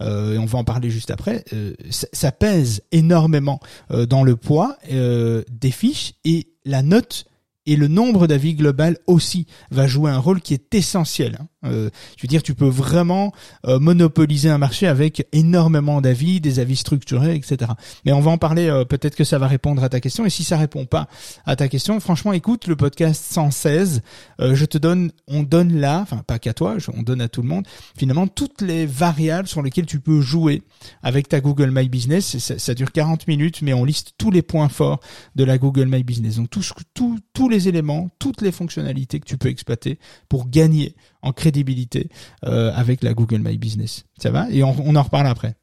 euh, 0.00 0.34
et 0.34 0.38
on 0.38 0.46
va 0.46 0.58
en 0.58 0.64
parler 0.64 0.90
juste 0.90 1.10
après, 1.10 1.44
euh, 1.52 1.74
ça, 1.90 2.06
ça, 2.12 2.32
pèse 2.32 2.82
énormément 2.92 3.60
dans 4.08 4.22
le 4.22 4.36
poids 4.36 4.76
des 4.88 5.70
fiches 5.70 6.14
et 6.24 6.48
la 6.64 6.82
note 6.82 7.26
et 7.66 7.76
le 7.76 7.88
nombre 7.88 8.26
d'avis 8.26 8.54
global 8.54 8.98
aussi 9.06 9.46
va 9.70 9.86
jouer 9.86 10.10
un 10.10 10.18
rôle 10.18 10.40
qui 10.40 10.54
est 10.54 10.74
essentiel. 10.74 11.38
Hein. 11.40 11.46
Euh, 11.64 11.90
je 12.16 12.22
veux 12.22 12.28
dire, 12.28 12.42
tu 12.42 12.54
peux 12.54 12.68
vraiment 12.68 13.32
euh, 13.66 13.78
monopoliser 13.78 14.48
un 14.48 14.58
marché 14.58 14.86
avec 14.86 15.26
énormément 15.32 16.00
d'avis, 16.00 16.40
des 16.40 16.58
avis 16.58 16.76
structurés, 16.76 17.36
etc. 17.36 17.70
Mais 18.04 18.12
on 18.12 18.20
va 18.20 18.30
en 18.32 18.38
parler. 18.38 18.68
Euh, 18.68 18.84
peut-être 18.84 19.14
que 19.14 19.24
ça 19.24 19.38
va 19.38 19.46
répondre 19.46 19.82
à 19.84 19.88
ta 19.88 20.00
question. 20.00 20.26
Et 20.26 20.30
si 20.30 20.44
ça 20.44 20.56
répond 20.56 20.86
pas 20.86 21.08
à 21.46 21.56
ta 21.56 21.68
question, 21.68 22.00
franchement, 22.00 22.32
écoute 22.32 22.66
le 22.66 22.76
podcast 22.76 23.24
116. 23.32 24.02
je 24.40 24.64
te 24.64 24.78
donne, 24.78 25.12
on 25.28 25.42
donne 25.42 25.78
là, 25.78 26.00
enfin 26.00 26.22
pas 26.26 26.38
qu'à 26.38 26.54
toi, 26.54 26.76
on 26.96 27.02
donne 27.02 27.20
à 27.20 27.28
tout 27.28 27.42
le 27.42 27.48
monde. 27.48 27.66
Finalement, 27.96 28.26
toutes 28.26 28.60
les 28.60 28.86
variables 28.86 29.48
sur 29.48 29.62
lesquelles 29.62 29.86
tu 29.86 30.00
peux 30.00 30.20
jouer 30.20 30.62
avec 31.02 31.28
ta 31.28 31.40
Google 31.40 31.70
My 31.70 31.88
Business. 31.88 32.38
Ça, 32.38 32.58
ça 32.58 32.74
dure 32.74 32.90
40 32.90 33.28
minutes, 33.28 33.62
mais 33.62 33.72
on 33.72 33.84
liste 33.84 34.14
tous 34.18 34.30
les 34.30 34.42
points 34.42 34.68
forts 34.68 35.00
de 35.36 35.44
la 35.44 35.58
Google 35.58 35.86
My 35.86 36.02
Business. 36.02 36.36
Donc 36.36 36.50
tous, 36.50 36.72
tous, 36.94 37.18
tous 37.32 37.48
les 37.52 37.68
éléments, 37.68 38.10
toutes 38.18 38.40
les 38.40 38.50
fonctionnalités 38.50 39.20
que 39.20 39.26
tu 39.26 39.38
peux 39.38 39.48
exploiter 39.48 39.98
pour 40.28 40.48
gagner 40.48 40.96
en 41.22 41.32
crédibilité 41.32 42.08
euh, 42.44 42.72
avec 42.74 43.02
la 43.02 43.14
Google 43.14 43.38
My 43.38 43.56
Business. 43.56 44.04
Ça 44.18 44.30
va? 44.30 44.50
Et 44.50 44.64
on, 44.64 44.74
on, 44.78 44.96
en 44.96 45.02
reparle 45.02 45.26
après. 45.28 45.54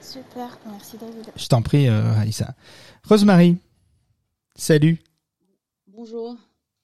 Super, 0.00 0.58
merci 0.66 0.96
David. 0.98 1.26
Je 1.36 1.46
t'en 1.46 1.62
prie, 1.62 1.88
euh. 1.88 2.12
Rosemary, 3.04 3.56
salut. 4.56 5.02
Bonjour. 5.86 6.36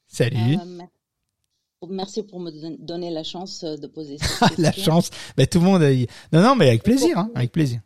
Salut. 0.07 0.57
Euh, 0.57 1.87
merci 1.89 2.23
pour 2.23 2.41
me 2.41 2.51
donner 2.85 3.11
la 3.11 3.25
chance 3.25 3.65
de 3.65 3.87
poser 3.87 4.19
cette 4.21 4.39
question. 4.39 4.63
la 4.63 4.73
chance 4.73 5.11
ben, 5.37 5.47
Tout 5.47 5.59
le 5.59 5.65
monde 5.65 5.83
a... 5.83 5.91
Non, 6.33 6.43
non, 6.43 6.57
mais 6.57 6.69
avec 6.69 6.83
plaisir, 6.83 7.19
hein, 7.19 7.31
avec 7.35 7.53
plaisir. 7.53 7.81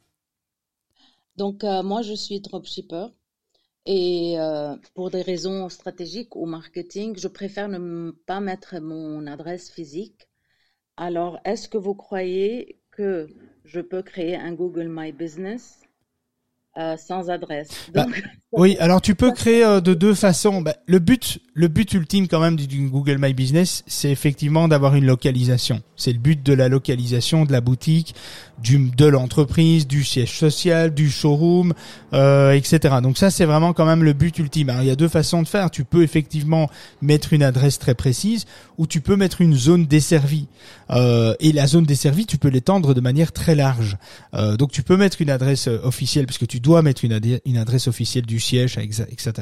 Donc, 1.37 1.65
euh, 1.65 1.83
moi, 1.83 2.03
je 2.03 2.15
suis 2.15 2.41
dropshipper. 2.41 3.07
Et 3.87 4.35
euh, 4.39 4.75
pour 4.95 5.11
des 5.11 5.23
raisons 5.23 5.69
stratégiques 5.69 6.35
ou 6.35 6.45
marketing, 6.45 7.17
je 7.17 7.29
préfère 7.29 7.69
ne 7.69 8.11
pas 8.11 8.41
mettre 8.41 8.81
mon 8.81 9.27
adresse 9.29 9.71
physique. 9.71 10.29
Alors, 10.97 11.39
est-ce 11.45 11.69
que 11.69 11.79
vous 11.79 11.95
croyez 11.95 12.81
que 12.91 13.29
je 13.65 13.81
peux 13.81 14.03
créer 14.03 14.35
un 14.35 14.53
Google 14.53 14.89
My 14.91 15.13
Business 15.13 15.83
euh, 16.77 16.97
sans 16.97 17.31
adresse? 17.31 17.89
Bah, 17.95 18.07
Oui, 18.53 18.77
alors 18.81 19.03
tu 19.03 19.15
peux 19.15 19.33
créer 19.33 19.63
euh, 19.63 19.81
de 19.83 19.93
deux 19.93 20.15
façons. 20.15 20.63
Bah, 20.63 20.75
le 20.87 20.99
but, 20.99 21.41
le 21.53 21.69
but 21.69 21.93
ultime 21.93 22.27
quand 22.27 22.41
même 22.41 22.57
du, 22.57 22.89
Google 22.89 23.19
My 23.19 23.35
Business, 23.35 23.85
c'est 23.87 24.11
effectivement 24.11 24.67
d'avoir 24.67 24.95
une 24.95 25.05
localisation. 25.05 25.83
C'est 25.95 26.13
le 26.13 26.19
but 26.19 26.43
de 26.43 26.55
la 26.55 26.69
localisation 26.69 27.45
de 27.45 27.53
la 27.53 27.61
boutique, 27.61 28.15
du, 28.63 28.91
de 28.91 29.07
l'entreprise, 29.07 29.87
du 29.87 30.05
siège 30.05 30.39
social, 30.39 30.95
du 30.95 31.11
showroom, 31.11 31.75
euh, 32.13 32.53
etc. 32.53 32.97
Donc 33.03 33.19
ça, 33.19 33.31
c'est 33.31 33.45
vraiment 33.45 33.73
quand 33.73 33.87
même 33.87 34.03
le 34.03 34.13
but 34.13 34.39
ultime. 34.39 34.71
Alors 34.71 34.83
il 34.83 34.89
y 34.89 34.91
a 34.91 34.97
deux 34.97 35.09
façons 35.09 35.43
de 35.43 35.49
faire. 35.49 35.71
Tu 35.71 35.85
peux 35.85 36.03
effectivement 36.03 36.71
mettre 37.03 37.33
une 37.33 37.43
adresse 37.43 37.79
très 37.79 37.95
précise 37.95 38.47
ou 38.79 38.87
tu 38.87 39.01
peux 39.01 39.17
mettre 39.17 39.41
une 39.41 39.55
zone 39.55 39.87
desservie. 39.87 40.49
Euh, 40.91 41.35
et 41.41 41.53
la 41.53 41.67
zone 41.67 41.85
desservie, 41.85 42.27
tu 42.27 42.39
peux 42.39 42.49
l'étendre 42.49 42.95
de 42.95 43.01
manière 43.01 43.33
très 43.33 43.55
large. 43.55 43.97
Euh, 44.35 44.57
donc 44.57 44.73
tu 44.73 44.83
peux 44.83 44.97
mettre 44.97 45.21
une 45.21 45.31
adresse 45.31 45.69
euh, 45.69 45.81
officielle, 45.83 46.27
puisque 46.27 46.47
tu 46.47 46.61
dois 46.61 46.83
mettre 46.83 47.05
une, 47.05 47.13
adresse 47.57 47.89
officielle 47.89 48.27
du 48.27 48.41
siège, 48.41 48.79
etc. 48.79 49.33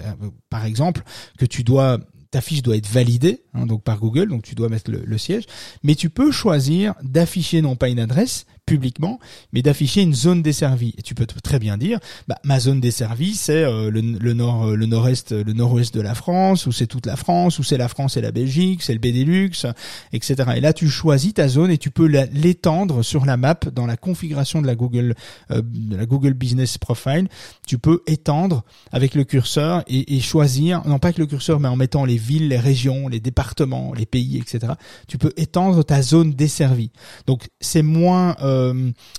Par 0.50 0.64
exemple, 0.64 1.02
que 1.38 1.46
tu 1.46 1.64
dois 1.64 1.98
ta 2.30 2.40
fiche 2.40 2.62
doit 2.62 2.76
être 2.76 2.88
validée 2.88 3.44
hein, 3.54 3.64
donc 3.64 3.84
par 3.84 4.00
Google, 4.00 4.26
donc 4.26 4.42
tu 4.42 4.56
dois 4.56 4.68
mettre 4.68 4.90
le 4.90 5.18
siège, 5.18 5.44
mais 5.84 5.94
tu 5.94 6.10
peux 6.10 6.32
choisir 6.32 6.94
d'afficher 7.00 7.62
non 7.62 7.76
pas 7.76 7.88
une 7.88 8.00
adresse, 8.00 8.46
publiquement, 8.66 9.18
mais 9.52 9.62
d'afficher 9.62 10.02
une 10.02 10.14
zone 10.14 10.42
desservie. 10.42 10.94
Et 10.96 11.02
tu 11.02 11.14
peux 11.14 11.26
très 11.26 11.58
bien 11.58 11.76
dire, 11.76 11.98
bah, 12.28 12.38
ma 12.44 12.60
zone 12.60 12.80
desservie, 12.80 13.34
c'est 13.34 13.64
euh, 13.64 13.90
le, 13.90 14.00
le, 14.00 14.32
nord, 14.32 14.68
euh, 14.68 14.76
le 14.76 14.86
nord-est, 14.86 15.32
le 15.32 15.52
nord-ouest 15.52 15.94
de 15.94 16.00
la 16.00 16.14
France, 16.14 16.66
ou 16.66 16.72
c'est 16.72 16.86
toute 16.86 17.06
la 17.06 17.16
France, 17.16 17.58
ou 17.58 17.62
c'est 17.62 17.76
la 17.76 17.88
France 17.88 18.16
et 18.16 18.22
la 18.22 18.32
Belgique, 18.32 18.82
c'est 18.82 18.94
le 18.94 18.98
Benelux, 18.98 19.66
etc. 20.12 20.36
Et 20.56 20.60
là, 20.60 20.72
tu 20.72 20.88
choisis 20.88 21.34
ta 21.34 21.48
zone 21.48 21.70
et 21.70 21.78
tu 21.78 21.90
peux 21.90 22.06
l'étendre 22.06 23.02
sur 23.02 23.26
la 23.26 23.36
map 23.36 23.58
dans 23.72 23.86
la 23.86 23.96
configuration 23.96 24.62
de 24.62 24.66
la 24.66 24.74
Google, 24.74 25.14
euh, 25.50 25.60
de 25.62 25.96
la 25.96 26.06
Google 26.06 26.32
Business 26.32 26.78
Profile. 26.78 27.28
Tu 27.66 27.78
peux 27.78 28.02
étendre 28.06 28.64
avec 28.92 29.14
le 29.14 29.24
curseur 29.24 29.84
et, 29.88 30.16
et 30.16 30.20
choisir, 30.20 30.86
non 30.86 30.98
pas 30.98 31.08
avec 31.08 31.18
le 31.18 31.26
curseur, 31.26 31.60
mais 31.60 31.68
en 31.68 31.76
mettant 31.76 32.06
les 32.06 32.16
villes, 32.16 32.48
les 32.48 32.58
régions, 32.58 33.08
les 33.08 33.20
départements, 33.20 33.92
les 33.92 34.06
pays, 34.06 34.38
etc. 34.38 34.72
Tu 35.06 35.18
peux 35.18 35.32
étendre 35.36 35.84
ta 35.84 36.00
zone 36.00 36.32
desservie. 36.32 36.90
Donc 37.26 37.48
c'est 37.60 37.82
moins 37.82 38.36
euh, 38.40 38.53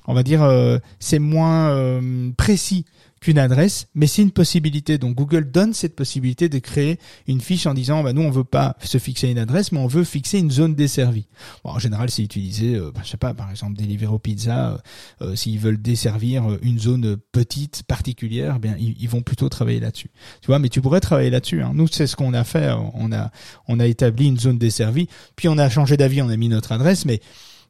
on 0.07 0.13
va 0.13 0.23
dire, 0.23 0.43
euh, 0.43 0.77
c'est 0.99 1.19
moins 1.19 1.69
euh, 1.69 2.31
précis 2.37 2.85
qu'une 3.21 3.39
adresse, 3.39 3.87
mais 3.95 4.07
c'est 4.07 4.21
une 4.21 4.31
possibilité. 4.31 4.97
Donc 4.97 5.15
Google 5.15 5.49
donne 5.49 5.73
cette 5.73 5.95
possibilité 5.95 6.47
de 6.49 6.59
créer 6.59 6.99
une 7.27 7.41
fiche 7.41 7.65
en 7.65 7.73
disant, 7.73 8.03
bah 8.03 8.13
nous 8.13 8.21
on 8.21 8.29
veut 8.29 8.43
pas 8.43 8.75
se 8.83 8.97
fixer 8.97 9.29
une 9.29 9.39
adresse, 9.39 9.71
mais 9.71 9.79
on 9.79 9.87
veut 9.87 10.03
fixer 10.03 10.37
une 10.37 10.51
zone 10.51 10.75
desservie. 10.75 11.25
En 11.63 11.79
général, 11.79 12.11
c'est 12.11 12.21
utilisé, 12.21 12.75
euh, 12.75 12.91
bah, 12.93 13.01
je 13.03 13.09
sais 13.09 13.17
pas, 13.17 13.33
par 13.33 13.49
exemple 13.49 13.77
Deliveroo 13.77 14.19
Pizza, 14.19 14.79
euh, 15.21 15.35
s'ils 15.35 15.59
veulent 15.59 15.81
desservir 15.81 16.43
une 16.61 16.77
zone 16.77 17.17
petite 17.31 17.83
particulière, 17.83 18.55
eh 18.57 18.59
bien 18.59 18.75
ils, 18.77 19.09
vont 19.09 19.21
plutôt 19.21 19.49
travailler 19.49 19.79
là-dessus. 19.79 20.11
Tu 20.41 20.47
vois, 20.47 20.59
mais 20.59 20.69
tu 20.69 20.81
pourrais 20.81 20.99
travailler 20.99 21.29
là-dessus. 21.29 21.61
Hein. 21.61 21.71
Nous, 21.73 21.87
c'est 21.87 22.07
ce 22.07 22.15
qu'on 22.15 22.33
a 22.33 22.43
fait. 22.43 22.71
On 22.93 23.11
a 23.11 23.31
on 23.67 23.79
a 23.79 23.87
établi 23.87 24.27
une 24.27 24.39
zone 24.39 24.57
desservie, 24.57 25.07
puis 25.35 25.47
on 25.47 25.57
a 25.57 25.69
changé 25.69 25.97
d'avis, 25.97 26.21
on 26.21 26.29
a 26.29 26.37
mis 26.37 26.49
notre 26.49 26.71
adresse, 26.71 27.05
mais 27.05 27.21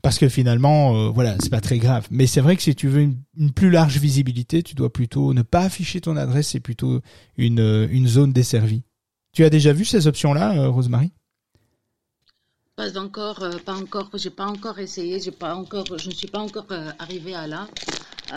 parce 0.05 0.19
que 0.19 0.29
finalement, 0.29 0.95
euh, 0.95 1.09
voilà, 1.09 1.35
c'est 1.39 1.49
pas 1.49 1.61
très 1.61 1.79
grave. 1.79 2.05
Mais 2.11 2.27
c'est 2.27 2.39
vrai 2.39 2.55
que 2.55 2.61
si 2.61 2.75
tu 2.75 2.87
veux 2.87 3.01
une, 3.01 3.51
plus 3.55 3.71
large 3.71 3.97
visibilité, 3.97 4.61
tu 4.61 4.75
dois 4.75 4.93
plutôt 4.93 5.33
ne 5.33 5.41
pas 5.41 5.61
afficher 5.61 5.99
ton 5.99 6.15
adresse, 6.15 6.49
c'est 6.49 6.59
plutôt 6.59 7.01
une, 7.37 7.59
euh, 7.59 7.87
une 7.89 8.07
zone 8.07 8.31
desservie. 8.31 8.83
Tu 9.33 9.43
as 9.43 9.49
déjà 9.49 9.73
vu 9.73 9.83
ces 9.83 10.05
options-là, 10.05 10.59
euh, 10.59 10.69
Rosemary? 10.69 11.11
Pas 12.75 12.99
encore, 12.99 13.43
pas 13.65 13.73
encore. 13.73 14.11
J'ai 14.13 14.29
pas 14.29 14.45
encore 14.45 14.77
essayé. 14.77 15.19
J'ai 15.19 15.31
pas 15.31 15.55
encore, 15.55 15.85
je 15.97 16.07
ne 16.07 16.13
suis 16.13 16.27
pas 16.27 16.39
encore 16.39 16.67
arrivé 16.99 17.33
à 17.33 17.47
là. 17.47 17.67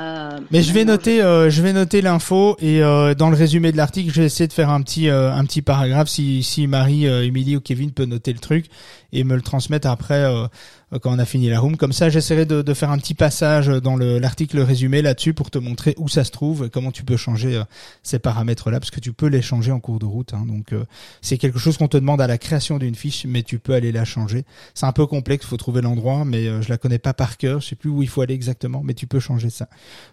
Euh, 0.00 0.38
Mais 0.50 0.62
je 0.62 0.72
vais 0.72 0.84
noter, 0.84 1.22
euh, 1.22 1.50
je 1.50 1.62
vais 1.62 1.72
noter 1.72 2.02
l'info 2.02 2.56
et 2.60 2.82
euh, 2.82 3.14
dans 3.14 3.30
le 3.30 3.36
résumé 3.36 3.72
de 3.72 3.76
l'article, 3.76 4.12
je 4.12 4.20
vais 4.20 4.26
essayer 4.26 4.46
de 4.46 4.52
faire 4.52 4.70
un 4.70 4.82
petit, 4.82 5.08
euh, 5.08 5.32
un 5.32 5.44
petit 5.44 5.62
paragraphe 5.62 6.08
si, 6.08 6.42
si 6.42 6.66
Marie, 6.66 7.06
euh, 7.06 7.24
Émilie 7.24 7.56
ou 7.56 7.60
Kevin 7.60 7.92
peut 7.92 8.04
noter 8.04 8.32
le 8.32 8.38
truc 8.38 8.66
et 9.12 9.24
me 9.24 9.34
le 9.36 9.42
transmettre 9.42 9.88
après 9.88 10.22
euh, 10.24 10.46
euh, 10.92 10.98
quand 10.98 11.14
on 11.14 11.18
a 11.18 11.24
fini 11.24 11.48
la 11.48 11.60
room. 11.60 11.76
Comme 11.76 11.92
ça, 11.92 12.10
j'essaierai 12.10 12.44
de, 12.46 12.62
de 12.62 12.74
faire 12.74 12.90
un 12.90 12.98
petit 12.98 13.14
passage 13.14 13.68
dans 13.68 13.96
le- 13.96 14.18
l'article 14.18 14.60
résumé 14.60 15.00
là-dessus 15.02 15.34
pour 15.34 15.50
te 15.50 15.58
montrer 15.58 15.94
où 15.98 16.08
ça 16.08 16.24
se 16.24 16.30
trouve 16.30 16.66
et 16.66 16.70
comment 16.70 16.92
tu 16.92 17.04
peux 17.04 17.16
changer 17.16 17.56
euh, 17.56 17.64
ces 18.02 18.18
paramètres-là, 18.18 18.80
parce 18.80 18.90
que 18.90 19.00
tu 19.00 19.12
peux 19.12 19.26
les 19.28 19.42
changer 19.42 19.72
en 19.72 19.80
cours 19.80 19.98
de 19.98 20.04
route. 20.06 20.34
hein. 20.34 20.44
donc 20.46 20.72
euh, 20.72 20.84
c'est 21.22 21.38
quelque 21.38 21.58
chose 21.58 21.76
qu'on 21.78 21.88
te 21.88 21.96
demande 21.96 22.20
à 22.20 22.26
la 22.26 22.38
création 22.38 22.78
d'une 22.78 22.94
fiche, 22.94 23.24
mais 23.26 23.42
tu 23.42 23.58
peux 23.58 23.74
aller 23.74 23.92
la 23.92 24.04
changer. 24.04 24.44
C'est 24.74 24.86
un 24.86 24.92
peu 24.92 25.06
complexe, 25.06 25.46
faut 25.46 25.56
trouver 25.56 25.80
l'endroit, 25.80 26.24
mais 26.24 26.46
euh, 26.46 26.60
je 26.62 26.68
la 26.68 26.76
connais 26.78 26.98
pas 26.98 27.14
par 27.14 27.36
cœur. 27.38 27.60
Je 27.60 27.68
sais 27.68 27.76
plus 27.76 27.90
où 27.90 28.02
il 28.02 28.08
faut 28.08 28.20
aller 28.20 28.34
exactement, 28.34 28.82
mais 28.84 28.94
tu 28.94 29.06
peux 29.06 29.20
changer 29.20 29.50
ça. 29.50 29.68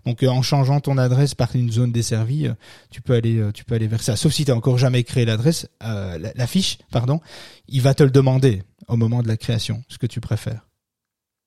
Donc 0.06 0.24
euh, 0.24 0.28
en 0.30 0.42
changeant 0.42 0.80
ton 0.80 0.98
adresse 0.98 1.36
par 1.36 1.56
une 1.56 1.72
zone 1.72 1.92
desservie, 1.92 2.50
tu 2.92 3.02
peux 3.02 3.14
aller 3.14 3.42
tu 3.54 3.64
peux 3.66 3.76
aller 3.76 3.88
vers 3.88 4.02
ça. 4.02 4.16
Sauf 4.16 4.32
si 4.34 4.46
tu 4.46 4.52
encore 4.52 4.78
jamais 4.78 5.04
créé 5.04 5.26
l'adresse, 5.26 5.68
la, 5.82 6.18
la 6.18 6.48
fiche, 6.48 6.78
pardon, 6.92 7.20
il 7.68 7.82
va 7.82 7.94
te 7.94 8.04
le 8.04 8.10
demander 8.12 8.64
au 8.88 8.98
moment 8.98 9.21
de 9.24 9.28
la 9.28 9.38
création, 9.38 9.84
ce 9.88 9.98
que 9.98 10.08
tu 10.08 10.21
préfères. 10.21 10.65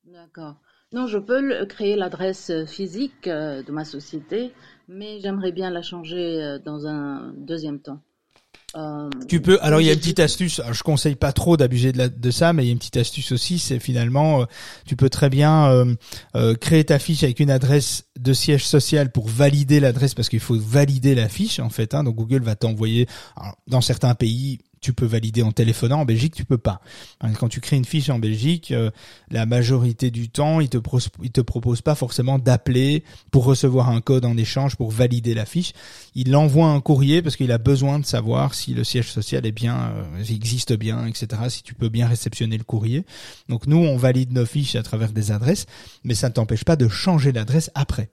D'accord. 0.05 0.57
Non, 0.92 1.07
je 1.07 1.18
peux 1.18 1.40
le- 1.40 1.66
créer 1.66 1.96
l'adresse 1.96 2.48
euh, 2.51 2.64
physique 2.66 3.27
euh, 3.27 3.62
de 3.62 3.72
ma 3.72 3.85
société, 3.85 4.53
mais 4.88 5.20
j'aimerais 5.20 5.53
bien 5.53 5.70
la 5.70 5.83
changer 5.83 6.42
euh, 6.42 6.59
dans 6.59 6.87
un 6.87 7.35
deuxième 7.37 7.79
temps. 7.81 8.01
Euh, 8.77 9.09
Tu 9.29 9.40
peux. 9.42 9.59
Alors 9.62 9.81
il 9.83 9.87
y 9.87 9.90
a 9.90 9.92
une 9.92 9.98
petite 9.98 10.18
astuce. 10.20 10.61
Je 10.72 10.83
conseille 10.83 11.14
pas 11.14 11.33
trop 11.33 11.57
d'abuser 11.59 11.92
de, 11.92 11.98
la- 11.98 12.09
de 12.09 12.31
ça, 12.31 12.53
mais 12.55 12.64
il 12.64 12.66
y 12.66 12.68
a 12.70 12.72
une 12.72 12.79
petite 12.79 12.96
astuce 12.96 13.33
aussi. 13.33 13.59
C'est 13.59 13.79
finalement, 13.79 14.42
euh, 14.42 14.44
tu 14.87 14.96
peux 14.96 15.11
très 15.11 15.29
bien 15.31 15.70
euh, 15.70 15.94
euh, 16.37 16.55
créer 16.55 16.85
ta 16.85 16.98
fiche 16.98 17.22
avec 17.22 17.40
une 17.40 17.51
adresse 17.51 18.05
de 18.18 18.33
siège 18.33 18.66
social 18.66 19.11
pour 19.12 19.29
valider 19.29 19.81
l'adresse, 19.81 20.14
parce 20.14 20.29
qu'il 20.31 20.40
faut 20.40 20.59
valider 20.59 21.14
la 21.14 21.29
fiche 21.29 21.61
en 21.61 21.68
fait. 21.70 21.94
Hein, 21.94 22.05
donc 22.05 22.14
Google 22.16 22.42
va 22.42 22.57
t'envoyer. 22.57 23.07
Dans 23.66 23.81
certains 23.83 24.14
pays, 24.14 24.59
tu 24.81 24.93
peux 24.93 25.07
valider 25.07 25.43
en 25.43 25.53
téléphonant. 25.53 26.01
En 26.01 26.05
Belgique, 26.05 26.35
tu 26.35 26.45
peux 26.45 26.59
pas. 26.59 26.81
Quand 27.38 27.49
tu 27.49 27.61
crées 27.61 27.77
une 27.77 27.85
fiche 27.85 28.11
en 28.11 28.19
Belgique, 28.19 28.71
euh, 28.73 28.91
la 29.31 29.47
majorité 29.47 30.11
du 30.11 30.29
temps, 30.29 30.61
il 30.61 30.69
te 30.69 30.79
pros- 30.79 31.01
il 31.23 31.31
te 31.31 31.41
propose 31.41 31.81
pas 31.83 31.95
forcément 31.95 32.38
d'appeler 32.38 33.05
pour 33.31 33.45
recevoir 33.45 33.88
un 33.91 34.01
code 34.01 34.25
en 34.25 34.37
échange 34.37 34.77
pour 34.77 34.91
valider 34.91 35.35
la 35.35 35.45
fiche 35.47 35.73
il 36.14 36.35
envoie 36.35 36.67
un 36.67 36.81
courrier 36.81 37.23
parce 37.23 37.37
qu'il 37.37 37.53
a 37.53 37.59
besoin 37.59 37.99
de 38.01 38.05
savoir 38.07 38.55
si 38.55 38.75
le 38.75 38.83
siège 38.83 39.11
social 39.11 39.47
est 39.47 39.53
bien, 39.53 39.93
euh, 39.95 40.25
existe 40.29 40.73
bien, 40.73 41.07
etc. 41.07 41.43
Si 41.49 41.62
tu 41.62 41.75
peux 41.75 41.88
bien 41.88 42.09
réceptionner 42.09 42.59
le 42.59 42.64
courrier. 42.64 43.05
Donc 43.49 43.67
nous, 43.67 43.77
on 43.77 43.97
valide 43.97 44.33
nos 44.33 44.45
fiches 44.47 44.75
à 44.75 44.83
travers 44.83 45.12
des 45.12 45.31
adresses, 45.31 45.67
mais 46.03 46.14
ça 46.14 46.29
ne 46.29 46.35
t'empêche 46.35 46.64
pas 46.64 46.77
de 46.77 46.88
changer 46.88 47.31
l'adresse 47.31 47.71
après. 47.75 48.11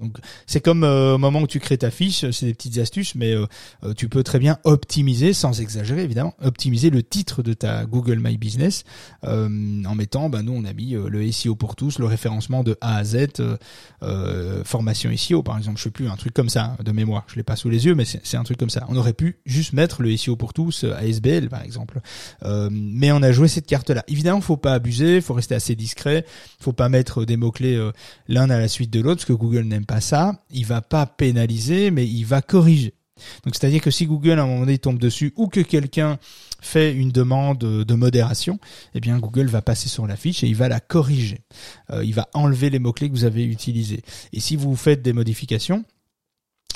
Donc 0.00 0.18
c'est 0.46 0.60
comme 0.60 0.82
euh, 0.82 1.14
au 1.14 1.18
moment 1.18 1.40
où 1.40 1.46
tu 1.46 1.60
crées 1.60 1.76
ta 1.76 1.90
fiche, 1.90 2.28
c'est 2.30 2.46
des 2.46 2.54
petites 2.54 2.78
astuces, 2.78 3.14
mais 3.14 3.32
euh, 3.32 3.46
euh, 3.84 3.92
tu 3.92 4.08
peux 4.08 4.22
très 4.22 4.38
bien 4.38 4.58
optimiser, 4.64 5.34
sans 5.34 5.60
exagérer 5.60 6.02
évidemment, 6.02 6.34
optimiser 6.42 6.88
le 6.88 7.02
titre 7.02 7.42
de 7.42 7.52
ta 7.52 7.84
Google 7.84 8.18
My 8.18 8.38
Business 8.38 8.84
en 9.22 9.94
mettant, 9.94 10.30
bah, 10.30 10.42
nous 10.42 10.52
on 10.52 10.64
a 10.64 10.72
mis 10.72 10.92
le 10.92 11.30
SEO 11.30 11.54
pour 11.54 11.76
tous, 11.76 11.98
le 11.98 12.06
référencement 12.06 12.64
de 12.64 12.76
A 12.80 12.96
à 12.96 13.04
Z, 13.04 13.26
formation 14.64 15.14
SEO 15.16 15.42
par 15.42 15.58
exemple, 15.58 15.78
je 15.78 15.84
sais 15.84 15.90
plus, 15.90 16.08
un 16.08 16.16
truc 16.16 16.32
comme 16.32 16.48
ça 16.48 16.76
de 16.82 16.92
mémoire, 16.92 17.24
je 17.28 17.36
l'ai 17.36 17.42
pas 17.42 17.56
sous 17.56 17.68
les 17.68 17.84
yeux, 17.84 17.94
mais 17.94 18.04
c'est 18.04 18.36
un 18.36 18.44
truc 18.44 18.58
comme 18.58 18.70
ça. 18.70 18.86
On 18.88 18.96
aurait 18.96 19.12
pu 19.12 19.38
juste 19.44 19.74
mettre 19.74 20.02
le 20.02 20.16
SEO 20.16 20.36
pour 20.36 20.54
tous, 20.54 20.84
ASBL 20.84 21.48
par 21.48 21.62
exemple, 21.62 22.00
mais 22.70 23.12
on 23.12 23.22
a 23.22 23.32
joué 23.32 23.48
cette 23.48 23.66
carte-là. 23.66 24.04
Évidemment, 24.08 24.40
faut 24.40 24.56
pas 24.56 24.72
abuser, 24.72 25.20
faut 25.20 25.34
rester 25.34 25.54
assez 25.54 25.74
discret, 25.74 26.24
faut 26.58 26.72
pas 26.72 26.88
mettre 26.88 27.24
des 27.24 27.36
mots 27.36 27.52
clés 27.52 27.90
l'un 28.28 28.48
à 28.48 28.58
la 28.58 28.68
suite 28.68 28.90
de 28.90 29.00
l'autre, 29.00 29.16
parce 29.16 29.26
que 29.26 29.32
Google 29.32 29.64
n'aime 29.64 29.86
pas 29.90 30.00
ça. 30.00 30.44
Il 30.50 30.66
va 30.66 30.82
pas 30.82 31.04
pénaliser, 31.04 31.90
mais 31.90 32.06
il 32.06 32.24
va 32.24 32.42
corriger. 32.42 32.94
Donc 33.44 33.56
c'est-à-dire 33.56 33.82
que 33.82 33.90
si 33.90 34.06
Google 34.06 34.38
à 34.38 34.42
un 34.44 34.46
moment 34.46 34.60
donné 34.60 34.78
tombe 34.78 35.00
dessus 35.00 35.32
ou 35.36 35.48
que 35.48 35.60
quelqu'un 35.60 36.18
fait 36.62 36.94
une 36.94 37.10
demande 37.10 37.58
de 37.58 37.94
modération, 37.94 38.60
eh 38.94 39.00
bien 39.00 39.18
Google 39.18 39.48
va 39.48 39.62
passer 39.62 39.88
sur 39.88 40.06
la 40.06 40.14
fiche 40.14 40.44
et 40.44 40.46
il 40.46 40.54
va 40.54 40.68
la 40.68 40.78
corriger. 40.78 41.40
Euh, 41.90 42.04
il 42.04 42.14
va 42.14 42.28
enlever 42.34 42.70
les 42.70 42.78
mots-clés 42.78 43.08
que 43.08 43.14
vous 43.14 43.24
avez 43.24 43.44
utilisés. 43.44 44.02
Et 44.32 44.38
si 44.38 44.54
vous 44.54 44.76
faites 44.76 45.02
des 45.02 45.12
modifications 45.12 45.84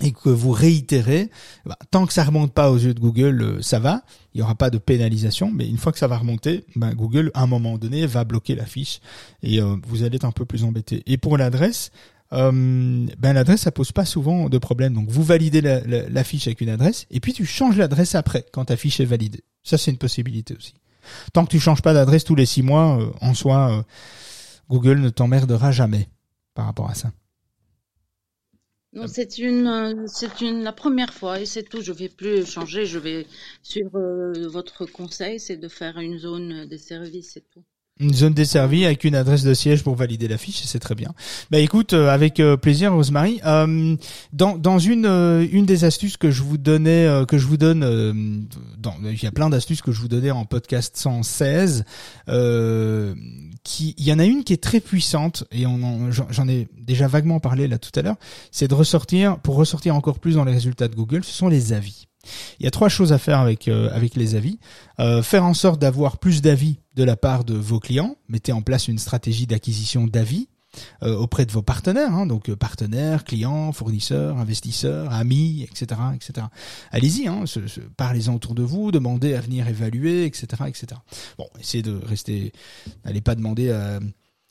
et 0.03 0.11
que 0.11 0.29
vous 0.29 0.51
réitérez, 0.51 1.31
bah, 1.65 1.79
tant 1.93 2.07
que 2.07 2.13
ça 2.13 2.25
remonte 2.25 2.53
pas 2.53 2.73
aux 2.73 2.79
yeux 2.79 2.95
de 2.95 3.01
Google, 3.01 3.43
euh, 3.43 3.63
ça 3.63 3.79
va. 3.79 4.03
Il 4.35 4.41
y 4.41 4.43
aura 4.43 4.57
pas 4.57 4.71
de 4.71 4.79
pénalisation, 4.79 5.53
mais 5.55 5.69
une 5.69 5.79
fois 5.79 5.93
que 5.93 5.99
ça 5.99 6.09
va 6.09 6.19
remonter, 6.19 6.65
bah, 6.75 6.93
Google 6.95 7.31
à 7.35 7.43
un 7.43 7.47
moment 7.47 7.79
donné 7.79 8.07
va 8.07 8.25
bloquer 8.25 8.57
la 8.57 8.67
fiche 8.67 9.01
et 9.43 9.61
euh, 9.61 9.77
vous 9.87 10.03
allez 10.03 10.17
être 10.17 10.25
un 10.25 10.33
peu 10.33 10.45
plus 10.45 10.65
embêté. 10.65 11.05
Et 11.07 11.17
pour 11.17 11.39
l'adresse, 11.39 11.93
euh, 12.35 12.51
ben 13.19 13.33
l'adresse 13.33 13.63
ça 13.63 13.71
pose 13.71 13.93
pas 13.93 14.05
souvent 14.05 14.49
de 14.49 14.59
problème. 14.59 14.95
Donc 14.95 15.09
vous 15.09 15.23
validez 15.23 15.61
la, 15.61 16.25
fiche 16.25 16.47
avec 16.47 16.61
une 16.61 16.69
adresse 16.69 17.07
et 17.11 17.21
puis 17.21 17.33
tu 17.33 17.47
changes 17.47 17.77
l'adresse 17.77 18.15
après 18.15 18.45
quand 18.53 18.67
ta 18.67 18.77
fiche 18.77 19.01
est 19.01 19.05
validée. 19.05 19.45
Ça 19.63 19.79
c'est 19.79 19.91
une 19.91 19.99
possibilité 19.99 20.55
aussi. 20.57 20.75
Tant 21.33 21.45
que 21.45 21.51
tu 21.51 21.61
changes 21.61 21.83
pas 21.83 21.95
d'adresse 21.95 22.25
tous 22.25 22.35
les 22.35 22.47
six 22.47 22.63
mois, 22.63 22.99
euh, 23.01 23.11
en 23.21 23.35
soi, 23.35 23.79
euh, 23.79 23.83
Google 24.71 25.01
ne 25.01 25.11
t'emmerdera 25.11 25.71
jamais 25.71 26.09
par 26.55 26.67
rapport 26.67 26.89
à 26.89 26.95
ça. 26.95 27.13
Non, 28.95 29.07
c'est 29.09 29.39
une, 29.39 30.05
c'est 30.07 30.41
une, 30.41 30.63
la 30.63 30.73
première 30.73 31.13
fois 31.13 31.41
et 31.41 31.47
c'est 31.47 31.65
tout. 31.65 31.83
Je 31.83 31.93
vais 31.93 32.09
plus 32.09 32.47
changer. 32.47 32.87
Je 32.87 32.99
vais 32.99 33.27
suivre 33.63 33.99
votre 34.49 34.87
conseil, 34.87 35.41
c'est 35.41 35.57
de 35.57 35.69
faire 35.69 35.99
une 35.99 36.17
zone 36.17 36.67
des 36.67 36.79
services, 36.79 37.33
c'est 37.35 37.51
tout. 37.51 37.65
Une 38.01 38.13
zone 38.13 38.35
desservie 38.35 38.85
avec 38.85 39.05
une 39.05 39.15
adresse 39.15 39.45
de 39.45 39.55
siège 39.55 39.85
pour 39.85 39.95
valider 39.95 40.27
la 40.27 40.37
fiche, 40.37 40.63
c'est 40.65 40.81
très 40.81 40.97
bien. 40.97 41.13
Bah 41.53 41.61
écoute, 41.61 41.93
euh, 41.93 42.09
avec 42.09 42.41
euh, 42.41 42.57
plaisir, 42.57 42.93
Rosemary. 42.93 43.41
Euh, 43.47 43.95
dans 44.33 44.79
une 44.81 45.07
une 45.53 45.65
des 45.65 45.85
astuces 45.85 46.17
que 46.17 46.33
je 46.33 46.43
vous 46.43 46.59
donnais, 46.59 47.09
que 47.29 47.39
je 47.39 47.47
vous 47.47 47.57
donne, 47.57 48.47
dans, 48.79 48.95
il 49.05 49.23
y 49.23 49.27
a 49.27 49.31
plein 49.31 49.49
d'astuces 49.49 49.81
que 49.81 49.93
je 49.93 50.01
vous 50.01 50.09
donnais 50.09 50.33
en 50.33 50.45
podcast 50.45 50.97
116. 50.97 51.85
Euh, 52.29 53.15
qui, 53.63 53.95
il 53.97 54.05
y 54.05 54.13
en 54.13 54.19
a 54.19 54.25
une 54.25 54.43
qui 54.43 54.53
est 54.53 54.63
très 54.63 54.81
puissante 54.81 55.45
et 55.53 55.65
on 55.67 55.83
en- 55.83 56.11
j'en 56.11 56.27
j'en 56.31 56.49
ai 56.49 56.67
déjà 56.79 57.07
vaguement 57.07 57.39
parlé 57.41 57.69
là 57.69 57.79
tout 57.79 57.93
à 57.99 58.03
l'heure. 58.03 58.17
C'est 58.51 58.67
de 58.69 58.75
ressortir 58.75 59.39
pour 59.39 59.55
ressortir 59.55 59.95
encore 59.95 60.19
plus 60.19 60.35
dans 60.35 60.45
les 60.45 60.53
résultats 60.53 60.89
de 60.89 60.95
Google. 60.97 61.23
Ce 61.23 61.33
sont 61.33 61.49
les 61.49 61.73
avis. 61.73 62.07
Il 62.61 62.65
y 62.65 62.67
a 62.67 62.71
trois 62.71 62.89
choses 62.89 63.13
à 63.13 63.19
faire 63.19 63.39
avec 63.39 63.69
euh, 63.69 63.91
avec 63.93 64.15
les 64.15 64.35
avis. 64.35 64.59
Euh, 65.01 65.23
faire 65.23 65.45
en 65.45 65.55
sorte 65.55 65.81
d'avoir 65.81 66.19
plus 66.19 66.43
d'avis 66.43 66.79
de 66.95 67.05
la 67.05 67.17
part 67.17 67.45
de 67.45 67.55
vos 67.55 67.81
clients. 67.81 68.17
Mettez 68.29 68.53
en 68.53 68.63
place 68.63 68.89
une 68.89 68.99
stratégie 68.99 69.47
d'acquisition 69.47 70.07
d'avis 70.07 70.49
euh, 71.03 71.15
auprès 71.17 71.47
de 71.47 71.53
vos 71.53 71.63
partenaires, 71.63 72.13
hein, 72.13 72.27
donc 72.27 72.49
euh, 72.49 72.57
partenaires, 72.57 73.25
clients, 73.25 73.73
fournisseurs, 73.73 74.39
investisseurs, 74.39 75.13
amis, 75.13 75.63
etc., 75.63 76.01
etc. 76.15 76.47
Allez-y, 76.91 77.29
hein, 77.29 77.45
parlez-en 77.97 78.35
autour 78.35 78.55
de 78.55 78.63
vous, 78.63 78.91
demandez 78.91 79.35
à 79.35 79.41
venir 79.41 79.69
évaluer, 79.69 80.25
etc., 80.25 80.47
etc. 80.67 81.01
Bon, 81.39 81.47
essayez 81.61 81.83
de 81.83 82.01
rester, 82.05 82.53
n'allez 83.05 83.21
pas 83.21 83.35
demander 83.35 83.71
à, 83.71 84.01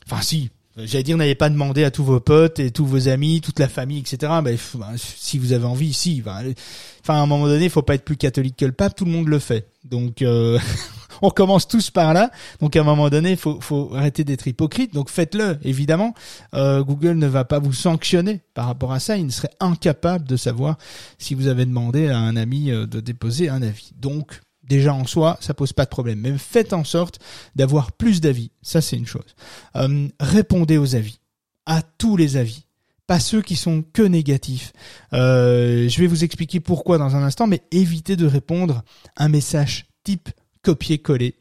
enfin 0.06 0.22
si. 0.22 0.50
J'allais 0.76 1.04
dire, 1.04 1.18
n'allez 1.18 1.36
pas 1.36 1.50
demander 1.50 1.84
à 1.84 1.92
tous 1.92 2.04
vos 2.04 2.20
potes 2.20 2.60
et 2.60 2.72
tous 2.72 2.86
vos 2.86 3.08
amis, 3.08 3.42
toute 3.42 3.60
la 3.60 3.68
famille, 3.68 4.00
etc. 4.00 4.18
Ben, 4.44 4.58
ben, 4.74 4.96
si 4.96 5.38
vous 5.38 5.54
avez 5.54 5.66
envie, 5.66 5.94
si. 5.94 6.22
ben. 6.22 6.54
Enfin, 7.02 7.16
à 7.16 7.18
un 7.18 7.28
moment 7.28 7.46
donné, 7.46 7.66
il 7.66 7.70
faut 7.70 7.84
pas 7.84 7.94
être 7.94 8.06
plus 8.06 8.18
catholique 8.18 8.58
que 8.58 8.66
le 8.66 8.72
pape. 8.72 8.96
Tout 8.96 9.06
le 9.06 9.12
monde 9.12 9.28
le 9.28 9.38
fait. 9.38 9.68
Donc, 9.84 10.24
euh, 10.24 10.58
on 11.22 11.30
commence 11.30 11.68
tous 11.68 11.92
par 11.92 12.14
là. 12.16 12.32
Donc, 12.60 12.76
à 12.76 12.82
un 12.82 12.84
moment 12.84 13.10
donné, 13.12 13.36
faut, 13.36 13.62
faut 13.62 13.94
arrêter 13.94 14.24
d'être 14.24 14.48
hypocrite. 14.48 14.96
Donc, 14.96 15.12
faites-le, 15.12 15.60
évidemment. 15.64 16.16
Euh, 16.56 16.84
Google 16.84 17.18
ne 17.18 17.28
va 17.28 17.46
pas 17.46 17.60
vous 17.60 17.74
sanctionner 17.74 18.42
par 18.56 18.66
rapport 18.66 18.94
à 18.94 19.00
ça. 19.00 19.16
Il 19.16 19.28
ne 19.28 19.32
serait 19.32 19.54
incapable 19.60 20.28
de 20.28 20.38
savoir 20.38 20.78
si 21.20 21.36
vous 21.36 21.48
avez 21.48 21.66
demandé 21.66 22.10
à 22.10 22.18
un 22.18 22.36
ami 22.36 22.72
euh, 22.72 22.88
de 22.88 23.00
déposer 23.00 23.48
un 23.48 23.62
avis. 23.62 23.92
Donc, 24.00 24.42
déjà 24.64 24.94
en 24.94 25.06
soi, 25.06 25.38
ça 25.42 25.54
pose 25.54 25.74
pas 25.74 25.86
de 25.86 25.90
problème. 25.90 26.20
Mais 26.20 26.38
faites 26.38 26.74
en 26.74 26.84
sorte 26.84 27.20
d'avoir 27.56 27.92
plus 27.92 28.22
d'avis. 28.22 28.52
Ça, 28.62 28.82
c'est 28.82 28.98
une 28.98 29.06
chose. 29.06 29.36
Euh, 29.76 30.08
répondez 30.20 30.78
aux 30.78 30.96
avis. 30.96 31.20
À 31.66 31.82
tous 31.82 32.18
les 32.18 32.38
avis. 32.38 32.66
Pas 33.08 33.20
ceux 33.20 33.42
qui 33.42 33.56
sont 33.56 33.84
que 33.94 34.02
négatifs. 34.02 34.74
Euh, 35.14 35.90
je 35.90 36.00
vais 36.00 36.08
vous 36.08 36.24
expliquer 36.24 36.60
pourquoi 36.60 36.98
dans 36.98 37.16
un 37.16 37.24
instant, 37.24 37.48
mais 37.48 37.62
évitez 37.72 38.16
de 38.16 38.26
répondre 38.26 38.84
un 39.18 39.30
message 39.30 39.86
type 40.04 40.30
copier-coller. 40.62 41.36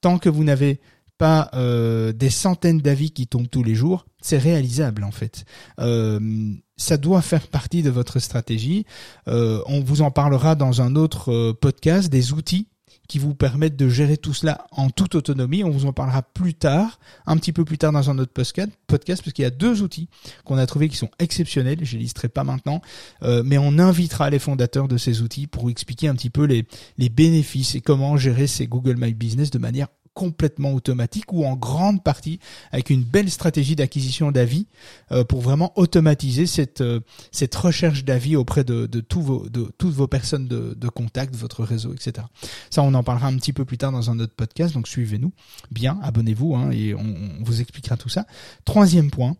Tant 0.00 0.18
que 0.18 0.28
vous 0.28 0.44
n'avez 0.44 0.80
pas 1.18 1.50
euh, 1.54 2.12
des 2.12 2.30
centaines 2.30 2.80
d'avis 2.80 3.10
qui 3.10 3.26
tombent 3.26 3.48
tous 3.48 3.62
les 3.62 3.74
jours, 3.74 4.06
c'est 4.20 4.38
réalisable 4.38 5.04
en 5.04 5.10
fait. 5.10 5.44
Euh, 5.80 6.52
ça 6.76 6.96
doit 6.96 7.22
faire 7.22 7.46
partie 7.46 7.82
de 7.82 7.90
votre 7.90 8.18
stratégie. 8.18 8.84
Euh, 9.28 9.62
on 9.66 9.80
vous 9.80 10.02
en 10.02 10.10
parlera 10.10 10.54
dans 10.54 10.82
un 10.82 10.94
autre 10.94 11.52
podcast 11.52 12.10
des 12.10 12.32
outils 12.32 12.68
qui 13.08 13.20
vous 13.20 13.36
permettent 13.36 13.76
de 13.76 13.88
gérer 13.88 14.16
tout 14.16 14.34
cela 14.34 14.66
en 14.72 14.90
toute 14.90 15.14
autonomie. 15.14 15.62
On 15.62 15.70
vous 15.70 15.86
en 15.86 15.92
parlera 15.92 16.22
plus 16.22 16.54
tard, 16.54 16.98
un 17.24 17.36
petit 17.36 17.52
peu 17.52 17.64
plus 17.64 17.78
tard 17.78 17.92
dans 17.92 18.10
un 18.10 18.18
autre 18.18 18.32
podcast, 18.32 18.72
parce 18.88 19.32
qu'il 19.32 19.44
y 19.44 19.46
a 19.46 19.50
deux 19.50 19.82
outils 19.82 20.08
qu'on 20.44 20.58
a 20.58 20.66
trouvés 20.66 20.88
qui 20.88 20.96
sont 20.96 21.10
exceptionnels. 21.20 21.78
Je 21.82 21.96
les 21.96 22.02
listerai 22.02 22.28
pas 22.28 22.42
maintenant, 22.42 22.82
mais 23.22 23.58
on 23.58 23.78
invitera 23.78 24.28
les 24.28 24.40
fondateurs 24.40 24.88
de 24.88 24.96
ces 24.96 25.22
outils 25.22 25.46
pour 25.46 25.70
expliquer 25.70 26.08
un 26.08 26.16
petit 26.16 26.30
peu 26.30 26.46
les, 26.46 26.66
les 26.98 27.08
bénéfices 27.08 27.76
et 27.76 27.80
comment 27.80 28.16
gérer 28.16 28.48
ces 28.48 28.66
Google 28.66 28.96
My 28.98 29.14
Business 29.14 29.50
de 29.50 29.58
manière 29.58 29.86
complètement 30.16 30.72
automatique 30.72 31.30
ou 31.30 31.44
en 31.44 31.56
grande 31.56 32.02
partie 32.02 32.40
avec 32.72 32.88
une 32.88 33.04
belle 33.04 33.30
stratégie 33.30 33.76
d'acquisition 33.76 34.32
d'avis 34.32 34.66
euh, 35.12 35.24
pour 35.24 35.42
vraiment 35.42 35.74
automatiser 35.76 36.46
cette 36.46 36.80
euh, 36.80 37.00
cette 37.32 37.54
recherche 37.54 38.02
d'avis 38.02 38.34
auprès 38.34 38.64
de, 38.64 38.86
tous 38.86 39.20
vos, 39.20 39.48
de 39.50 39.70
toutes 39.76 39.92
vos 39.92 40.06
personnes 40.06 40.48
de, 40.48 40.74
de 40.74 40.88
contact, 40.88 41.36
votre 41.36 41.62
réseau, 41.64 41.92
etc. 41.92 42.26
Ça, 42.70 42.82
on 42.82 42.94
en 42.94 43.02
parlera 43.02 43.26
un 43.28 43.36
petit 43.36 43.52
peu 43.52 43.66
plus 43.66 43.76
tard 43.76 43.92
dans 43.92 44.10
un 44.10 44.18
autre 44.18 44.32
podcast, 44.34 44.72
donc 44.72 44.88
suivez-nous 44.88 45.32
bien, 45.70 45.98
abonnez-vous 46.02 46.54
hein, 46.56 46.70
et 46.70 46.94
on, 46.94 47.00
on, 47.00 47.44
vous 47.44 47.60
expliquera 47.60 47.98
tout 47.98 48.08
ça. 48.08 48.26
Troisième 48.64 49.10
point, 49.10 49.36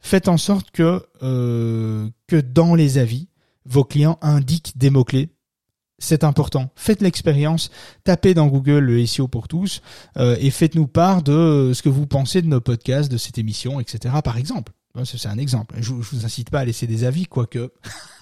faites 0.00 0.28
en 0.28 0.38
sorte 0.38 0.70
que 0.70 1.04
euh, 1.22 2.08
que 2.26 2.36
dans 2.36 2.74
les 2.74 2.96
avis, 2.96 3.28
vos 3.66 3.84
clients 3.84 4.18
indiquent 4.22 4.78
des 4.78 4.88
mots-clés 4.88 5.28
c'est 5.98 6.24
important. 6.24 6.70
Faites 6.76 7.00
l'expérience, 7.00 7.70
tapez 8.04 8.34
dans 8.34 8.46
Google 8.46 8.80
le 8.80 9.04
SEO 9.06 9.28
pour 9.28 9.48
tous 9.48 9.80
euh, 10.18 10.36
et 10.38 10.50
faites-nous 10.50 10.86
part 10.86 11.22
de 11.22 11.72
ce 11.74 11.82
que 11.82 11.88
vous 11.88 12.06
pensez 12.06 12.42
de 12.42 12.48
nos 12.48 12.60
podcasts, 12.60 13.10
de 13.10 13.16
cette 13.16 13.38
émission, 13.38 13.80
etc. 13.80 14.14
Par 14.22 14.36
exemple. 14.36 14.72
C'est 15.04 15.28
un 15.28 15.38
exemple. 15.38 15.74
Je, 15.78 15.82
je 15.82 16.16
vous 16.16 16.24
incite 16.24 16.50
pas 16.50 16.60
à 16.60 16.64
laisser 16.64 16.86
des 16.86 17.04
avis, 17.04 17.26
quoique. 17.26 17.70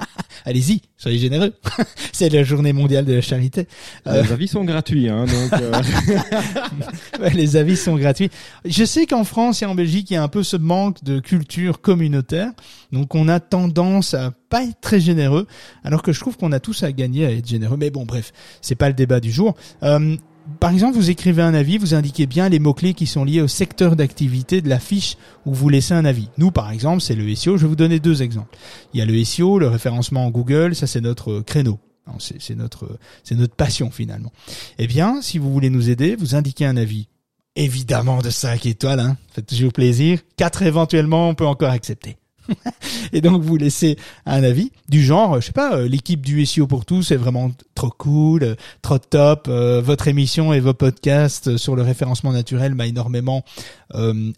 Allez-y, 0.45 0.83
soyez 0.97 1.19
généreux. 1.19 1.53
c'est 2.13 2.29
la 2.29 2.43
journée 2.43 2.73
mondiale 2.73 3.05
de 3.05 3.15
la 3.15 3.21
charité. 3.21 3.67
Euh, 4.07 4.23
les 4.23 4.33
avis 4.33 4.49
sont 4.49 4.65
gratuits, 4.65 5.09
hein, 5.09 5.25
donc. 5.25 5.61
Euh... 5.61 7.29
les 7.35 7.57
avis 7.57 7.77
sont 7.77 7.97
gratuits. 7.97 8.31
Je 8.65 8.85
sais 8.85 9.07
qu'en 9.07 9.25
France 9.25 9.63
et 9.63 9.67
en 9.67 9.75
Belgique, 9.75 10.11
il 10.11 10.15
y 10.15 10.17
a 10.17 10.23
un 10.23 10.29
peu 10.29 10.43
ce 10.43 10.57
manque 10.57 11.03
de 11.05 11.21
culture 11.21 11.81
communautaire, 11.81 12.51
donc 12.93 13.15
on 13.15 13.29
a 13.29 13.41
tendance 13.41 14.15
à 14.15 14.33
pas 14.51 14.65
être 14.65 14.81
très 14.81 15.01
généreux, 15.01 15.47
alors 15.83 16.03
que 16.03 16.13
je 16.13 16.21
trouve 16.21 16.37
qu'on 16.37 16.53
a 16.53 16.61
tous 16.61 16.83
à 16.83 16.93
gagner 16.93 17.25
à 17.25 17.33
être 17.33 17.49
généreux. 17.49 17.77
Mais 17.77 17.91
bon, 17.91 18.05
bref, 18.05 18.33
c'est 18.61 18.75
pas 18.75 18.89
le 18.89 18.95
débat 18.95 19.21
du 19.21 19.31
jour. 19.31 19.55
Euh, 19.83 20.17
par 20.61 20.73
exemple, 20.73 20.97
vous 20.97 21.11
écrivez 21.11 21.43
un 21.43 21.55
avis, 21.55 21.79
vous 21.79 21.95
indiquez 21.95 22.27
bien 22.27 22.49
les 22.49 22.59
mots-clés 22.59 22.95
qui 22.95 23.07
sont 23.07 23.25
liés 23.25 23.41
au 23.41 23.49
secteur 23.49 23.97
d'activité 23.97 24.61
de 24.61 24.69
la 24.69 24.79
fiche 24.79 25.17
où 25.47 25.55
vous 25.55 25.69
laissez 25.69 25.95
un 25.95 26.05
avis. 26.05 26.29
Nous, 26.39 26.51
par 26.51 26.71
exemple, 26.71 27.01
c'est 27.01 27.15
le 27.15 27.35
SEO. 27.35 27.57
Je 27.57 27.63
vais 27.63 27.69
vous 27.69 27.77
donner 27.77 28.01
deux 28.01 28.23
exemples. 28.23 28.57
Il 28.93 28.99
y 28.99 29.03
a 29.03 29.07
le 29.07 29.25
SEO, 29.25 29.59
le 29.59 29.69
référencement 29.69 30.27
en 30.27 30.31
Google, 30.31 30.75
ça 30.75 30.87
c'est 30.87 31.01
notre 31.01 31.41
créneau. 31.41 31.79
C'est 32.19 32.55
notre, 32.55 32.99
c'est 33.23 33.35
notre 33.35 33.55
passion 33.55 33.91
finalement. 33.91 34.31
Eh 34.79 34.87
bien, 34.87 35.23
si 35.23 35.39
vous 35.39 35.51
voulez 35.51 35.71
nous 35.71 35.89
aider, 35.89 36.17
vous 36.17 36.35
indiquez 36.35 36.67
un 36.67 36.77
avis. 36.77 37.09
Évidemment 37.57 38.21
de 38.21 38.31
5 38.31 38.67
étoiles, 38.67 39.01
hein. 39.01 39.17
Faites 39.33 39.47
toujours 39.47 39.73
plaisir. 39.73 40.19
4 40.37 40.63
éventuellement, 40.63 41.31
on 41.31 41.35
peut 41.35 41.47
encore 41.47 41.71
accepter. 41.71 42.17
et 43.13 43.21
donc 43.21 43.43
vous 43.43 43.57
laissez 43.57 43.97
un 44.27 44.43
avis 44.43 44.71
du 44.89 45.03
genre, 45.03 45.41
je 45.41 45.47
sais 45.47 45.53
pas, 45.53 45.77
euh, 45.77 45.89
l'équipe 45.89 46.21
du 46.21 46.45
SEO 46.45 46.67
pour 46.67 46.85
tous 46.85 47.11
est 47.11 47.17
vraiment 47.17 47.51
trop 47.75 47.91
cool, 47.91 48.43
euh, 48.43 48.55
trop 48.83 48.99
top. 48.99 49.47
Euh, 49.49 49.81
votre 49.81 50.09
émission 50.09 50.53
et 50.53 50.61
vos 50.61 50.75
podcasts 50.75 51.57
sur 51.57 51.77
le 51.77 51.83
référencement 51.83 52.33
naturel 52.33 52.75
m'a 52.75 52.87
énormément 52.87 53.45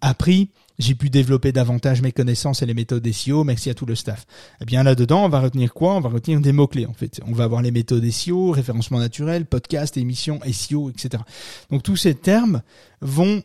appris. 0.03 0.51
J'ai 0.79 0.95
pu 0.95 1.09
développer 1.09 1.53
davantage 1.53 2.03
mes 2.03 2.13
connaissances 2.13 2.61
et 2.61 2.67
les 2.67 2.75
méthodes 2.75 3.11
SEO. 3.11 3.45
Merci 3.45 3.71
à 3.71 3.75
tout 3.75 3.87
le 3.87 3.95
staff. 3.95 4.27
Eh 4.61 4.67
bien 4.67 4.83
là-dedans, 4.83 5.25
on 5.25 5.29
va 5.31 5.41
retenir 5.41 5.73
quoi? 5.73 5.95
On 5.95 6.01
va 6.01 6.11
retenir 6.11 6.41
des 6.41 6.53
mots 6.53 6.67
clés 6.67 6.85
en 6.85 6.93
fait. 6.93 7.21
On 7.27 7.33
va 7.33 7.45
avoir 7.45 7.63
les 7.63 7.71
méthodes 7.71 8.09
SEO, 8.11 8.51
référencement 8.51 8.99
naturel, 8.99 9.47
podcast, 9.47 9.97
émission, 9.97 10.39
SEO, 10.53 10.91
etc. 10.91 11.23
Donc 11.71 11.83
tous 11.83 11.97
ces 11.97 12.15
termes 12.15 12.61
vont 13.01 13.43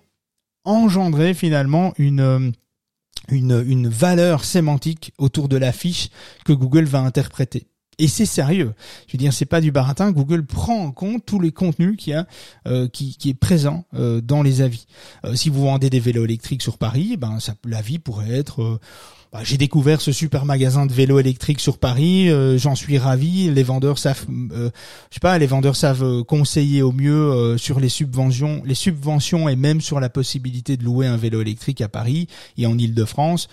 engendrer 0.66 1.34
finalement 1.34 1.94
une 1.98 2.54
une, 3.30 3.64
une 3.68 3.88
valeur 3.88 4.44
sémantique 4.44 5.14
autour 5.18 5.48
de 5.48 5.58
la 5.58 5.72
fiche 5.72 6.10
que 6.46 6.54
Google 6.54 6.86
va 6.86 7.00
interpréter. 7.00 7.68
Et 8.02 8.08
c'est 8.08 8.26
sérieux. 8.26 8.74
Je 9.08 9.14
veux 9.14 9.20
dire, 9.20 9.32
c'est 9.32 9.46
pas 9.46 9.62
du 9.62 9.72
baratin. 9.72 10.12
Google 10.12 10.44
prend 10.44 10.86
en 10.86 10.92
compte 10.92 11.24
tous 11.24 11.40
les 11.40 11.52
contenus 11.52 11.98
qu'il 11.98 12.14
y 12.14 12.16
a, 12.16 12.26
euh, 12.68 12.88
qui, 12.88 13.16
qui 13.16 13.30
est 13.30 13.36
présent 13.36 13.86
euh, 13.94 14.22
dans 14.22 14.42
les 14.42 14.62
avis. 14.62 14.88
Euh, 15.24 15.36
si 15.36 15.50
vous 15.50 15.62
vendez 15.62 15.92
des 15.92 16.00
vélos 16.00 16.26
électriques 16.26 16.64
sur 16.64 16.80
Paris, 16.80 17.16
ben 17.16 17.40
ça, 17.40 17.54
l'avis 17.64 18.00
pourrait 18.00 18.32
être 18.32 18.80
bah, 19.32 19.40
j'ai 19.44 19.56
découvert 19.56 20.02
ce 20.02 20.12
super 20.12 20.44
magasin 20.44 20.86
de 20.86 20.92
vélos 20.92 21.18
électriques 21.18 21.62
sur 21.62 21.78
Paris, 21.78 22.30
euh, 22.30 22.58
j'en 22.58 22.76
suis 22.76 22.98
ravi. 22.98 23.50
Les 23.50 23.64
vendeurs 23.64 23.98
savent, 23.98 24.26
euh, 24.30 24.70
je 25.10 25.14
sais 25.14 25.20
pas, 25.22 25.38
les 25.38 25.48
vendeurs 25.48 25.78
savent 25.78 26.04
euh, 26.04 26.22
conseiller 26.22 26.82
au 26.82 26.92
mieux 26.92 27.56
sur 27.58 27.80
les 27.80 27.88
subventions, 27.88 28.62
les 28.66 28.76
subventions 28.76 29.48
et 29.48 29.56
même 29.56 29.80
sur 29.80 30.02
la 30.02 30.10
possibilité 30.10 30.76
de 30.76 30.84
louer 30.84 31.08
un 31.08 31.16
vélo 31.16 31.40
électrique 31.40 31.80
à 31.80 31.88
Paris 31.88 32.28
et 32.58 32.66
en 32.66 32.78
Île-de-France. 32.78 33.48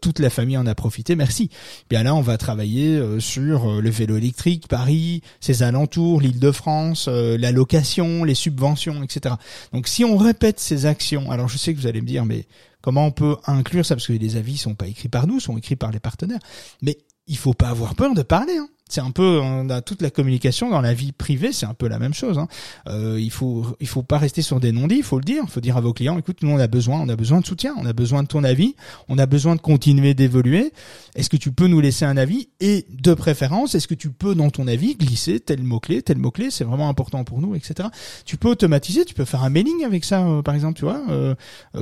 toute 0.00 0.18
la 0.18 0.30
famille 0.30 0.56
en 0.56 0.66
a 0.66 0.74
profité. 0.74 1.14
Merci. 1.14 1.48
Bien 1.88 2.02
là, 2.02 2.14
on 2.14 2.20
va 2.20 2.36
travailler 2.36 3.00
sur 3.20 3.80
le 3.80 3.90
vélo 3.90 4.16
électrique, 4.16 4.66
Paris, 4.68 5.22
ses 5.40 5.62
alentours, 5.62 6.20
l'Île-de-France, 6.20 7.08
la 7.08 7.52
location, 7.52 8.24
les 8.24 8.34
subventions, 8.34 9.02
etc. 9.02 9.36
Donc, 9.72 9.86
si 9.86 10.04
on 10.04 10.16
répète 10.16 10.60
ces 10.60 10.86
actions, 10.86 11.30
alors 11.30 11.48
je 11.48 11.58
sais 11.58 11.72
que 11.72 11.80
vous 11.80 11.86
allez 11.86 12.00
me 12.00 12.06
dire, 12.06 12.24
mais 12.24 12.46
Comment 12.82 13.06
on 13.06 13.10
peut 13.10 13.36
inclure 13.46 13.84
ça? 13.84 13.94
Parce 13.94 14.06
que 14.06 14.12
les 14.12 14.36
avis 14.36 14.56
sont 14.56 14.74
pas 14.74 14.86
écrits 14.86 15.08
par 15.08 15.26
nous, 15.26 15.40
sont 15.40 15.56
écrits 15.56 15.76
par 15.76 15.90
les 15.90 16.00
partenaires. 16.00 16.40
Mais 16.82 16.98
il 17.26 17.36
faut 17.36 17.54
pas 17.54 17.68
avoir 17.68 17.94
peur 17.94 18.14
de 18.14 18.22
parler. 18.22 18.56
Hein 18.56 18.68
c'est 18.90 19.00
un 19.00 19.10
peu 19.10 19.40
on 19.40 19.68
a 19.70 19.80
toute 19.80 20.02
la 20.02 20.10
communication 20.10 20.70
dans 20.70 20.80
la 20.80 20.94
vie 20.94 21.12
privée, 21.12 21.52
c'est 21.52 21.66
un 21.66 21.74
peu 21.74 21.88
la 21.88 21.98
même 21.98 22.14
chose. 22.14 22.38
Hein. 22.38 22.48
Euh, 22.88 23.18
il 23.20 23.30
faut 23.30 23.66
il 23.80 23.86
faut 23.86 24.02
pas 24.02 24.18
rester 24.18 24.42
sur 24.42 24.60
des 24.60 24.72
non-dits, 24.72 24.98
il 24.98 25.02
faut 25.02 25.18
le 25.18 25.24
dire. 25.24 25.42
Il 25.46 25.50
faut 25.50 25.60
dire 25.60 25.76
à 25.76 25.80
vos 25.80 25.92
clients, 25.92 26.18
écoute, 26.18 26.38
nous 26.42 26.50
on 26.50 26.58
a 26.58 26.66
besoin, 26.66 27.00
on 27.00 27.08
a 27.08 27.16
besoin 27.16 27.40
de 27.40 27.46
soutien, 27.46 27.74
on 27.78 27.86
a 27.86 27.92
besoin 27.92 28.22
de 28.22 28.28
ton 28.28 28.44
avis, 28.44 28.74
on 29.08 29.18
a 29.18 29.26
besoin 29.26 29.56
de 29.56 29.60
continuer 29.60 30.14
d'évoluer. 30.14 30.72
Est-ce 31.14 31.30
que 31.30 31.36
tu 31.36 31.52
peux 31.52 31.66
nous 31.66 31.80
laisser 31.80 32.04
un 32.04 32.16
avis? 32.16 32.48
Et 32.60 32.86
de 32.90 33.14
préférence, 33.14 33.74
est-ce 33.74 33.88
que 33.88 33.94
tu 33.94 34.10
peux 34.10 34.34
dans 34.34 34.50
ton 34.50 34.66
avis 34.66 34.94
glisser 34.94 35.40
tel 35.40 35.62
mot 35.62 35.80
clé, 35.80 36.02
tel 36.02 36.18
mot 36.18 36.30
clé, 36.30 36.50
c'est 36.50 36.64
vraiment 36.64 36.88
important 36.88 37.24
pour 37.24 37.40
nous, 37.40 37.54
etc. 37.54 37.88
Tu 38.24 38.36
peux 38.36 38.48
automatiser, 38.48 39.04
tu 39.04 39.14
peux 39.14 39.24
faire 39.24 39.44
un 39.44 39.50
mailing 39.50 39.84
avec 39.84 40.04
ça, 40.04 40.26
euh, 40.26 40.42
par 40.42 40.54
exemple, 40.54 40.78
tu 40.78 40.84
vois. 40.84 41.02
Euh, 41.10 41.34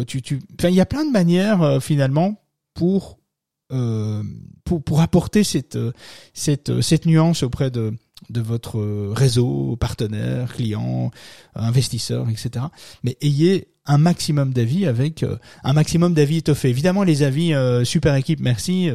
tu 0.07 0.23
tu, 0.23 0.41
il 0.63 0.75
y 0.75 0.81
a 0.81 0.87
plein 0.87 1.05
de 1.05 1.11
manières 1.11 1.83
finalement 1.83 2.43
pour 2.75 3.18
euh, 3.71 4.23
pour, 4.65 4.83
pour 4.83 5.03
apporter 5.03 5.45
cette, 5.45 5.77
euh, 5.77 5.93
cette, 6.33 6.71
euh, 6.71 6.81
cette 6.81 7.05
nuance 7.05 7.43
auprès 7.43 7.71
de, 7.71 7.93
de 8.31 8.41
votre 8.41 8.81
réseau, 9.13 9.77
partenaires, 9.77 10.55
clients, 10.55 11.11
investisseurs, 11.55 12.31
etc. 12.31 12.65
Mais 13.03 13.19
ayez 13.21 13.69
un 13.85 13.99
maximum 13.99 14.55
d'avis 14.55 14.87
avec 14.87 15.25
un 15.65 15.73
maximum 15.75 16.15
d'avis 16.15 16.39
étoffés. 16.39 16.71
Évidemment, 16.71 17.05
les 17.05 17.23
avis 17.23 17.55
super 17.85 18.15
équipe, 18.17 18.41
merci. 18.41 18.91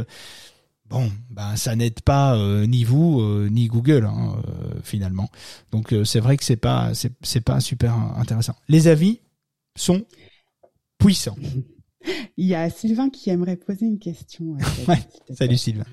bon, 0.87 1.11
ben 1.31 1.55
ça 1.55 1.75
n'aide 1.75 2.01
pas 2.01 2.37
ni 2.67 2.83
vous 2.83 3.47
ni 3.49 3.67
Google 3.67 4.05
hein, 4.05 4.35
finalement. 4.83 5.31
Donc 5.71 5.95
c'est 6.03 6.19
vrai 6.19 6.37
que 6.37 6.43
c'est 6.43 6.57
pas 6.57 6.91
c'est 6.93 7.41
pas 7.41 7.59
super 7.59 7.95
intéressant. 8.17 8.53
Les 8.67 8.87
avis 8.87 9.21
sont 9.75 10.05
puissants. 10.99 11.37
Il 12.37 12.47
y 12.47 12.55
a 12.55 12.69
Sylvain 12.69 13.09
qui 13.09 13.29
aimerait 13.29 13.57
poser 13.57 13.85
une 13.85 13.99
question. 13.99 14.57
Salut 15.37 15.57
Sylvain. 15.57 15.85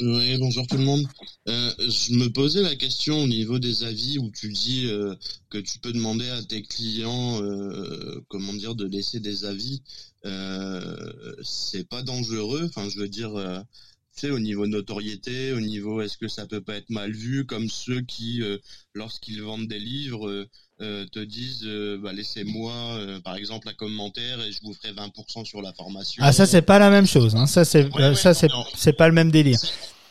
Oui, 0.00 0.36
bonjour 0.38 0.66
tout 0.66 0.76
le 0.76 0.84
monde. 0.84 1.06
Euh, 1.48 1.72
je 1.78 2.12
me 2.14 2.28
posais 2.28 2.62
la 2.62 2.76
question 2.76 3.22
au 3.22 3.26
niveau 3.26 3.58
des 3.58 3.84
avis 3.84 4.18
où 4.18 4.30
tu 4.30 4.52
dis 4.52 4.86
euh, 4.86 5.14
que 5.48 5.58
tu 5.58 5.78
peux 5.78 5.92
demander 5.92 6.28
à 6.28 6.42
tes 6.42 6.62
clients, 6.62 7.42
euh, 7.42 8.20
comment 8.28 8.52
dire, 8.52 8.74
de 8.74 8.84
laisser 8.86 9.20
des 9.20 9.44
avis. 9.44 9.82
c'est 11.42 11.88
pas 11.88 12.02
dangereux. 12.02 12.64
Enfin, 12.68 12.88
je 12.90 12.98
veux 12.98 13.08
dire, 13.08 13.64
tu 14.16 14.26
sais, 14.26 14.30
au 14.30 14.38
niveau 14.38 14.66
notoriété, 14.66 15.52
au 15.52 15.60
niveau 15.60 16.00
est-ce 16.00 16.18
que 16.18 16.28
ça 16.28 16.46
peut 16.46 16.62
pas 16.62 16.76
être 16.76 16.90
mal 16.90 17.12
vu, 17.12 17.46
comme 17.46 17.68
ceux 17.70 18.00
qui, 18.00 18.42
lorsqu'ils 18.96 19.42
vendent 19.42 19.68
des 19.68 19.78
livres 19.78 20.28
euh, 20.28 20.48
te 20.78 21.20
disent 21.20 21.64
euh, 21.64 21.98
bah, 21.98 22.12
laissez-moi 22.12 22.72
euh, 22.72 23.20
par 23.20 23.36
exemple 23.36 23.68
un 23.68 23.72
commentaire 23.72 24.40
et 24.42 24.52
je 24.52 24.60
vous 24.62 24.74
ferai 24.74 24.92
20% 24.92 25.44
sur 25.44 25.62
la 25.62 25.72
formation. 25.72 26.22
Ah 26.24 26.32
ça 26.32 26.46
c'est 26.46 26.62
pas 26.62 26.78
la 26.78 26.90
même 26.90 27.06
chose 27.06 27.34
hein. 27.34 27.46
Ça 27.46 27.64
c'est 27.64 27.88
ça 28.14 28.34
c'est 28.34 28.50
c'est 28.74 28.92
pas 28.92 29.08
le 29.08 29.14
même 29.14 29.30
délire. 29.30 29.58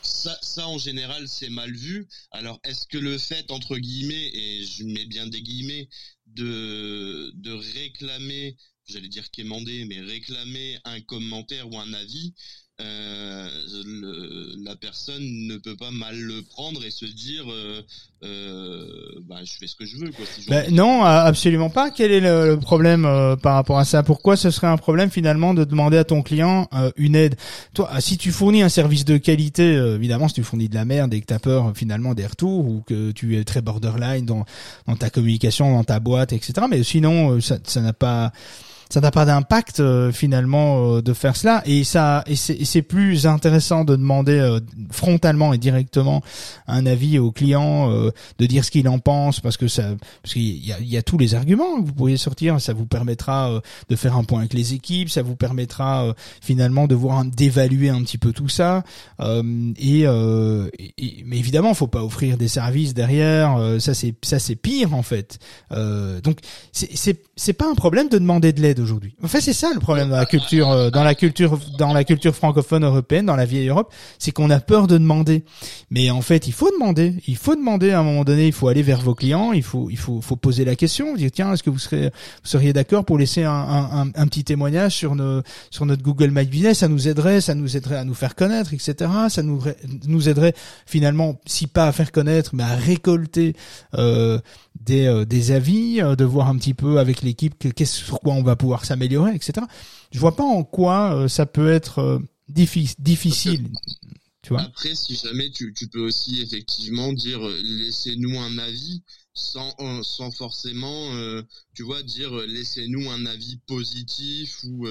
Ça, 0.02 0.38
ça, 0.40 0.66
en 0.68 0.78
général 0.78 1.28
c'est 1.28 1.50
mal 1.50 1.72
vu. 1.72 2.08
Alors 2.32 2.58
est-ce 2.64 2.86
que 2.88 2.98
le 2.98 3.18
fait 3.18 3.50
entre 3.50 3.76
guillemets 3.76 4.30
et 4.34 4.64
je 4.64 4.84
mets 4.84 5.04
bien 5.04 5.26
des 5.26 5.42
guillemets 5.42 5.88
de 6.26 7.32
de 7.36 7.52
réclamer, 7.52 8.56
j'allais 8.88 9.08
dire 9.08 9.30
quémander 9.30 9.84
mais 9.84 10.00
réclamer 10.00 10.78
un 10.84 11.00
commentaire 11.00 11.70
ou 11.70 11.78
un 11.78 11.92
avis 11.92 12.34
euh, 12.82 13.48
la 14.64 14.76
personne 14.76 15.22
ne 15.22 15.56
peut 15.56 15.76
pas 15.76 15.90
mal 15.90 16.14
le 16.14 16.42
prendre 16.42 16.84
et 16.84 16.90
se 16.90 17.06
dire 17.06 17.44
euh, 17.50 17.80
euh, 18.22 18.84
bah, 19.26 19.36
je 19.44 19.52
fais 19.58 19.66
ce 19.66 19.74
que 19.76 19.86
je 19.86 19.96
veux 19.96 20.10
quoi. 20.10 20.26
Ben, 20.48 20.74
non, 20.74 21.02
absolument 21.02 21.70
pas. 21.70 21.90
Quel 21.90 22.12
est 22.12 22.20
le, 22.20 22.58
problème 22.60 23.04
par 23.42 23.54
rapport 23.54 23.78
à 23.78 23.86
ça? 23.86 24.02
Pourquoi 24.02 24.36
ce 24.36 24.50
serait 24.50 24.66
un 24.66 24.76
problème 24.76 25.10
finalement 25.10 25.54
de 25.54 25.64
demander 25.64 25.96
à 25.96 26.04
ton 26.04 26.20
client 26.22 26.68
une 26.96 27.14
aide? 27.14 27.36
Toi, 27.72 27.90
si 28.00 28.18
tu 28.18 28.30
fournis 28.30 28.62
un 28.62 28.68
service 28.68 29.06
de 29.06 29.16
qualité, 29.16 29.74
évidemment, 29.74 30.28
si 30.28 30.34
tu 30.34 30.42
fournis 30.42 30.68
de 30.68 30.74
la 30.74 30.84
merde 30.84 31.14
et 31.14 31.20
que 31.20 31.26
t'as 31.26 31.38
peur 31.38 31.72
finalement 31.74 32.12
des 32.12 32.26
retours 32.26 32.66
ou 32.66 32.82
que 32.86 33.12
tu 33.12 33.38
es 33.38 33.44
très 33.44 33.62
borderline 33.62 34.26
dans, 34.26 34.44
dans 34.86 34.96
ta 34.96 35.08
communication, 35.08 35.72
dans 35.72 35.84
ta 35.84 36.00
boîte, 36.00 36.34
etc. 36.34 36.66
Mais 36.68 36.82
sinon, 36.82 37.40
ça 37.40 37.80
n'a 37.80 37.92
pas 37.94 38.32
ça 38.88 39.00
n'a 39.00 39.10
pas 39.10 39.24
d'impact 39.24 39.80
euh, 39.80 40.12
finalement 40.12 40.96
euh, 40.96 41.02
de 41.02 41.12
faire 41.12 41.36
cela. 41.36 41.62
Et 41.66 41.84
ça 41.84 42.22
et 42.26 42.36
c'est 42.36 42.82
plus 42.82 43.26
intéressant 43.26 43.84
de 43.84 43.96
demander 43.96 44.38
euh, 44.38 44.60
frontalement 44.90 45.52
et 45.52 45.58
directement 45.58 46.22
un 46.66 46.86
avis 46.86 47.18
au 47.18 47.32
client 47.32 47.90
de 47.90 48.46
dire 48.46 48.64
ce 48.64 48.70
qu'il 48.70 48.88
en 48.88 48.98
pense 48.98 49.40
parce 49.40 49.56
que 49.56 49.68
ça 49.68 49.94
parce 50.22 50.34
qu'il 50.34 50.64
y 50.64 50.72
a, 50.72 50.80
y 50.80 50.96
a 50.96 51.02
tous 51.02 51.18
les 51.18 51.34
arguments 51.34 51.80
que 51.80 51.86
vous 51.86 51.92
pourriez 51.92 52.16
sortir. 52.16 52.60
Ça 52.60 52.72
vous 52.72 52.86
permettra 52.86 53.60
de 53.88 53.96
faire 53.96 54.16
un 54.16 54.24
point 54.24 54.40
avec 54.40 54.54
les 54.54 54.74
équipes. 54.74 55.10
Ça 55.10 55.22
vous 55.22 55.36
permettra 55.36 56.14
finalement 56.40 56.86
de 56.86 56.94
voir 56.94 57.24
d'évaluer 57.24 57.88
un 57.88 58.02
petit 58.02 58.18
peu 58.18 58.32
tout 58.32 58.48
ça. 58.48 58.82
Et, 59.20 60.02
et, 60.02 61.24
mais 61.24 61.38
évidemment 61.38 61.74
faut 61.74 61.86
pas 61.86 62.04
offrir 62.04 62.36
des 62.36 62.48
services 62.48 62.94
derrière. 62.94 63.58
Ça 63.78 63.94
c'est 63.94 64.14
ça 64.22 64.38
c'est 64.38 64.56
pire 64.56 64.94
en 64.94 65.02
fait. 65.02 65.38
Donc 65.70 66.38
c'est 66.72 67.20
c'est 67.36 67.52
pas 67.52 67.70
un 67.70 67.74
problème 67.74 68.08
de 68.08 68.18
demander 68.18 68.52
de 68.52 68.60
l'aide 68.60 68.75
aujourd'hui. 68.80 69.14
En 69.22 69.28
fait, 69.28 69.40
c'est 69.40 69.52
ça 69.52 69.70
le 69.74 69.80
problème 69.80 70.10
dans 70.10 70.16
la 70.16 70.26
culture, 70.26 70.70
euh, 70.70 70.90
dans 70.90 71.04
la 71.04 71.14
culture, 71.14 71.58
dans 71.78 71.92
la 71.92 72.04
culture 72.04 72.34
francophone 72.34 72.84
européenne, 72.84 73.26
dans 73.26 73.36
la 73.36 73.44
vieille 73.44 73.68
Europe, 73.68 73.92
c'est 74.18 74.30
qu'on 74.30 74.50
a 74.50 74.60
peur 74.60 74.86
de 74.86 74.98
demander. 74.98 75.44
Mais 75.90 76.10
en 76.10 76.22
fait, 76.22 76.46
il 76.46 76.52
faut 76.52 76.70
demander. 76.70 77.14
Il 77.26 77.36
faut 77.36 77.54
demander 77.54 77.90
à 77.90 78.00
un 78.00 78.02
moment 78.02 78.24
donné. 78.24 78.46
Il 78.46 78.52
faut 78.52 78.68
aller 78.68 78.82
vers 78.82 79.00
vos 79.00 79.14
clients. 79.14 79.52
Il 79.52 79.62
faut, 79.62 79.88
il 79.90 79.98
faut, 79.98 80.20
faut 80.20 80.36
poser 80.36 80.64
la 80.64 80.76
question. 80.76 81.14
Dire 81.14 81.30
tiens, 81.32 81.52
est-ce 81.52 81.62
que 81.62 81.70
vous 81.70 81.78
serez, 81.78 82.06
vous 82.06 82.48
seriez 82.48 82.72
d'accord 82.72 83.04
pour 83.04 83.18
laisser 83.18 83.44
un, 83.44 83.52
un, 83.52 84.10
un, 84.14 84.26
petit 84.26 84.44
témoignage 84.44 84.94
sur 84.94 85.14
nos, 85.14 85.42
sur 85.70 85.86
notre 85.86 86.02
Google 86.02 86.30
My 86.30 86.44
Business? 86.44 86.78
Ça 86.78 86.88
nous 86.88 87.08
aiderait, 87.08 87.40
ça 87.40 87.54
nous 87.54 87.76
aiderait 87.76 87.96
à 87.96 88.04
nous 88.04 88.14
faire 88.14 88.34
connaître, 88.34 88.72
etc. 88.74 89.10
Ça 89.28 89.42
nous, 89.42 89.62
nous 90.06 90.28
aiderait 90.28 90.54
finalement, 90.86 91.40
si 91.46 91.66
pas 91.66 91.86
à 91.86 91.92
faire 91.92 92.12
connaître, 92.12 92.54
mais 92.54 92.62
à 92.62 92.74
récolter 92.74 93.54
euh, 93.94 94.38
des, 94.84 95.06
euh, 95.06 95.24
des 95.24 95.52
avis, 95.52 96.00
euh, 96.00 96.16
de 96.16 96.24
voir 96.24 96.48
un 96.48 96.56
petit 96.56 96.74
peu 96.74 96.98
avec 96.98 97.22
l'équipe 97.22 97.54
qu'est-ce 97.74 97.96
sur 97.96 98.20
quoi 98.20 98.34
on 98.34 98.42
va 98.42 98.56
pouvoir 98.56 98.65
s'améliorer, 98.84 99.34
etc. 99.34 99.66
Je 100.12 100.18
vois 100.18 100.36
pas 100.36 100.44
en 100.44 100.64
quoi 100.64 101.14
euh, 101.14 101.28
ça 101.28 101.46
peut 101.46 101.70
être 101.70 102.20
difficile. 102.48 103.68
Tu 104.42 104.50
vois 104.50 104.62
Après, 104.62 104.94
si 104.94 105.16
jamais 105.16 105.50
tu, 105.50 105.72
tu 105.74 105.88
peux 105.88 106.00
aussi 106.00 106.40
effectivement 106.40 107.12
dire 107.12 107.40
laissez-nous 107.40 108.38
un 108.38 108.58
avis 108.58 109.02
sans 109.34 109.74
sans 110.02 110.30
forcément 110.30 111.10
tu 111.74 111.82
vois 111.82 112.02
dire 112.02 112.32
laissez-nous 112.46 113.10
un 113.10 113.26
avis 113.26 113.58
positif 113.66 114.56
ou 114.64 114.86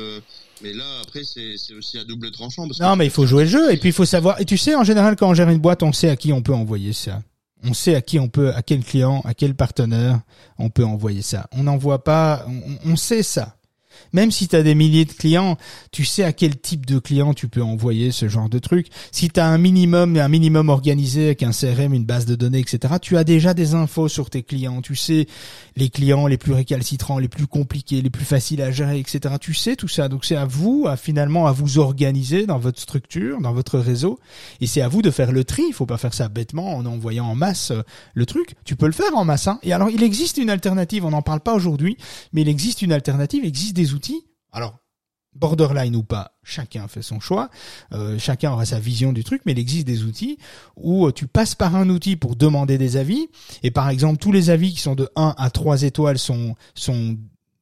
mais 0.61 0.71
là 0.71 0.86
après 1.01 1.23
c'est 1.23 1.73
aussi 1.73 1.97
à 1.97 2.03
double 2.03 2.30
tranchant 2.30 2.67
parce 2.67 2.80
non 2.80 2.95
mais 2.95 3.05
il 3.05 3.11
faut 3.11 3.26
jouer 3.26 3.45
le 3.45 3.49
jeu 3.49 3.73
et 3.73 3.78
puis 3.78 3.89
il 3.89 3.93
faut 3.93 4.05
savoir 4.05 4.39
et 4.39 4.45
tu 4.45 4.55
sais 4.55 4.76
en 4.76 4.84
général 4.84 5.15
quand 5.15 5.28
on 5.28 5.34
gère 5.34 5.49
une 5.49 5.57
boîte 5.57 5.82
on 5.82 5.93
sait 5.93 6.09
à 6.09 6.15
qui 6.15 6.32
on 6.32 6.43
peut 6.43 6.53
envoyer 6.53 6.93
ça 6.93 7.23
on 7.65 7.73
sait 7.73 7.95
à 7.95 8.01
qui 8.01 8.19
on 8.19 8.28
peut, 8.28 8.53
à 8.53 8.61
quel 8.61 8.84
client, 8.84 9.21
à 9.26 9.34
quel 9.34 9.55
partenaire 9.55 10.21
on 10.57 10.69
peut 10.69 10.86
envoyer 10.86 11.21
ça. 11.21 11.47
On 11.51 11.63
n'envoie 11.63 12.03
pas, 12.03 12.45
on, 12.86 12.95
sait 12.95 13.23
ça. 13.23 13.55
Même 14.13 14.31
si 14.31 14.47
tu 14.47 14.55
as 14.55 14.63
des 14.63 14.75
milliers 14.75 15.05
de 15.05 15.13
clients, 15.13 15.57
tu 15.91 16.05
sais 16.05 16.23
à 16.23 16.33
quel 16.33 16.57
type 16.57 16.85
de 16.85 16.99
client 16.99 17.33
tu 17.33 17.47
peux 17.47 17.61
envoyer 17.61 18.11
ce 18.11 18.27
genre 18.27 18.49
de 18.49 18.59
truc. 18.59 18.87
Si 19.11 19.29
tu 19.29 19.39
as 19.39 19.47
un 19.47 19.57
minimum, 19.57 20.17
un 20.17 20.27
minimum 20.27 20.69
organisé 20.69 21.25
avec 21.25 21.43
un 21.43 21.51
CRM, 21.51 21.93
une 21.93 22.05
base 22.05 22.25
de 22.25 22.35
données, 22.35 22.59
etc., 22.59 22.95
tu 23.01 23.17
as 23.17 23.23
déjà 23.23 23.53
des 23.53 23.73
infos 23.73 24.07
sur 24.07 24.29
tes 24.29 24.43
clients. 24.43 24.81
Tu 24.81 24.95
sais 24.95 25.27
les 25.75 25.89
clients 25.89 26.27
les 26.27 26.37
plus 26.37 26.53
récalcitrants, 26.53 27.19
les 27.19 27.27
plus 27.27 27.47
compliqués, 27.47 28.01
les 28.01 28.09
plus 28.09 28.25
faciles 28.25 28.61
à 28.61 28.71
gérer, 28.71 28.99
etc. 28.99 29.35
Tu 29.39 29.53
sais 29.53 29.75
tout 29.75 29.87
ça. 29.87 30.07
Donc 30.07 30.25
c'est 30.25 30.35
à 30.35 30.45
vous, 30.45 30.85
à 30.87 30.97
finalement, 30.97 31.47
à 31.47 31.51
vous 31.51 31.79
organiser 31.79 32.45
dans 32.45 32.59
votre 32.59 32.79
structure, 32.79 33.41
dans 33.41 33.53
votre 33.53 33.79
réseau. 33.79 34.19
Et 34.61 34.67
c'est 34.67 34.81
à 34.81 34.87
vous 34.87 35.01
de 35.01 35.11
faire 35.11 35.31
le 35.31 35.43
tri. 35.43 35.63
Il 35.67 35.73
faut 35.73 35.85
pas 35.85 35.97
faire 35.97 36.13
ça 36.13 36.29
bêtement 36.29 36.75
en 36.75 36.85
envoyant 36.85 37.25
en 37.25 37.35
masse 37.35 37.71
euh, 37.71 37.81
le 38.13 38.25
truc. 38.25 38.55
Tu 38.65 38.75
peux 38.75 38.85
le 38.85 38.91
faire 38.91 39.15
en 39.15 39.25
masse. 39.25 39.47
Hein. 39.47 39.59
Et 39.63 39.73
alors, 39.73 39.89
il 39.89 40.03
existe 40.03 40.37
une 40.37 40.49
alternative. 40.49 41.05
On 41.05 41.11
n'en 41.11 41.21
parle 41.21 41.39
pas 41.39 41.53
aujourd'hui, 41.53 41.97
mais 42.33 42.41
il 42.41 42.49
existe 42.49 42.81
une 42.81 42.91
alternative. 42.91 43.41
Il 43.43 43.47
existe 43.47 43.75
des 43.75 43.93
Alors, 44.51 44.79
borderline 45.35 45.95
ou 45.95 46.03
pas, 46.03 46.37
chacun 46.43 46.87
fait 46.87 47.01
son 47.01 47.19
choix, 47.19 47.49
euh, 47.91 48.17
chacun 48.17 48.51
aura 48.51 48.65
sa 48.65 48.79
vision 48.79 49.13
du 49.13 49.23
truc, 49.23 49.41
mais 49.45 49.51
il 49.51 49.59
existe 49.59 49.85
des 49.85 50.03
outils 50.03 50.37
où 50.75 51.07
euh, 51.07 51.11
tu 51.11 51.27
passes 51.27 51.55
par 51.55 51.75
un 51.75 51.89
outil 51.89 52.15
pour 52.15 52.35
demander 52.35 52.77
des 52.77 52.97
avis, 52.97 53.27
et 53.61 53.71
par 53.71 53.89
exemple 53.89 54.17
tous 54.17 54.31
les 54.31 54.49
avis 54.49 54.73
qui 54.73 54.79
sont 54.79 54.95
de 54.95 55.09
1 55.15 55.35
à 55.37 55.49
3 55.49 55.83
étoiles 55.83 56.19
sont, 56.19 56.55
sont 56.73 57.17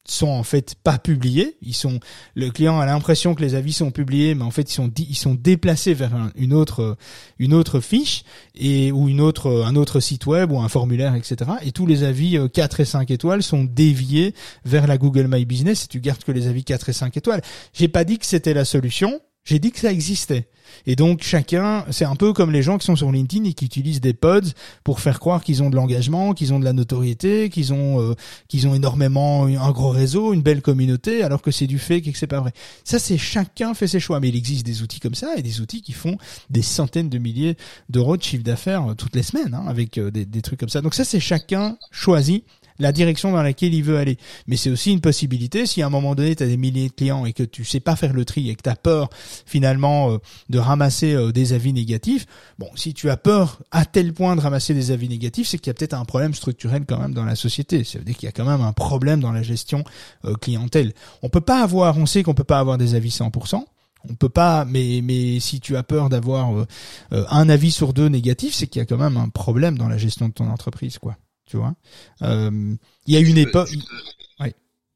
sont 0.06 0.28
en 0.28 0.44
fait 0.44 0.76
pas 0.84 0.98
publiés. 0.98 1.58
Ils 1.62 1.76
sont, 1.76 2.00
le 2.36 2.50
client 2.50 2.80
a 2.80 2.86
l'impression 2.86 3.36
que 3.36 3.42
les 3.42 3.56
avis 3.56 3.74
sont 3.74 3.92
publiés, 3.92 4.36
mais 4.36 4.44
en 4.44 4.52
fait 4.52 4.70
ils 4.70 4.74
sont 4.74 4.92
ils 4.98 5.16
sont 5.16 5.34
déplacés 5.34 5.94
vers 5.94 6.12
une 6.36 6.54
autre 6.54 6.98
une 7.40 7.54
autre 7.54 7.80
fiche 7.80 8.24
et 8.56 8.92
ou 8.92 9.08
une 9.08 9.22
autre 9.22 9.64
un 9.66 9.76
autre 9.76 10.00
site 10.00 10.26
web 10.26 10.52
ou 10.52 10.60
un 10.60 10.70
formulaire, 10.70 11.16
etc. 11.16 11.52
Et 11.64 11.72
tous 11.72 11.86
les 11.86 12.04
avis 12.04 12.38
4 12.54 12.80
euh, 12.80 12.84
et 12.84 12.86
5 12.86 13.12
étoiles 13.12 13.44
sont 13.44 13.64
déviés 13.64 14.34
vers 14.66 14.88
la 14.88 14.98
Google 14.98 15.28
My 15.30 15.46
Business 15.46 15.86
et 15.86 15.88
tu 15.88 16.00
gardes 16.00 16.24
que 16.24 16.32
les 16.32 16.48
avis 16.48 16.64
4 16.64 16.90
et 16.90 16.94
5 16.94 17.16
étoiles. 17.18 17.42
J'ai 17.74 17.88
pas 17.88 18.04
dit 18.04 18.18
que 18.18 18.26
c'était 18.26 18.54
la 18.54 18.66
solution. 18.66 19.22
J'ai 19.46 19.60
dit 19.60 19.72
que 19.72 19.80
ça 19.80 19.92
existait. 19.92 20.48
Et 20.86 20.96
donc 20.96 21.22
chacun, 21.22 21.86
c'est 21.92 22.06
un 22.06 22.16
peu 22.16 22.34
comme 22.34 22.52
les 22.52 22.64
gens 22.64 22.78
qui 22.78 22.86
sont 22.86 22.96
sur 22.96 23.12
LinkedIn 23.12 23.44
et 23.46 23.54
qui 23.54 23.66
utilisent 23.66 24.02
des 24.02 24.14
pods 24.14 24.54
pour 24.84 25.02
faire 25.02 25.20
croire 25.20 25.44
qu'ils 25.44 25.62
ont 25.62 25.70
de 25.70 25.76
l'engagement, 25.76 26.34
qu'ils 26.34 26.54
ont 26.54 26.60
de 26.60 26.66
la 26.66 26.74
notoriété, 26.74 27.50
qu'ils 27.50 27.74
ont 27.74 28.02
euh, 28.02 28.16
qu'ils 28.48 28.68
ont 28.68 28.74
énormément 28.74 29.46
un 29.46 29.72
gros 29.72 29.90
réseau, 29.90 30.34
une 30.34 30.42
belle 30.42 30.62
communauté, 30.62 31.24
alors 31.24 31.42
que 31.42 31.52
c'est 31.52 31.68
du 31.68 31.80
fake 31.80 32.08
et 32.08 32.12
que 32.12 32.18
c'est 32.18 32.28
pas 32.28 32.40
vrai. 32.40 32.54
Ça, 32.84 33.00
c'est 33.00 33.18
chacun 33.18 33.74
fait 33.74 33.88
ses 33.88 34.00
choix, 34.00 34.20
mais 34.20 34.30
il 34.30 34.36
existe 34.36 34.66
des 34.66 34.82
outils 34.82 35.00
comme 35.00 35.16
ça 35.16 35.36
et 35.36 35.42
des 35.42 35.62
outils 35.62 35.82
qui 35.82 35.94
font 35.94 36.18
des 36.50 36.62
centaines 36.62 37.10
de 37.10 37.18
milliers 37.18 37.58
d'euros 37.90 38.18
de 38.18 38.24
chiffre 38.24 38.44
d'affaires 38.44 38.94
toutes 38.98 39.16
les 39.16 39.24
semaines 39.24 39.54
hein, 39.54 39.66
avec 39.68 39.98
euh, 39.98 40.12
des, 40.12 40.26
des 40.26 40.42
trucs 40.42 40.60
comme 40.60 40.70
ça. 40.70 40.82
Donc 40.82 40.94
ça, 40.94 41.04
c'est 41.04 41.20
chacun 41.20 41.78
choisi 41.92 42.44
la 42.84 42.92
direction 42.92 43.32
dans 43.32 43.42
laquelle 43.42 43.74
il 43.74 43.84
veut 43.84 43.98
aller. 43.98 44.18
Mais 44.46 44.58
c'est 44.58 44.70
aussi 44.70 44.92
une 44.92 45.02
possibilité, 45.02 45.66
si 45.66 45.82
à 45.82 45.88
un 45.88 45.90
moment 45.90 46.14
donné, 46.14 46.36
tu 46.36 46.44
as 46.44 46.48
des 46.48 46.58
milliers 46.58 46.90
de 46.90 46.94
clients 46.94 47.26
et 47.26 47.34
que 47.34 47.44
tu 47.44 47.66
sais 47.66 47.80
pas 47.80 47.96
faire 47.96 48.14
le 48.14 48.26
tri 48.26 48.50
et 48.50 48.56
que 48.56 48.62
tu 48.62 48.70
as 48.70 48.76
peur 48.76 49.10
finalement 49.46 50.12
euh, 50.12 50.18
de 50.50 50.60
ramasser 50.60 51.14
euh, 51.14 51.32
des 51.32 51.54
avis 51.54 51.74
négatifs, 51.74 52.26
bon, 52.60 52.70
si 52.76 52.94
tu 52.94 53.10
as 53.10 53.18
peur 53.18 53.62
à 53.72 53.86
tel 53.86 54.14
point 54.14 54.36
de 54.36 54.42
ramasser 54.42 54.74
des 54.74 54.92
avis 54.92 55.10
négatifs, 55.10 55.48
c'est 55.48 55.58
qu'il 55.58 55.68
y 55.68 55.72
a 55.72 55.74
peut-être 55.74 55.94
un 55.94 56.06
problème 56.06 56.34
structurel 56.34 56.84
quand 56.86 57.00
même 57.00 57.14
dans 57.14 57.26
la 57.26 57.36
société. 57.36 57.84
Ça 57.84 57.98
veut 57.98 58.06
dire 58.06 58.16
qu'il 58.16 58.28
y 58.28 58.30
a 58.30 58.34
quand 58.34 58.46
même 58.46 58.62
un 58.62 58.74
problème 58.74 59.22
dans 59.22 59.32
la 59.32 59.44
gestion 59.44 59.84
euh, 60.26 60.36
clientèle. 60.36 60.94
On 61.22 61.30
peut 61.30 61.42
pas 61.42 61.64
avoir, 61.64 61.98
on 61.98 62.06
sait 62.06 62.22
qu'on 62.22 62.34
peut 62.34 62.44
pas 62.44 62.60
avoir 62.60 62.78
des 62.78 62.96
avis 62.96 63.10
100%. 63.10 63.64
On 64.10 64.16
peut 64.16 64.28
pas, 64.28 64.66
mais 64.66 65.00
mais 65.02 65.40
si 65.40 65.62
tu 65.62 65.78
as 65.78 65.84
peur 65.84 66.10
d'avoir 66.10 66.66
un 67.10 67.48
avis 67.48 67.72
sur 67.72 67.94
deux 67.94 68.10
négatif, 68.10 68.54
c'est 68.54 68.68
qu'il 68.68 68.82
y 68.82 68.84
a 68.84 68.86
quand 68.86 68.98
même 68.98 69.16
un 69.16 69.30
problème 69.30 69.78
dans 69.78 69.88
la 69.88 69.98
gestion 69.98 70.28
de 70.28 70.34
ton 70.34 70.50
entreprise, 70.50 70.98
quoi 70.98 71.16
tu 71.46 71.58
vois. 71.58 71.76
Euh, 72.22 72.76
il 73.06 73.14
y 73.14 73.18
a 73.18 73.20
une 73.20 73.38
époque. 73.38 73.70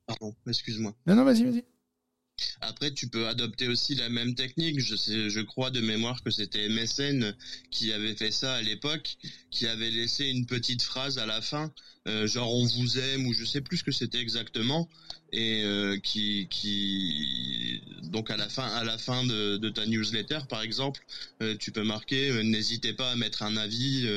Pardon, 0.07 0.33
excuse-moi. 0.47 0.95
Non, 1.05 1.15
non, 1.15 1.25
vas-y, 1.25 1.43
vas-y. 1.43 1.65
Après, 2.61 2.93
tu 2.93 3.09
peux 3.09 3.27
adopter 3.27 3.67
aussi 3.67 3.95
la 3.95 4.09
même 4.09 4.35
technique. 4.35 4.79
Je, 4.79 4.95
sais, 4.95 5.29
je 5.29 5.39
crois 5.41 5.69
de 5.69 5.81
mémoire 5.81 6.23
que 6.23 6.29
c'était 6.29 6.69
MSN 6.69 7.35
qui 7.71 7.91
avait 7.91 8.15
fait 8.15 8.31
ça 8.31 8.55
à 8.55 8.61
l'époque, 8.61 9.17
qui 9.51 9.67
avait 9.67 9.89
laissé 9.89 10.25
une 10.25 10.45
petite 10.45 10.81
phrase 10.81 11.17
à 11.17 11.25
la 11.25 11.41
fin, 11.41 11.73
euh, 12.07 12.27
genre 12.27 12.53
on 12.53 12.63
vous 12.63 12.99
aime 12.99 13.25
ou 13.25 13.33
je 13.33 13.43
sais 13.43 13.59
plus 13.59 13.77
ce 13.77 13.83
que 13.83 13.91
c'était 13.91 14.19
exactement, 14.19 14.87
et 15.33 15.63
euh, 15.65 15.97
qui, 15.97 16.47
qui, 16.49 17.81
donc 18.03 18.29
à 18.29 18.37
la 18.37 18.47
fin, 18.47 18.67
à 18.67 18.83
la 18.83 18.97
fin 18.97 19.25
de, 19.25 19.57
de 19.57 19.69
ta 19.69 19.85
newsletter, 19.85 20.39
par 20.47 20.61
exemple, 20.61 21.03
tu 21.59 21.71
peux 21.71 21.83
marquer 21.83 22.43
n'hésitez 22.43 22.93
pas 22.93 23.11
à 23.11 23.15
mettre 23.15 23.43
un 23.43 23.57
avis 23.57 24.07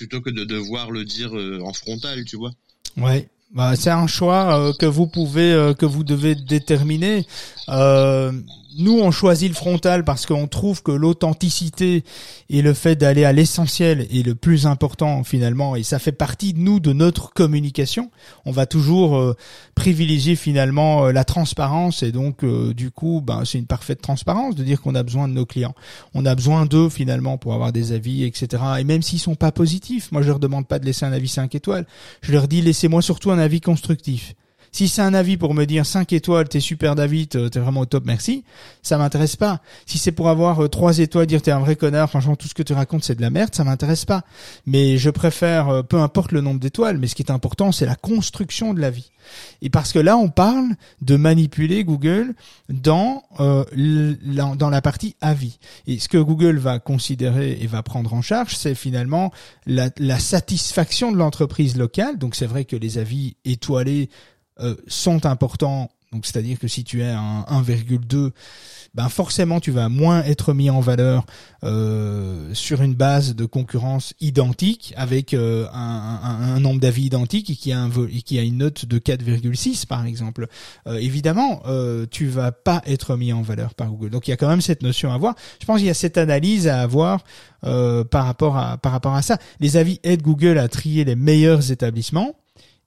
plutôt 0.00 0.22
que 0.22 0.30
de 0.30 0.44
devoir 0.44 0.90
le 0.90 1.04
dire 1.04 1.36
euh, 1.36 1.60
en 1.62 1.74
frontal, 1.74 2.24
tu 2.24 2.38
vois. 2.38 2.52
Ouais, 2.96 3.28
bah, 3.52 3.76
c'est 3.76 3.90
un 3.90 4.06
choix 4.06 4.58
euh, 4.58 4.72
que 4.72 4.86
vous 4.86 5.06
pouvez, 5.06 5.52
euh, 5.52 5.74
que 5.74 5.84
vous 5.84 6.04
devez 6.04 6.34
déterminer. 6.34 7.26
Euh, 7.68 8.32
nous, 8.78 8.98
on 8.98 9.10
choisit 9.10 9.48
le 9.48 9.54
frontal 9.54 10.04
parce 10.04 10.26
qu'on 10.26 10.46
trouve 10.46 10.82
que 10.82 10.92
l'authenticité 10.92 12.04
et 12.48 12.62
le 12.62 12.74
fait 12.74 12.96
d'aller 12.96 13.24
à 13.24 13.32
l'essentiel 13.32 14.06
est 14.12 14.24
le 14.24 14.34
plus 14.34 14.66
important 14.66 15.24
finalement, 15.24 15.76
et 15.76 15.82
ça 15.82 15.98
fait 15.98 16.12
partie 16.12 16.52
de 16.52 16.58
nous, 16.58 16.80
de 16.80 16.92
notre 16.92 17.32
communication. 17.32 18.10
On 18.44 18.52
va 18.52 18.66
toujours 18.66 19.16
euh, 19.16 19.36
privilégier 19.74 20.36
finalement 20.36 21.06
euh, 21.06 21.12
la 21.12 21.24
transparence, 21.24 22.02
et 22.02 22.12
donc 22.12 22.44
du 22.44 22.90
coup, 22.90 23.22
ben, 23.24 23.44
c'est 23.44 23.58
une 23.58 23.66
parfaite 23.66 24.00
transparence 24.00 24.54
de 24.54 24.64
dire 24.64 24.80
qu'on 24.80 24.94
a 24.94 25.02
besoin 25.02 25.28
de 25.28 25.34
nos 25.34 25.46
clients. 25.46 25.74
On 26.14 26.24
a 26.26 26.34
besoin 26.34 26.66
d'eux 26.66 26.88
finalement 26.88 27.38
pour 27.38 27.54
avoir 27.54 27.72
des 27.72 27.92
avis, 27.92 28.24
etc. 28.24 28.62
Et 28.78 28.84
même 28.84 29.02
s'ils 29.02 29.18
sont 29.18 29.34
pas 29.34 29.52
positifs, 29.52 30.12
moi 30.12 30.22
je 30.22 30.28
leur 30.28 30.38
demande 30.38 30.66
pas 30.66 30.78
de 30.78 30.86
laisser 30.86 31.04
un 31.04 31.12
avis 31.12 31.28
5 31.28 31.54
étoiles. 31.54 31.86
Je 32.22 32.32
leur 32.32 32.48
dis 32.48 32.62
laissez-moi 32.62 33.02
surtout 33.02 33.30
un 33.30 33.38
avis 33.38 33.60
constructif. 33.60 34.34
Si 34.72 34.88
c'est 34.88 35.02
un 35.02 35.14
avis 35.14 35.36
pour 35.36 35.52
me 35.52 35.64
dire 35.64 35.84
5 35.84 36.12
étoiles, 36.12 36.48
t'es 36.48 36.60
super 36.60 36.94
David, 36.94 37.34
euh, 37.34 37.48
t'es 37.48 37.58
vraiment 37.58 37.80
au 37.80 37.86
top, 37.86 38.04
merci, 38.06 38.44
ça 38.82 38.98
m'intéresse 38.98 39.34
pas. 39.34 39.60
Si 39.84 39.98
c'est 39.98 40.12
pour 40.12 40.28
avoir 40.28 40.68
3 40.70 41.00
euh, 41.00 41.02
étoiles, 41.02 41.26
dire 41.26 41.42
t'es 41.42 41.50
un 41.50 41.58
vrai 41.58 41.74
connard, 41.74 42.08
franchement 42.08 42.36
tout 42.36 42.46
ce 42.46 42.54
que 42.54 42.62
tu 42.62 42.72
racontes 42.72 43.02
c'est 43.02 43.16
de 43.16 43.20
la 43.20 43.30
merde, 43.30 43.54
ça 43.54 43.64
m'intéresse 43.64 44.04
pas. 44.04 44.22
Mais 44.66 44.96
je 44.96 45.10
préfère, 45.10 45.68
euh, 45.68 45.82
peu 45.82 45.98
importe 45.98 46.30
le 46.32 46.40
nombre 46.40 46.60
d'étoiles, 46.60 46.98
mais 46.98 47.08
ce 47.08 47.16
qui 47.16 47.22
est 47.22 47.32
important 47.32 47.72
c'est 47.72 47.86
la 47.86 47.96
construction 47.96 48.72
de 48.72 48.80
la 48.80 48.90
vie. 48.90 49.10
Et 49.60 49.70
parce 49.70 49.92
que 49.92 49.98
là 49.98 50.16
on 50.16 50.28
parle 50.28 50.68
de 51.02 51.16
manipuler 51.16 51.84
Google 51.84 52.34
dans 52.68 53.22
dans 53.36 54.70
la 54.70 54.82
partie 54.82 55.14
avis. 55.20 55.58
Et 55.86 55.98
ce 55.98 56.08
que 56.08 56.18
Google 56.18 56.58
va 56.58 56.78
considérer 56.78 57.58
et 57.60 57.66
va 57.66 57.82
prendre 57.82 58.14
en 58.14 58.22
charge, 58.22 58.56
c'est 58.56 58.74
finalement 58.74 59.32
la, 59.66 59.90
la 59.98 60.18
satisfaction 60.18 61.12
de 61.12 61.16
l'entreprise 61.16 61.76
locale. 61.76 62.18
Donc 62.18 62.34
c'est 62.34 62.46
vrai 62.46 62.64
que 62.64 62.76
les 62.76 62.98
avis 62.98 63.36
étoilés 63.44 64.08
euh, 64.60 64.76
sont 64.86 65.26
importants. 65.26 65.90
Donc 66.12 66.26
c'est-à-dire 66.26 66.58
que 66.58 66.68
si 66.68 66.82
tu 66.82 67.02
es 67.02 67.08
un 67.08 67.44
1,2 67.48 68.32
ben 68.94 69.08
forcément 69.08 69.60
tu 69.60 69.70
vas 69.70 69.88
moins 69.88 70.22
être 70.24 70.52
mis 70.52 70.70
en 70.70 70.80
valeur 70.80 71.24
euh, 71.62 72.52
sur 72.54 72.82
une 72.82 72.94
base 72.94 73.36
de 73.36 73.44
concurrence 73.44 74.14
identique 74.20 74.92
avec 74.96 75.34
euh, 75.34 75.68
un, 75.72 76.20
un, 76.22 76.54
un, 76.54 76.60
nombre 76.60 76.80
d'avis 76.80 77.04
identique 77.04 77.50
et 77.50 77.54
qui 77.54 77.72
a 77.72 77.80
un 77.80 77.90
et 78.12 78.22
qui 78.22 78.38
a 78.38 78.42
une 78.42 78.58
note 78.58 78.86
de 78.86 78.98
4,6 78.98 79.86
par 79.86 80.04
exemple. 80.06 80.48
Euh, 80.86 80.96
évidemment, 80.96 81.62
euh, 81.66 82.06
tu 82.10 82.26
vas 82.26 82.50
pas 82.50 82.82
être 82.86 83.16
mis 83.16 83.32
en 83.32 83.42
valeur 83.42 83.74
par 83.74 83.88
Google. 83.88 84.10
Donc 84.10 84.26
il 84.26 84.30
y 84.30 84.34
a 84.34 84.36
quand 84.36 84.48
même 84.48 84.60
cette 84.60 84.82
notion 84.82 85.12
à 85.12 85.14
avoir. 85.14 85.36
Je 85.60 85.66
pense 85.66 85.78
qu'il 85.78 85.86
y 85.86 85.90
a 85.90 85.94
cette 85.94 86.18
analyse 86.18 86.66
à 86.66 86.80
avoir 86.80 87.22
euh, 87.64 88.02
par 88.02 88.24
rapport 88.26 88.56
à 88.56 88.78
par 88.78 88.90
rapport 88.90 89.14
à 89.14 89.22
ça. 89.22 89.38
Les 89.60 89.76
avis 89.76 90.00
aident 90.02 90.22
Google 90.22 90.58
à 90.58 90.66
trier 90.66 91.04
les 91.04 91.14
meilleurs 91.14 91.70
établissements 91.70 92.34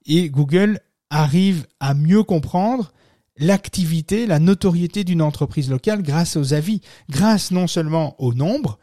et 0.04 0.28
Google 0.28 0.80
arrive 1.10 1.66
à 1.80 1.94
mieux 1.94 2.22
comprendre 2.22 2.92
l'activité, 3.36 4.26
la 4.26 4.38
notoriété 4.38 5.04
d'une 5.04 5.22
entreprise 5.22 5.70
locale 5.70 6.02
grâce 6.02 6.36
aux 6.36 6.54
avis, 6.54 6.80
grâce 7.10 7.50
non 7.50 7.66
seulement 7.66 8.14
au 8.18 8.34
nombre, 8.34 8.78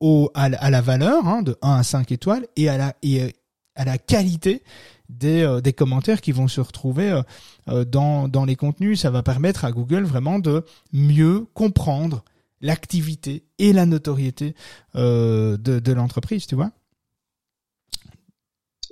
au, 0.00 0.30
à, 0.34 0.48
la 0.48 0.80
valeur 0.80 1.26
hein, 1.26 1.42
de 1.42 1.56
1 1.62 1.76
à 1.76 1.82
5 1.82 2.12
étoiles 2.12 2.46
et 2.56 2.68
à 2.68 2.76
la, 2.76 2.94
et 3.02 3.22
euh, 3.22 3.28
à 3.74 3.84
la 3.84 3.98
qualité 3.98 4.62
des, 5.08 5.42
euh, 5.42 5.60
des 5.60 5.72
commentaires 5.72 6.20
qui 6.20 6.32
vont 6.32 6.48
se 6.48 6.60
retrouver 6.60 7.22
euh, 7.68 7.84
dans, 7.84 8.28
dans 8.28 8.44
les 8.44 8.56
contenus. 8.56 9.00
Ça 9.00 9.10
va 9.10 9.22
permettre 9.22 9.64
à 9.64 9.72
Google 9.72 10.04
vraiment 10.04 10.38
de 10.38 10.64
mieux 10.92 11.46
comprendre 11.54 12.24
l'activité 12.60 13.44
et 13.58 13.72
la 13.72 13.86
notoriété 13.86 14.54
de, 14.94 15.56
de 15.56 15.92
l'entreprise, 15.92 16.46
tu 16.46 16.54
vois. 16.54 16.72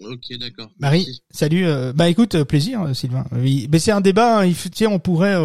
Ok, 0.02 0.36
d'accord. 0.38 0.70
Marie, 0.78 1.22
salut. 1.30 1.66
Euh, 1.66 1.92
bah 1.92 2.08
écoute, 2.08 2.34
euh, 2.34 2.44
plaisir, 2.44 2.82
euh, 2.82 2.94
Sylvain. 2.94 3.26
Oui, 3.32 3.68
mais 3.70 3.78
c'est 3.78 3.92
un 3.92 4.00
débat. 4.00 4.40
Hein, 4.40 4.46
il 4.46 4.56
tiens, 4.56 4.90
on 4.90 4.98
pourrait 4.98 5.36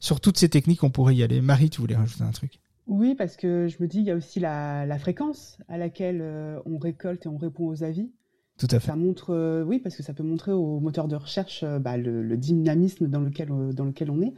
sur 0.00 0.20
toutes 0.20 0.38
ces 0.38 0.48
techniques, 0.48 0.84
on 0.84 0.90
pourrait 0.90 1.16
y 1.16 1.22
aller. 1.22 1.40
Marie, 1.40 1.70
tu 1.70 1.80
voulais 1.80 1.96
rajouter 1.96 2.24
un 2.24 2.30
truc? 2.30 2.60
Oui, 2.86 3.14
parce 3.14 3.36
que 3.36 3.68
je 3.68 3.76
me 3.82 3.88
dis, 3.88 3.98
il 3.98 4.04
y 4.04 4.10
a 4.10 4.14
aussi 4.14 4.40
la, 4.40 4.86
la 4.86 4.98
fréquence 4.98 5.58
à 5.68 5.76
laquelle 5.76 6.22
on 6.64 6.78
récolte 6.78 7.26
et 7.26 7.28
on 7.28 7.36
répond 7.36 7.68
aux 7.68 7.82
avis. 7.82 8.10
Tout 8.56 8.68
à 8.70 8.80
fait. 8.80 8.88
Ça 8.88 8.96
montre, 8.96 9.62
oui, 9.66 9.78
parce 9.78 9.94
que 9.94 10.02
ça 10.02 10.14
peut 10.14 10.22
montrer 10.22 10.52
aux 10.52 10.80
moteurs 10.80 11.06
de 11.08 11.16
recherche 11.16 11.64
bah, 11.80 11.96
le, 11.96 12.22
le, 12.22 12.36
dynamisme 12.36 13.06
dans 13.06 13.20
lequel 13.20 13.48
dans 13.48 13.84
lequel 13.84 14.10
on 14.10 14.22
est. 14.22 14.32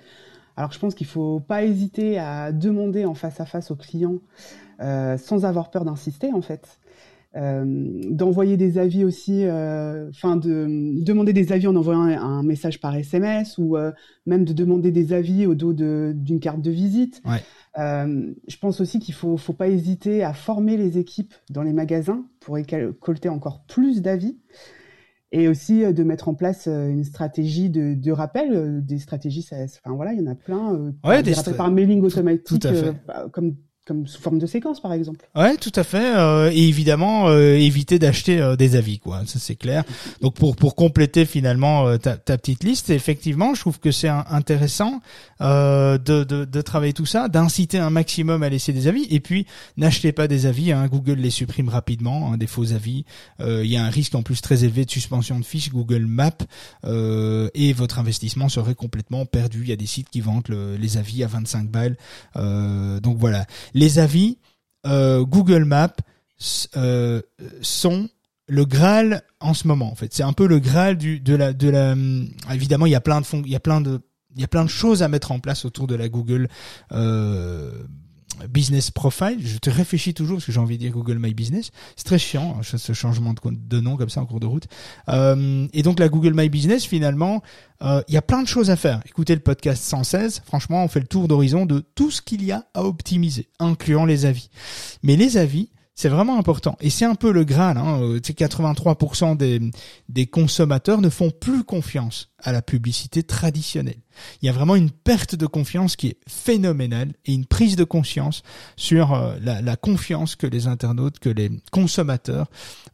Alors 0.56 0.72
je 0.72 0.78
pense 0.78 0.94
qu'il 0.94 1.06
faut 1.06 1.40
pas 1.40 1.64
hésiter 1.64 2.18
à 2.18 2.52
demander 2.52 3.04
en 3.04 3.14
face 3.14 3.40
à 3.40 3.46
face 3.46 3.70
aux 3.70 3.76
clients 3.76 4.18
sans 4.80 5.44
avoir 5.44 5.70
peur 5.70 5.84
d'insister 5.84 6.32
en 6.32 6.42
fait. 6.42 6.80
Euh, 7.36 7.64
d'envoyer 8.10 8.56
des 8.56 8.76
avis 8.76 9.04
aussi, 9.04 9.44
euh, 9.44 10.08
enfin 10.08 10.34
de 10.34 10.66
demander 11.00 11.32
des 11.32 11.52
avis 11.52 11.68
en 11.68 11.76
envoyant 11.76 12.00
un, 12.00 12.42
message 12.42 12.80
par 12.80 12.96
SMS 12.96 13.56
ou 13.56 13.76
euh, 13.76 13.92
même 14.26 14.44
de 14.44 14.52
demander 14.52 14.90
des 14.90 15.12
avis 15.12 15.46
au 15.46 15.54
dos 15.54 15.72
d'une 15.72 16.40
carte 16.40 16.60
de 16.60 16.72
visite. 16.72 17.22
Ouais. 17.24 17.38
je 17.76 18.56
pense 18.56 18.80
aussi 18.80 18.98
qu'il 18.98 19.14
faut, 19.14 19.36
faut 19.36 19.52
pas 19.52 19.68
hésiter 19.68 20.24
à 20.24 20.32
former 20.32 20.76
les 20.76 20.98
équipes 20.98 21.32
dans 21.50 21.62
les 21.62 21.72
magasins 21.72 22.24
pour 22.40 22.56
récolter 22.56 23.28
encore 23.28 23.62
plus 23.68 24.02
d'avis 24.02 24.36
et 25.30 25.46
aussi 25.46 25.84
de 25.84 26.02
mettre 26.02 26.28
en 26.28 26.34
place 26.34 26.66
une 26.66 27.04
stratégie 27.04 27.70
de, 27.70 27.94
de 27.94 28.10
rappel, 28.10 28.84
des 28.84 28.98
stratégies, 28.98 29.42
ça, 29.42 29.54
enfin 29.62 29.94
voilà, 29.94 30.14
il 30.14 30.18
y 30.18 30.22
en 30.22 30.32
a 30.32 30.34
plein. 30.34 30.92
ouais, 31.04 31.22
des, 31.22 31.30
des 31.30 31.34
rappels 31.34 31.54
par 31.54 31.70
mailing 31.70 32.02
automatique, 32.02 32.66
comme 33.30 33.54
comme 33.86 34.06
sous 34.06 34.20
forme 34.20 34.38
de 34.38 34.46
séquence 34.46 34.80
par 34.80 34.92
exemple. 34.92 35.26
Ouais, 35.34 35.56
tout 35.56 35.72
à 35.74 35.84
fait. 35.84 36.16
Euh, 36.16 36.50
et 36.52 36.68
évidemment, 36.68 37.28
euh, 37.28 37.54
éviter 37.54 37.98
d'acheter 37.98 38.40
euh, 38.40 38.54
des 38.54 38.76
avis, 38.76 38.98
quoi. 38.98 39.22
Ça 39.26 39.38
c'est 39.38 39.56
clair. 39.56 39.84
Donc 40.20 40.34
pour 40.34 40.54
pour 40.54 40.74
compléter 40.74 41.24
finalement 41.24 41.96
ta, 41.98 42.16
ta 42.16 42.36
petite 42.36 42.62
liste, 42.62 42.90
effectivement, 42.90 43.54
je 43.54 43.60
trouve 43.60 43.80
que 43.80 43.90
c'est 43.90 44.08
intéressant 44.08 45.00
de, 45.40 45.96
de, 45.98 46.44
de 46.44 46.60
travailler 46.60 46.92
tout 46.92 47.06
ça, 47.06 47.28
d'inciter 47.28 47.78
un 47.78 47.90
maximum 47.90 48.42
à 48.42 48.48
laisser 48.48 48.72
des 48.72 48.86
avis. 48.86 49.06
Et 49.10 49.20
puis 49.20 49.46
n'achetez 49.76 50.12
pas 50.12 50.28
des 50.28 50.46
avis. 50.46 50.72
Hein. 50.72 50.86
Google 50.86 51.14
les 51.14 51.30
supprime 51.30 51.68
rapidement, 51.68 52.32
hein, 52.32 52.36
des 52.36 52.46
faux 52.46 52.72
avis. 52.72 53.04
Il 53.40 53.66
y 53.66 53.76
a 53.76 53.84
un 53.84 53.90
risque 53.90 54.14
en 54.14 54.22
plus 54.22 54.40
très 54.42 54.64
élevé 54.64 54.84
de 54.84 54.90
suspension 54.90 55.38
de 55.38 55.44
fiches 55.44 55.70
Google 55.70 56.06
Maps 56.06 56.30
et 56.84 57.72
votre 57.72 57.98
investissement 57.98 58.48
serait 58.48 58.74
complètement 58.74 59.24
perdu. 59.24 59.62
Il 59.62 59.68
y 59.68 59.72
a 59.72 59.76
des 59.76 59.86
sites 59.86 60.10
qui 60.10 60.20
vendent 60.20 60.48
les 60.78 60.96
avis 60.98 61.24
à 61.24 61.26
25 61.26 61.70
balles. 61.70 61.96
donc 62.34 63.16
voilà 63.16 63.46
les 63.80 63.98
avis 63.98 64.38
euh, 64.86 65.24
Google 65.24 65.64
Maps 65.64 65.96
euh, 66.76 67.20
sont 67.62 68.08
le 68.46 68.64
Graal 68.64 69.22
en 69.40 69.54
ce 69.54 69.66
moment. 69.66 69.90
En 69.90 69.94
fait, 69.94 70.12
c'est 70.12 70.22
un 70.22 70.32
peu 70.32 70.46
le 70.46 70.58
Graal 70.58 70.96
de 70.98 71.36
la. 71.36 71.92
Hum, 71.92 72.28
évidemment, 72.52 72.86
il 72.86 72.92
y 72.92 72.94
a 72.94 73.00
plein 73.00 73.20
de 73.20 73.26
il 73.44 73.50
y 73.50 73.56
a 73.56 73.60
plein 73.60 73.80
de 73.80 74.00
il 74.34 74.40
y 74.40 74.44
a 74.44 74.48
plein 74.48 74.64
de 74.64 74.70
choses 74.70 75.02
à 75.02 75.08
mettre 75.08 75.32
en 75.32 75.40
place 75.40 75.64
autour 75.64 75.86
de 75.86 75.94
la 75.96 76.08
Google 76.08 76.48
euh, 76.92 77.72
Business 78.48 78.90
Profile. 78.90 79.38
Je 79.40 79.58
te 79.58 79.70
réfléchis 79.70 80.14
toujours 80.14 80.36
parce 80.36 80.46
que 80.46 80.52
j'ai 80.52 80.60
envie 80.60 80.76
de 80.76 80.82
dire 80.82 80.92
Google 80.92 81.18
My 81.18 81.34
Business. 81.34 81.70
C'est 81.96 82.04
très 82.04 82.18
chiant 82.18 82.56
hein, 82.58 82.62
ce 82.62 82.92
changement 82.92 83.34
de, 83.44 83.80
nom 83.80 83.96
comme 83.96 84.10
ça 84.10 84.20
en 84.20 84.26
cours 84.26 84.40
de 84.40 84.46
route. 84.46 84.66
Euh, 85.08 85.66
et 85.72 85.82
donc 85.82 85.98
la 85.98 86.08
Google 86.08 86.34
My 86.34 86.48
Business, 86.48 86.84
finalement, 86.84 87.42
euh, 87.82 88.02
il 88.08 88.14
y 88.14 88.16
a 88.16 88.22
plein 88.22 88.42
de 88.42 88.48
choses 88.48 88.70
à 88.70 88.76
faire. 88.76 89.00
Écoutez 89.06 89.34
le 89.34 89.40
podcast 89.40 89.82
116. 89.82 90.42
Franchement, 90.44 90.84
on 90.84 90.88
fait 90.88 91.00
le 91.00 91.06
tour 91.06 91.28
d'horizon 91.28 91.66
de 91.66 91.80
tout 91.94 92.10
ce 92.10 92.22
qu'il 92.22 92.44
y 92.44 92.52
a 92.52 92.64
à 92.74 92.84
optimiser, 92.84 93.48
incluant 93.58 94.04
les 94.04 94.26
avis. 94.26 94.50
Mais 95.02 95.16
les 95.16 95.36
avis, 95.36 95.70
c'est 96.00 96.08
vraiment 96.08 96.38
important. 96.38 96.78
Et 96.80 96.88
c'est 96.88 97.04
un 97.04 97.14
peu 97.14 97.30
le 97.30 97.44
Graal. 97.44 97.76
Hein. 97.76 98.00
83% 98.22 99.36
des, 99.36 99.60
des 100.08 100.26
consommateurs 100.26 101.02
ne 101.02 101.10
font 101.10 101.30
plus 101.30 101.62
confiance 101.62 102.30
à 102.38 102.52
la 102.52 102.62
publicité 102.62 103.22
traditionnelle. 103.22 104.00
Il 104.40 104.46
y 104.46 104.48
a 104.48 104.52
vraiment 104.52 104.76
une 104.76 104.90
perte 104.90 105.34
de 105.34 105.44
confiance 105.44 105.96
qui 105.96 106.06
est 106.06 106.16
phénoménale 106.26 107.12
et 107.26 107.34
une 107.34 107.44
prise 107.44 107.76
de 107.76 107.84
conscience 107.84 108.42
sur 108.76 109.12
euh, 109.12 109.36
la, 109.42 109.60
la, 109.60 109.76
confiance 109.76 110.36
que 110.36 110.46
les 110.46 110.68
internautes, 110.68 111.18
que 111.18 111.28
les 111.28 111.50
consommateurs 111.70 112.46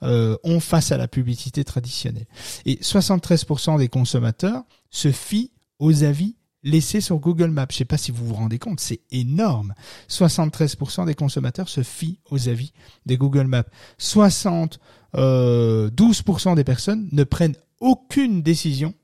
euh, 0.02 0.36
ont 0.42 0.58
face 0.58 0.90
à 0.90 0.96
la 0.96 1.06
publicité 1.06 1.62
traditionnelle. 1.62 2.26
Et 2.64 2.74
73% 2.82 3.78
des 3.78 3.88
consommateurs 3.88 4.64
se 4.90 5.12
fient 5.12 5.52
aux 5.78 6.02
avis 6.02 6.34
laissé 6.66 7.00
sur 7.00 7.18
Google 7.18 7.50
Maps. 7.50 7.68
Je 7.70 7.76
sais 7.76 7.84
pas 7.84 7.96
si 7.96 8.10
vous 8.10 8.26
vous 8.26 8.34
rendez 8.34 8.58
compte, 8.58 8.80
c'est 8.80 9.00
énorme. 9.10 9.72
73% 10.10 11.06
des 11.06 11.14
consommateurs 11.14 11.68
se 11.68 11.82
fient 11.82 12.18
aux 12.30 12.48
avis 12.48 12.72
des 13.06 13.16
Google 13.16 13.46
Maps. 13.46 13.64
72% 13.98 14.78
euh, 15.16 15.90
des 16.54 16.64
personnes 16.64 17.08
ne 17.12 17.24
prennent 17.24 17.56
aucune 17.80 18.42
décision 18.42 18.94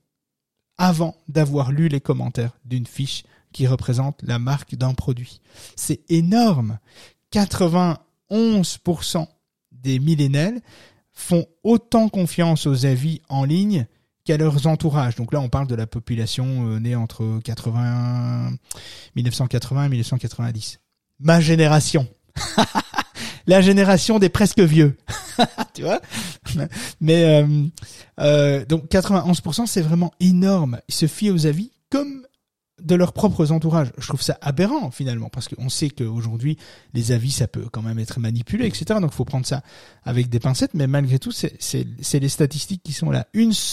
avant 0.77 1.17
d'avoir 1.29 1.71
lu 1.71 1.89
les 1.89 2.01
commentaires 2.01 2.59
d'une 2.65 2.87
fiche 2.87 3.23
qui 3.53 3.67
représente 3.67 4.21
la 4.23 4.39
marque 4.39 4.75
d'un 4.75 4.95
produit. 4.95 5.41
C'est 5.77 6.01
énorme. 6.11 6.79
91% 7.33 9.27
des 9.71 9.99
millénaires 9.99 10.59
font 11.13 11.47
autant 11.63 12.09
confiance 12.09 12.67
aux 12.67 12.87
avis 12.87 13.21
en 13.29 13.45
ligne 13.45 13.87
qu'à 14.25 14.37
leurs 14.37 14.67
entourages. 14.67 15.17
Donc 15.17 15.33
là, 15.33 15.41
on 15.41 15.49
parle 15.49 15.67
de 15.67 15.75
la 15.75 15.87
population 15.87 16.69
euh, 16.69 16.79
née 16.79 16.95
entre 16.95 17.41
80, 17.45 18.53
1980 19.17 19.85
et 19.85 19.89
1990. 19.89 20.81
Ma 21.21 21.41
génération. 21.41 22.07
la 23.47 23.61
génération 23.61 24.19
des 24.19 24.29
presque 24.29 24.61
vieux. 24.61 24.97
tu 25.75 25.83
vois? 25.83 26.01
Mais 27.01 27.25
euh, 27.25 27.67
euh, 28.21 28.65
donc 28.65 28.91
91%, 28.91 29.67
c'est 29.67 29.83
vraiment 29.83 30.13
énorme. 30.21 30.81
Ils 30.89 30.95
se 30.95 31.07
fient 31.07 31.31
aux 31.31 31.47
avis 31.47 31.73
comme 31.91 32.27
de 32.83 32.95
leurs 32.95 33.13
propres 33.13 33.53
entourages. 33.53 33.93
Je 33.99 34.07
trouve 34.07 34.23
ça 34.23 34.39
aberrant 34.41 34.91
finalement, 34.91 35.29
parce 35.29 35.49
qu'on 35.49 35.69
sait 35.69 35.91
qu'aujourd'hui, 35.91 36.59
les 36.95 37.13
avis, 37.13 37.31
ça 37.31 37.47
peut 37.47 37.69
quand 37.71 37.83
même 37.83 37.99
être 37.99 38.21
manipulé, 38.21 38.67
etc. 38.67 39.01
Donc 39.01 39.13
il 39.13 39.17
faut 39.17 39.25
prendre 39.25 39.47
ça 39.47 39.63
avec 40.03 40.29
des 40.29 40.41
pincettes, 40.41 40.75
mais 40.75 40.87
malgré 40.87 41.19
tout, 41.19 41.33
c'est 41.33 41.55
les 42.15 42.29
statistiques 42.29 42.83
qui 42.83 42.93
sont 42.93 43.11
là. 43.11 43.27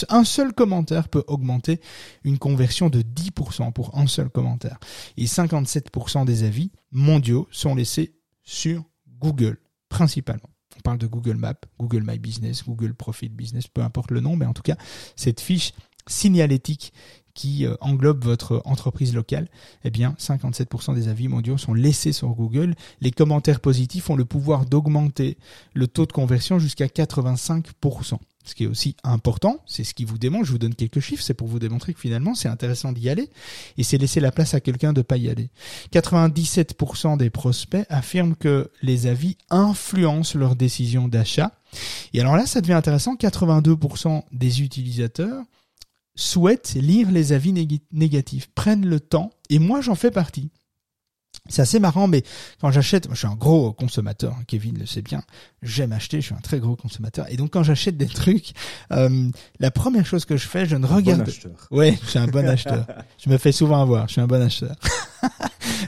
Un 0.10 0.24
seul 0.24 0.54
commentaire 0.54 1.10
peut 1.10 1.24
augmenter 1.28 1.82
une 2.24 2.38
conversion 2.38 2.90
de 2.90 3.02
10% 3.02 3.74
pour 3.74 3.98
un 3.98 4.08
seul 4.08 4.30
commentaire. 4.30 4.80
Et 5.18 5.26
57% 5.26 6.26
des 6.26 6.44
avis 6.44 6.72
mondiaux 6.92 7.48
sont 7.52 7.76
laissés 7.76 8.16
sur 8.44 8.84
Google, 9.20 9.58
principalement. 9.90 10.50
On 10.78 10.82
parle 10.82 10.98
de 10.98 11.08
Google 11.08 11.36
Maps, 11.36 11.60
Google 11.78 12.04
My 12.06 12.20
Business, 12.20 12.64
Google 12.64 12.94
Profit 12.94 13.30
Business, 13.30 13.68
peu 13.68 13.82
importe 13.82 14.12
le 14.12 14.22
nom, 14.22 14.36
mais 14.36 14.46
en 14.46 14.54
tout 14.54 14.62
cas, 14.62 14.78
cette 15.16 15.42
fiche 15.42 15.74
signalétique 16.08 16.94
qui 17.34 17.66
euh, 17.66 17.76
englobe 17.82 18.24
votre 18.24 18.62
entreprise 18.66 19.14
locale, 19.14 19.48
eh 19.84 19.90
bien 19.90 20.16
57% 20.20 20.96
des 20.96 21.08
avis 21.08 21.28
mondiaux 21.28 21.58
sont 21.58 21.74
laissés 21.74 22.12
sur 22.12 22.30
Google. 22.30 22.76
Les 23.02 23.12
commentaires 23.12 23.60
positifs 23.60 24.10
ont 24.10 24.16
le 24.16 24.26
pouvoir 24.26 24.66
d'augmenter 24.66 25.38
le 25.74 25.88
taux 25.88 26.06
de 26.06 26.12
conversion 26.12 26.60
jusqu'à 26.60 26.88
85%. 26.88 28.18
Ce 28.46 28.56
qui 28.56 28.64
est 28.64 28.68
aussi 28.68 28.96
important, 29.04 29.62
c'est 29.68 29.84
ce 29.84 29.94
qui 29.94 30.06
vous 30.06 30.18
démontre, 30.18 30.46
je 30.46 30.52
vous 30.52 30.58
donne 30.58 30.74
quelques 30.74 31.02
chiffres, 31.02 31.22
c'est 31.22 31.36
pour 31.36 31.48
vous 31.48 31.60
démontrer 31.60 31.94
que 31.94 32.00
finalement 32.00 32.34
c'est 32.34 32.48
intéressant 32.48 32.94
d'y 32.94 33.08
aller 33.10 33.30
et 33.78 33.84
c'est 33.84 34.00
laisser 34.00 34.20
la 34.20 34.32
place 34.32 34.56
à 34.56 34.60
quelqu'un 34.60 34.92
de 34.92 35.04
pas 35.04 35.18
y 35.18 35.30
aller. 35.30 35.50
97% 35.94 37.18
des 37.18 37.30
prospects 37.30 37.86
affirment 37.90 38.36
que 38.36 38.72
les 38.82 39.06
avis 39.06 39.38
influencent 39.52 40.38
leur 40.38 40.56
décision 40.56 41.08
d'achat. 41.08 41.52
Et 42.14 42.22
alors 42.22 42.36
là, 42.36 42.48
ça 42.48 42.62
devient 42.62 42.74
intéressant, 42.74 43.16
82% 43.16 44.24
des 44.32 44.62
utilisateurs 44.64 45.44
souhaitent 46.16 46.74
lire 46.74 47.12
les 47.12 47.34
avis 47.34 47.54
négatifs, 47.92 48.48
prennent 48.54 48.86
le 48.86 49.00
temps, 49.00 49.32
et 49.50 49.60
moi 49.60 49.82
j'en 49.82 49.96
fais 49.96 50.12
partie. 50.12 50.52
C'est 51.48 51.62
assez 51.62 51.80
marrant, 51.80 52.08
mais 52.08 52.24
quand 52.62 52.72
j'achète, 52.72 53.08
je 53.10 53.16
suis 53.16 53.28
un 53.28 53.36
gros 53.36 53.74
consommateur, 53.74 54.34
hein, 54.34 54.44
Kevin 54.48 54.78
le 54.78 54.86
sait 54.86 55.02
bien, 55.02 55.24
j'aime 55.62 55.92
acheter, 55.92 56.22
je 56.22 56.28
suis 56.28 56.36
un 56.36 56.42
très 56.42 56.60
gros 56.60 56.76
consommateur, 56.76 57.26
et 57.30 57.38
donc 57.38 57.52
quand 57.52 57.64
j'achète 57.64 57.98
des 57.98 58.08
trucs, 58.08 58.52
euh, 58.92 59.30
la 59.60 59.72
première 59.72 60.06
chose 60.06 60.26
que 60.26 60.38
je 60.38 60.48
fais, 60.48 60.66
je 60.66 60.76
ne 60.76 60.86
Un 60.86 60.96
regarde. 60.96 61.22
Bon 61.22 61.28
acheteur. 61.28 61.68
Ouais, 61.72 61.98
je 62.04 62.10
suis 62.10 62.20
un 62.20 62.28
bon 62.28 62.48
acheteur. 62.48 62.86
Je 63.24 63.30
me 63.30 63.38
fais 63.38 63.52
souvent 63.52 63.82
avoir, 63.82 64.08
je 64.08 64.14
suis 64.14 64.22
un 64.22 64.28
bon 64.28 64.42
acheteur. 64.42 64.76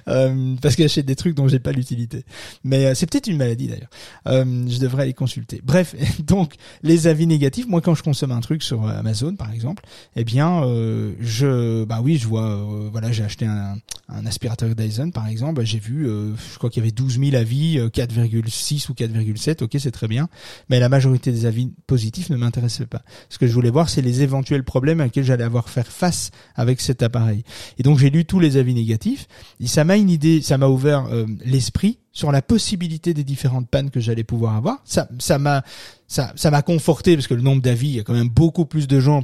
Euh, 0.07 0.55
parce 0.61 0.75
que 0.75 0.83
j'achète 0.83 1.05
des 1.05 1.15
trucs 1.15 1.35
dont 1.35 1.47
j'ai 1.47 1.59
pas 1.59 1.71
l'utilité. 1.71 2.25
Mais 2.63 2.85
euh, 2.85 2.95
c'est 2.95 3.09
peut-être 3.09 3.27
une 3.27 3.37
maladie 3.37 3.67
d'ailleurs. 3.67 3.89
Euh, 4.27 4.65
je 4.67 4.79
devrais 4.79 5.05
les 5.05 5.13
consulter. 5.13 5.61
Bref, 5.63 5.95
donc 6.25 6.55
les 6.81 7.07
avis 7.07 7.27
négatifs. 7.27 7.67
Moi, 7.67 7.81
quand 7.81 7.93
je 7.93 8.03
consomme 8.03 8.31
un 8.31 8.41
truc 8.41 8.63
sur 8.63 8.85
euh, 8.85 8.97
Amazon, 8.97 9.35
par 9.35 9.51
exemple, 9.51 9.83
eh 10.15 10.23
bien, 10.23 10.63
euh, 10.63 11.13
je, 11.19 11.83
bah 11.85 11.99
oui, 12.03 12.17
je 12.17 12.27
vois, 12.27 12.45
euh, 12.45 12.89
voilà, 12.91 13.11
j'ai 13.11 13.23
acheté 13.23 13.45
un, 13.45 13.75
un 14.09 14.25
aspirateur 14.25 14.73
Dyson, 14.75 15.11
par 15.11 15.27
exemple. 15.27 15.63
J'ai 15.63 15.79
vu, 15.79 16.07
euh, 16.07 16.35
je 16.35 16.57
crois 16.57 16.69
qu'il 16.69 16.81
y 16.81 16.83
avait 16.83 16.91
12 16.91 17.19
000 17.19 17.35
avis, 17.35 17.77
euh, 17.77 17.89
4,6 17.89 18.89
ou 18.89 18.93
4,7. 18.93 19.60
Ok, 19.61 19.75
c'est 19.79 19.91
très 19.91 20.07
bien. 20.07 20.29
Mais 20.69 20.79
la 20.79 20.89
majorité 20.89 21.31
des 21.31 21.45
avis 21.45 21.71
positifs 21.87 22.29
ne 22.29 22.37
m'intéressaient 22.37 22.85
pas. 22.85 23.03
Ce 23.29 23.37
que 23.37 23.47
je 23.47 23.53
voulais 23.53 23.69
voir, 23.69 23.89
c'est 23.89 24.01
les 24.01 24.21
éventuels 24.21 24.63
problèmes 24.63 25.01
à 25.01 25.05
lesquels 25.05 25.23
j'allais 25.23 25.43
avoir 25.43 25.69
faire 25.69 25.87
face 25.87 26.31
avec 26.55 26.81
cet 26.81 27.03
appareil. 27.03 27.43
Et 27.77 27.83
donc 27.83 27.99
j'ai 27.99 28.09
lu 28.09 28.25
tous 28.25 28.39
les 28.39 28.57
avis 28.57 28.73
négatifs. 28.73 29.27
Et 29.59 29.67
ça 29.67 29.83
m'a 29.83 29.97
une 29.97 30.09
idée, 30.09 30.41
ça 30.41 30.57
m'a 30.57 30.67
ouvert 30.67 31.05
euh, 31.05 31.25
l'esprit 31.45 31.99
sur 32.13 32.31
la 32.31 32.41
possibilité 32.41 33.13
des 33.13 33.23
différentes 33.23 33.69
pannes 33.69 33.89
que 33.89 33.99
j'allais 33.99 34.23
pouvoir 34.23 34.55
avoir. 34.55 34.81
Ça, 34.83 35.07
ça 35.19 35.39
m'a, 35.39 35.63
ça, 36.11 36.33
ça 36.35 36.51
m'a 36.51 36.61
conforté 36.61 37.15
parce 37.15 37.27
que 37.27 37.33
le 37.33 37.41
nombre 37.41 37.61
d'avis, 37.61 37.87
il 37.87 37.95
y 37.95 37.99
a 38.01 38.03
quand 38.03 38.13
même 38.13 38.27
beaucoup 38.27 38.65
plus 38.65 38.85
de 38.85 38.99
gens 38.99 39.23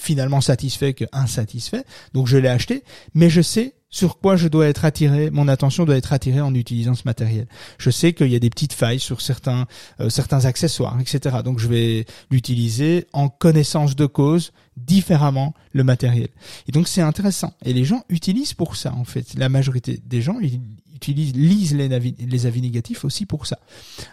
finalement 0.00 0.40
satisfaits 0.40 0.92
que 0.92 1.04
insatisfaits. 1.10 1.82
Donc 2.14 2.28
je 2.28 2.36
l'ai 2.36 2.48
acheté, 2.48 2.84
mais 3.12 3.28
je 3.28 3.42
sais 3.42 3.74
sur 3.90 4.20
quoi 4.20 4.36
je 4.36 4.46
dois 4.46 4.68
être 4.68 4.84
attiré, 4.84 5.30
mon 5.30 5.48
attention 5.48 5.84
doit 5.84 5.96
être 5.96 6.12
attirée 6.12 6.40
en 6.40 6.54
utilisant 6.54 6.94
ce 6.94 7.02
matériel. 7.06 7.48
Je 7.78 7.90
sais 7.90 8.12
qu'il 8.12 8.28
y 8.28 8.36
a 8.36 8.38
des 8.38 8.50
petites 8.50 8.72
failles 8.72 9.00
sur 9.00 9.20
certains 9.20 9.66
euh, 9.98 10.10
certains 10.10 10.44
accessoires, 10.44 10.96
etc. 11.00 11.38
Donc 11.44 11.58
je 11.58 11.66
vais 11.66 12.06
l'utiliser 12.30 13.08
en 13.12 13.28
connaissance 13.28 13.96
de 13.96 14.06
cause 14.06 14.52
différemment 14.76 15.54
le 15.72 15.82
matériel. 15.82 16.28
Et 16.68 16.72
donc 16.72 16.86
c'est 16.86 17.00
intéressant. 17.00 17.52
Et 17.64 17.72
les 17.72 17.84
gens 17.84 18.04
utilisent 18.10 18.54
pour 18.54 18.76
ça 18.76 18.94
en 18.94 19.04
fait. 19.04 19.34
La 19.36 19.48
majorité 19.48 20.00
des 20.06 20.22
gens 20.22 20.38
ils 20.40 20.60
utilisent 20.98 21.34
lisent 21.34 21.74
les, 21.74 22.46
avis, 22.46 22.60
négatifs 22.60 23.04
aussi 23.04 23.24
pour 23.24 23.46
ça, 23.46 23.58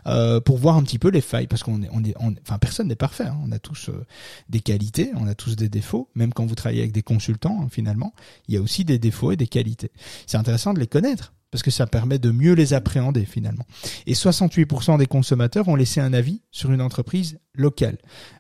euh, 0.07 0.39
pour 0.39 0.57
voir 0.57 0.77
un 0.77 0.83
petit 0.83 0.99
peu 0.99 1.09
les 1.09 1.21
failles 1.21 1.47
parce 1.47 1.63
qu'on 1.63 1.81
est 1.83 1.89
enfin 2.19 2.57
personne 2.59 2.87
n'est 2.87 2.95
parfait. 2.95 3.25
hein. 3.25 3.37
On 3.43 3.51
a 3.51 3.59
tous 3.59 3.89
euh, 3.89 4.05
des 4.49 4.59
qualités, 4.59 5.11
on 5.15 5.27
a 5.27 5.35
tous 5.35 5.55
des 5.55 5.67
défauts. 5.69 6.09
Même 6.15 6.31
quand 6.33 6.45
vous 6.45 6.55
travaillez 6.55 6.81
avec 6.81 6.91
des 6.91 7.03
consultants 7.03 7.59
hein, 7.61 7.67
finalement, 7.69 8.13
il 8.47 8.53
y 8.53 8.57
a 8.57 8.61
aussi 8.61 8.85
des 8.85 8.99
défauts 8.99 9.31
et 9.31 9.35
des 9.35 9.47
qualités. 9.47 9.91
C'est 10.27 10.37
intéressant 10.37 10.73
de 10.73 10.79
les 10.79 10.87
connaître 10.87 11.33
parce 11.51 11.63
que 11.63 11.71
ça 11.71 11.87
permet 11.87 12.19
de 12.19 12.31
mieux 12.31 12.53
les 12.53 12.73
appréhender 12.73 13.25
finalement. 13.25 13.65
Et 14.07 14.13
68% 14.13 14.97
des 14.97 15.05
consommateurs 15.07 15.67
ont 15.69 15.75
laissé 15.75 16.01
un 16.01 16.13
avis 16.13 16.41
sur 16.51 16.71
une 16.71 16.81
entreprise 16.81 17.39
locale. 17.53 17.97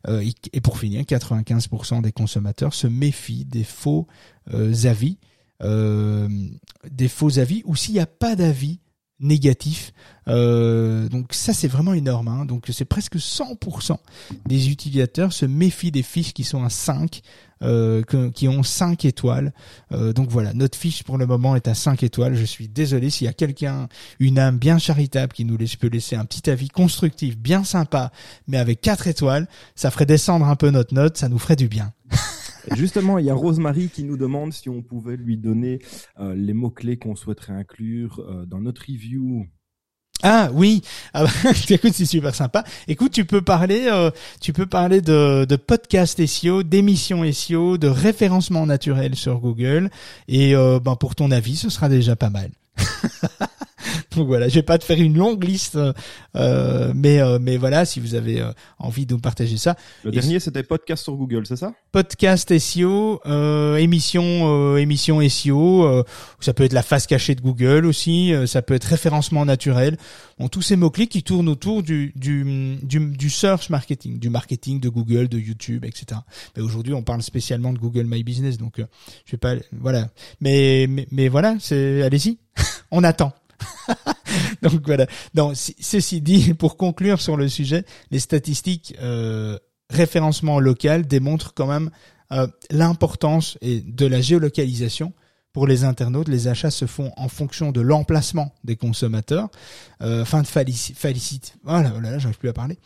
Euh, 0.07 0.23
et- 0.53 0.61
pour 0.61 0.77
finir, 0.77 1.01
95% 1.03 2.01
des 2.01 2.11
consommateurs 2.11 2.73
se 2.73 2.87
méfient 2.87 3.45
des 3.45 3.63
faux 3.63 4.07
avis, 4.83 5.17
euh, 5.63 6.27
des 6.89 7.07
faux 7.07 7.39
avis, 7.39 7.61
ou 7.65 7.75
s'il 7.75 7.93
n'y 7.93 7.99
a 7.99 8.05
pas 8.05 8.35
d'avis 8.35 8.79
négatif. 9.19 9.93
Euh, 10.27 11.07
donc 11.07 11.33
ça 11.33 11.53
c'est 11.53 11.67
vraiment 11.67 11.93
énorme. 11.93 12.27
hein. 12.27 12.45
Donc 12.45 12.65
c'est 12.71 12.85
presque 12.85 13.15
100% 13.15 13.97
des 14.45 14.69
utilisateurs 14.69 15.31
se 15.31 15.45
méfient 15.45 15.91
des 15.91 16.03
fiches 16.03 16.33
qui 16.33 16.43
sont 16.43 16.63
à 16.63 16.69
5, 16.69 17.21
euh, 17.63 18.03
qui 18.33 18.47
ont 18.47 18.63
5 18.63 19.05
étoiles. 19.05 19.53
Euh, 19.93 20.11
donc 20.11 20.29
voilà, 20.29 20.53
notre 20.53 20.77
fiche 20.77 21.03
pour 21.03 21.17
le 21.17 21.25
moment 21.25 21.55
est 21.55 21.67
à 21.67 21.75
5 21.75 22.03
étoiles. 22.03 22.35
Je 22.35 22.43
suis 22.43 22.67
désolé 22.67 23.09
s'il 23.09 23.25
y 23.25 23.29
a 23.29 23.33
quelqu'un, 23.33 23.87
une 24.19 24.37
âme 24.37 24.57
bien 24.57 24.77
charitable 24.79 25.31
qui 25.31 25.45
nous 25.45 25.55
laisse, 25.57 25.75
peut 25.77 25.87
laisser 25.87 26.15
un 26.17 26.25
petit 26.25 26.49
avis 26.49 26.67
constructif, 26.67 27.37
bien 27.37 27.63
sympa, 27.63 28.11
mais 28.47 28.57
avec 28.57 28.81
4 28.81 29.07
étoiles, 29.07 29.47
ça 29.75 29.91
ferait 29.91 30.05
descendre 30.05 30.45
un 30.47 30.55
peu 30.55 30.71
notre 30.71 30.93
note, 30.93 31.17
ça 31.17 31.29
nous 31.29 31.39
ferait 31.39 31.55
du 31.55 31.69
bien. 31.69 31.93
Justement, 32.75 33.17
il 33.17 33.25
y 33.25 33.29
a 33.29 33.35
Rosemary 33.35 33.89
qui 33.89 34.03
nous 34.03 34.17
demande 34.17 34.53
si 34.53 34.69
on 34.69 34.81
pouvait 34.81 35.17
lui 35.17 35.37
donner 35.37 35.79
euh, 36.19 36.35
les 36.35 36.53
mots-clés 36.53 36.97
qu'on 36.97 37.15
souhaiterait 37.15 37.53
inclure 37.53 38.19
euh, 38.19 38.45
dans 38.45 38.59
notre 38.59 38.83
review. 38.87 39.45
Ah 40.23 40.49
oui, 40.53 40.81
ah 41.13 41.25
bah, 41.25 41.51
écoute 41.69 41.93
c'est 41.93 42.05
super 42.05 42.33
sympa. 42.33 42.63
Écoute, 42.87 43.11
tu 43.11 43.25
peux 43.25 43.41
parler, 43.41 43.87
euh, 43.91 44.11
tu 44.41 44.53
peux 44.53 44.65
parler 44.65 45.01
de, 45.01 45.45
de 45.45 45.55
podcast 45.55 46.25
SEO, 46.25 46.63
d'émissions 46.63 47.29
SEO, 47.31 47.77
de 47.77 47.87
référencement 47.87 48.65
naturel 48.65 49.15
sur 49.15 49.39
Google. 49.39 49.89
Et 50.27 50.55
euh, 50.55 50.79
ben 50.79 50.95
pour 50.95 51.15
ton 51.15 51.31
avis, 51.31 51.57
ce 51.57 51.69
sera 51.69 51.89
déjà 51.89 52.15
pas 52.15 52.29
mal. 52.29 52.49
Donc 54.15 54.27
voilà, 54.27 54.47
je 54.47 54.55
vais 54.55 54.63
pas 54.63 54.77
te 54.77 54.83
faire 54.83 54.99
une 54.99 55.17
longue 55.17 55.43
liste, 55.43 55.77
euh, 56.35 56.93
mais 56.95 57.19
euh, 57.19 57.37
mais 57.41 57.57
voilà, 57.57 57.85
si 57.85 57.99
vous 57.99 58.15
avez 58.15 58.41
euh, 58.41 58.51
envie 58.79 59.05
de 59.05 59.13
nous 59.13 59.19
partager 59.19 59.57
ça, 59.57 59.75
Le 60.03 60.11
Et 60.11 60.13
dernier, 60.13 60.39
c'était 60.39 60.63
podcast 60.63 61.03
sur 61.03 61.15
Google, 61.15 61.45
c'est 61.45 61.55
ça? 61.55 61.73
Podcast 61.91 62.57
SEO, 62.57 63.21
euh, 63.25 63.75
émission 63.77 64.23
euh, 64.23 64.77
émission 64.77 65.21
SEO, 65.27 65.83
euh, 65.83 66.03
ça 66.39 66.53
peut 66.53 66.63
être 66.63 66.73
la 66.73 66.83
face 66.83 67.07
cachée 67.07 67.35
de 67.35 67.41
Google 67.41 67.85
aussi, 67.85 68.33
euh, 68.33 68.45
ça 68.45 68.61
peut 68.61 68.73
être 68.73 68.85
référencement 68.85 69.45
naturel. 69.45 69.97
Bon, 70.39 70.47
tous 70.49 70.61
ces 70.61 70.75
mots 70.75 70.89
clés 70.89 71.07
qui 71.07 71.23
tournent 71.23 71.49
autour 71.49 71.83
du 71.83 72.11
du, 72.15 72.77
du 72.81 72.99
du 72.99 73.29
search 73.29 73.69
marketing, 73.69 74.19
du 74.19 74.29
marketing 74.29 74.79
de 74.79 74.89
Google, 74.89 75.27
de 75.27 75.39
YouTube, 75.39 75.85
etc. 75.85 76.21
Mais 76.55 76.63
aujourd'hui, 76.63 76.93
on 76.93 77.03
parle 77.03 77.21
spécialement 77.21 77.73
de 77.73 77.79
Google 77.79 78.05
My 78.05 78.23
Business, 78.23 78.57
donc 78.57 78.79
euh, 78.79 78.85
je 79.25 79.31
vais 79.33 79.37
pas 79.37 79.55
voilà. 79.71 80.09
Mais 80.41 80.87
mais, 80.89 81.07
mais 81.11 81.27
voilà, 81.27 81.55
c'est 81.59 82.01
allez-y, 82.03 82.37
on 82.91 83.03
attend. 83.03 83.33
donc 84.61 84.85
voilà. 84.85 85.07
Ceci 85.53 86.21
dit, 86.21 86.53
pour 86.59 86.77
conclure 86.77 87.21
sur 87.21 87.37
le 87.37 87.47
sujet, 87.47 87.85
les 88.11 88.19
statistiques 88.19 88.95
euh, 89.01 89.57
référencement 89.89 90.59
local 90.59 91.07
démontrent 91.07 91.53
quand 91.53 91.67
même 91.67 91.89
euh, 92.31 92.47
l'importance 92.71 93.57
de 93.61 94.05
la 94.05 94.21
géolocalisation 94.21 95.13
pour 95.53 95.67
les 95.67 95.83
internautes. 95.83 96.27
Les 96.27 96.47
achats 96.47 96.71
se 96.71 96.85
font 96.85 97.11
en 97.15 97.29
fonction 97.29 97.71
de 97.71 97.81
l'emplacement 97.81 98.53
des 98.63 98.75
consommateurs, 98.75 99.49
euh, 100.01 100.23
afin 100.23 100.41
de 100.41 100.47
faciliter. 100.47 101.53
Voilà, 101.63 101.93
oh 101.95 102.01
là, 102.01 102.11
là, 102.11 102.19
j'arrive 102.19 102.37
plus 102.37 102.49
à 102.49 102.53
parler. 102.53 102.77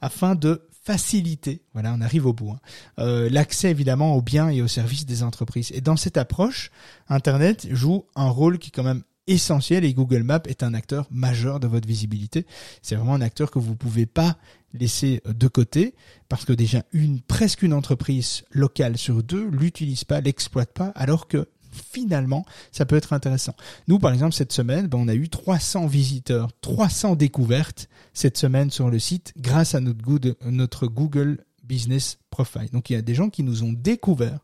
Afin 0.00 0.34
de 0.34 0.68
faciliter, 0.84 1.62
voilà, 1.72 1.92
on 1.96 2.00
arrive 2.00 2.26
au 2.26 2.32
bout, 2.32 2.50
hein, 2.50 2.60
euh, 2.98 3.28
l'accès 3.30 3.70
évidemment 3.70 4.14
aux 4.14 4.22
biens 4.22 4.50
et 4.50 4.62
aux 4.62 4.68
services 4.68 5.06
des 5.06 5.22
entreprises. 5.22 5.70
Et 5.74 5.80
dans 5.80 5.96
cette 5.96 6.16
approche, 6.16 6.70
Internet 7.08 7.66
joue 7.70 8.04
un 8.16 8.28
rôle 8.28 8.58
qui 8.58 8.68
est 8.68 8.72
quand 8.72 8.82
même 8.82 9.02
essentiel 9.26 9.84
et 9.84 9.94
Google 9.94 10.22
Maps 10.22 10.42
est 10.46 10.62
un 10.62 10.74
acteur 10.74 11.06
majeur 11.10 11.60
de 11.60 11.66
votre 11.66 11.86
visibilité. 11.86 12.46
C'est 12.82 12.96
vraiment 12.96 13.14
un 13.14 13.20
acteur 13.20 13.50
que 13.50 13.58
vous 13.58 13.76
pouvez 13.76 14.06
pas 14.06 14.36
laisser 14.74 15.22
de 15.26 15.48
côté 15.48 15.94
parce 16.28 16.44
que 16.44 16.52
déjà 16.52 16.82
une 16.92 17.20
presque 17.20 17.62
une 17.62 17.74
entreprise 17.74 18.44
locale 18.50 18.96
sur 18.96 19.22
deux 19.22 19.48
l'utilise 19.48 20.04
pas, 20.04 20.20
l'exploite 20.20 20.72
pas, 20.72 20.88
alors 20.94 21.28
que 21.28 21.48
finalement 21.70 22.44
ça 22.70 22.84
peut 22.84 22.96
être 22.96 23.12
intéressant. 23.12 23.54
Nous 23.88 23.98
par 23.98 24.12
exemple 24.12 24.34
cette 24.34 24.52
semaine, 24.52 24.86
ben, 24.86 24.98
on 24.98 25.08
a 25.08 25.14
eu 25.14 25.28
300 25.28 25.86
visiteurs, 25.86 26.50
300 26.60 27.16
découvertes 27.16 27.88
cette 28.14 28.38
semaine 28.38 28.70
sur 28.70 28.90
le 28.90 28.98
site 28.98 29.32
grâce 29.38 29.74
à 29.74 29.80
notre, 29.80 30.00
notre 30.44 30.86
Google 30.86 31.44
Business 31.62 32.18
Profile. 32.30 32.68
Donc 32.72 32.90
il 32.90 32.94
y 32.94 32.96
a 32.96 33.02
des 33.02 33.14
gens 33.14 33.30
qui 33.30 33.42
nous 33.42 33.62
ont 33.62 33.72
découvert 33.72 34.40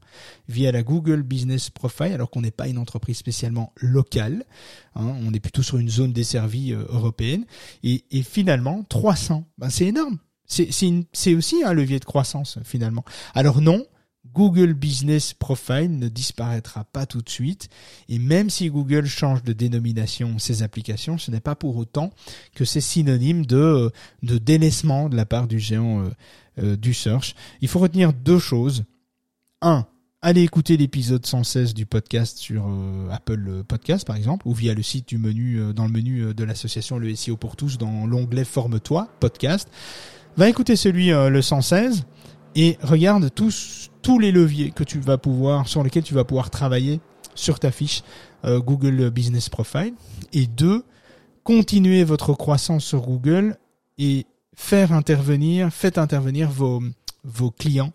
via 0.49 0.73
la 0.73 0.83
Google 0.83 1.23
Business 1.23 1.71
Profile 1.71 2.13
alors 2.13 2.31
qu'on 2.31 2.43
n'est 2.43 2.51
pas 2.51 2.69
une 2.69 2.79
entreprise 2.79 3.17
spécialement 3.17 3.73
locale, 3.77 4.45
hein, 4.95 5.15
on 5.23 5.33
est 5.33 5.41
plutôt 5.41 5.63
sur 5.63 5.79
une 5.79 5.89
zone 5.89 6.13
desservie 6.13 6.73
euh, 6.73 6.85
européenne 6.89 7.45
et, 7.83 8.03
finalement 8.23 8.85
300, 8.89 9.45
ben, 9.59 9.71
c'est 9.71 9.87
énorme. 9.87 10.19
C'est 10.47 11.35
aussi 11.35 11.63
un 11.63 11.75
levier 11.75 11.99
de 11.99 12.07
croissance 12.07 12.59
finalement. 12.65 13.05
Alors 13.35 13.61
non, 13.61 13.85
Google 14.33 14.73
Business 14.73 15.35
Profile 15.35 15.99
ne 15.99 16.09
disparaîtra 16.09 16.85
pas 16.85 17.07
tout 17.07 17.21
de 17.21 17.29
suite. 17.29 17.69
Et 18.09 18.19
même 18.19 18.49
si 18.49 18.71
Google 18.71 19.07
change 19.07 19.43
de 19.43 19.53
dénomination 19.53 20.39
ses 20.39 20.63
applications, 20.63 21.19
ce 21.19 21.31
n'est 21.31 21.41
pas 21.41 21.55
pour 21.55 21.77
autant 21.77 22.11
que 22.55 22.65
c'est 22.65 22.81
synonyme 22.81 23.45
de, 23.45 23.91
de 24.23 24.39
délaissement 24.39 25.09
de 25.09 25.17
la 25.17 25.27
part 25.27 25.49
du 25.49 25.59
géant 25.59 26.09
euh, 26.59 26.73
euh, 26.73 26.77
du 26.77 26.95
search. 26.95 27.35
Il 27.61 27.69
faut 27.69 27.79
retenir 27.79 28.13
deux 28.13 28.39
choses. 28.39 28.85
Un, 29.63 29.87
allez 30.23 30.43
écouter 30.43 30.77
l'épisode 30.77 31.25
116 31.25 31.75
du 31.75 31.87
podcast 31.87 32.39
sur 32.39 32.67
euh, 32.69 33.09
Apple 33.11 33.63
Podcast 33.67 34.07
par 34.07 34.17
exemple, 34.17 34.47
ou 34.47 34.55
via 34.55 34.75
le 34.75 34.83
site 34.83 35.09
du 35.09 35.19
menu, 35.19 35.61
euh, 35.61 35.73
dans 35.73 35.85
le 35.85 35.93
menu 35.93 36.21
euh, 36.21 36.35
de 36.35 36.45
l'association 36.45 36.99
Le 36.99 37.15
SEO 37.15 37.37
pour 37.37 37.57
tous, 37.57 37.79
dans 37.79 38.07
l'onglet 38.07 38.45
Forme-toi, 38.45 39.09
podcast. 39.21 39.69
Va 40.37 40.49
écouter 40.49 40.77
celui, 40.77 41.13
euh, 41.13 41.31
le 41.31 41.43
116, 41.43 42.05
et 42.55 42.79
regarde 42.83 43.33
tous, 43.35 43.91
tous 44.03 44.19
les 44.19 44.33
leviers 44.33 44.71
que 44.71 44.85
tu 44.85 45.01
vas 45.01 45.19
pouvoir, 45.19 45.69
sur 45.69 45.83
lesquels 45.83 46.03
tu 46.03 46.15
vas 46.15 46.25
pouvoir 46.25 46.51
travailler 46.51 47.01
sur 47.35 47.61
ta 47.61 47.71
fiche 47.71 48.03
euh, 48.45 48.61
Google 48.61 49.11
Business 49.11 49.49
Profile. 49.49 49.95
Et 50.33 50.47
deux, 50.47 50.85
continuez 51.45 52.05
votre 52.05 52.35
croissance 52.35 52.85
sur 52.85 53.03
Google 53.03 53.57
et 53.99 54.27
faire 54.59 54.93
intervenir, 54.93 55.73
faites 55.73 55.99
intervenir 55.99 56.51
vos, 56.51 56.83
clients 57.53 57.93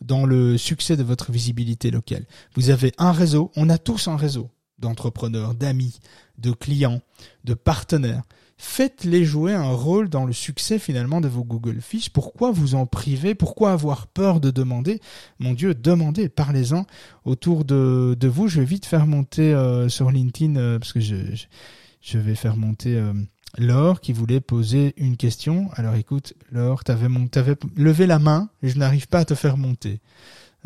dans 0.00 0.24
le 0.24 0.56
succès 0.56 0.96
de 0.96 1.02
votre 1.04 1.30
visibilité 1.30 1.90
locale. 1.90 2.24
Vous 2.56 2.70
avez 2.70 2.92
un 2.96 3.12
réseau, 3.12 3.52
on 3.54 3.68
a 3.68 3.76
tous 3.76 4.08
un 4.08 4.16
réseau 4.16 4.50
d'entrepreneurs, 4.78 5.54
d'amis, 5.54 6.00
de 6.38 6.52
clients, 6.52 7.02
de 7.44 7.54
partenaires. 7.54 8.22
Faites-les 8.56 9.24
jouer 9.24 9.52
un 9.52 9.70
rôle 9.70 10.08
dans 10.08 10.24
le 10.24 10.32
succès 10.32 10.78
finalement 10.78 11.20
de 11.20 11.28
vos 11.28 11.44
Google 11.44 11.80
Fiches. 11.82 12.08
Pourquoi 12.08 12.50
vous 12.50 12.74
en 12.74 12.86
priver 12.86 13.34
Pourquoi 13.34 13.72
avoir 13.72 14.06
peur 14.06 14.40
de 14.40 14.50
demander? 14.50 15.00
Mon 15.38 15.52
Dieu, 15.52 15.74
demandez, 15.74 16.30
parlez-en 16.30 16.86
autour 17.26 17.66
de, 17.66 18.16
vous. 18.26 18.48
Je 18.48 18.60
vais 18.60 18.66
vite 18.66 18.86
faire 18.86 19.06
monter 19.06 19.52
euh, 19.52 19.90
sur 19.90 20.10
LinkedIn, 20.10 20.56
euh, 20.56 20.78
parce 20.78 20.94
que 20.94 21.00
je, 21.00 22.18
vais 22.18 22.34
faire 22.34 22.56
monter 22.56 22.96
euh, 22.96 23.12
Laure 23.58 24.00
qui 24.00 24.12
voulait 24.12 24.40
poser 24.40 24.94
une 24.96 25.16
question. 25.16 25.68
Alors 25.74 25.94
écoute, 25.94 26.34
Laure, 26.50 26.84
tu 26.84 26.92
avais, 26.92 27.06
avais, 27.36 27.56
levé 27.76 28.06
la 28.06 28.18
main 28.18 28.50
et 28.62 28.68
je 28.68 28.78
n'arrive 28.78 29.08
pas 29.08 29.20
à 29.20 29.24
te 29.24 29.34
faire 29.34 29.56
monter. 29.56 30.00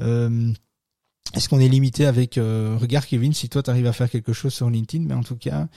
Euh, 0.01 0.53
est-ce 1.35 1.49
qu'on 1.49 1.61
est 1.61 1.69
limité 1.69 2.07
avec 2.07 2.39
euh, 2.39 2.77
regarde 2.81 3.05
Kevin 3.05 3.33
si 3.33 3.49
toi 3.49 3.63
tu 3.63 3.71
arrives 3.71 3.87
à 3.87 3.93
faire 3.93 4.11
quelque 4.11 4.33
chose 4.33 4.53
sur 4.53 4.69
LinkedIn 4.69 5.05
mais 5.07 5.15
en 5.15 5.23
tout 5.23 5.37
cas 5.37 5.69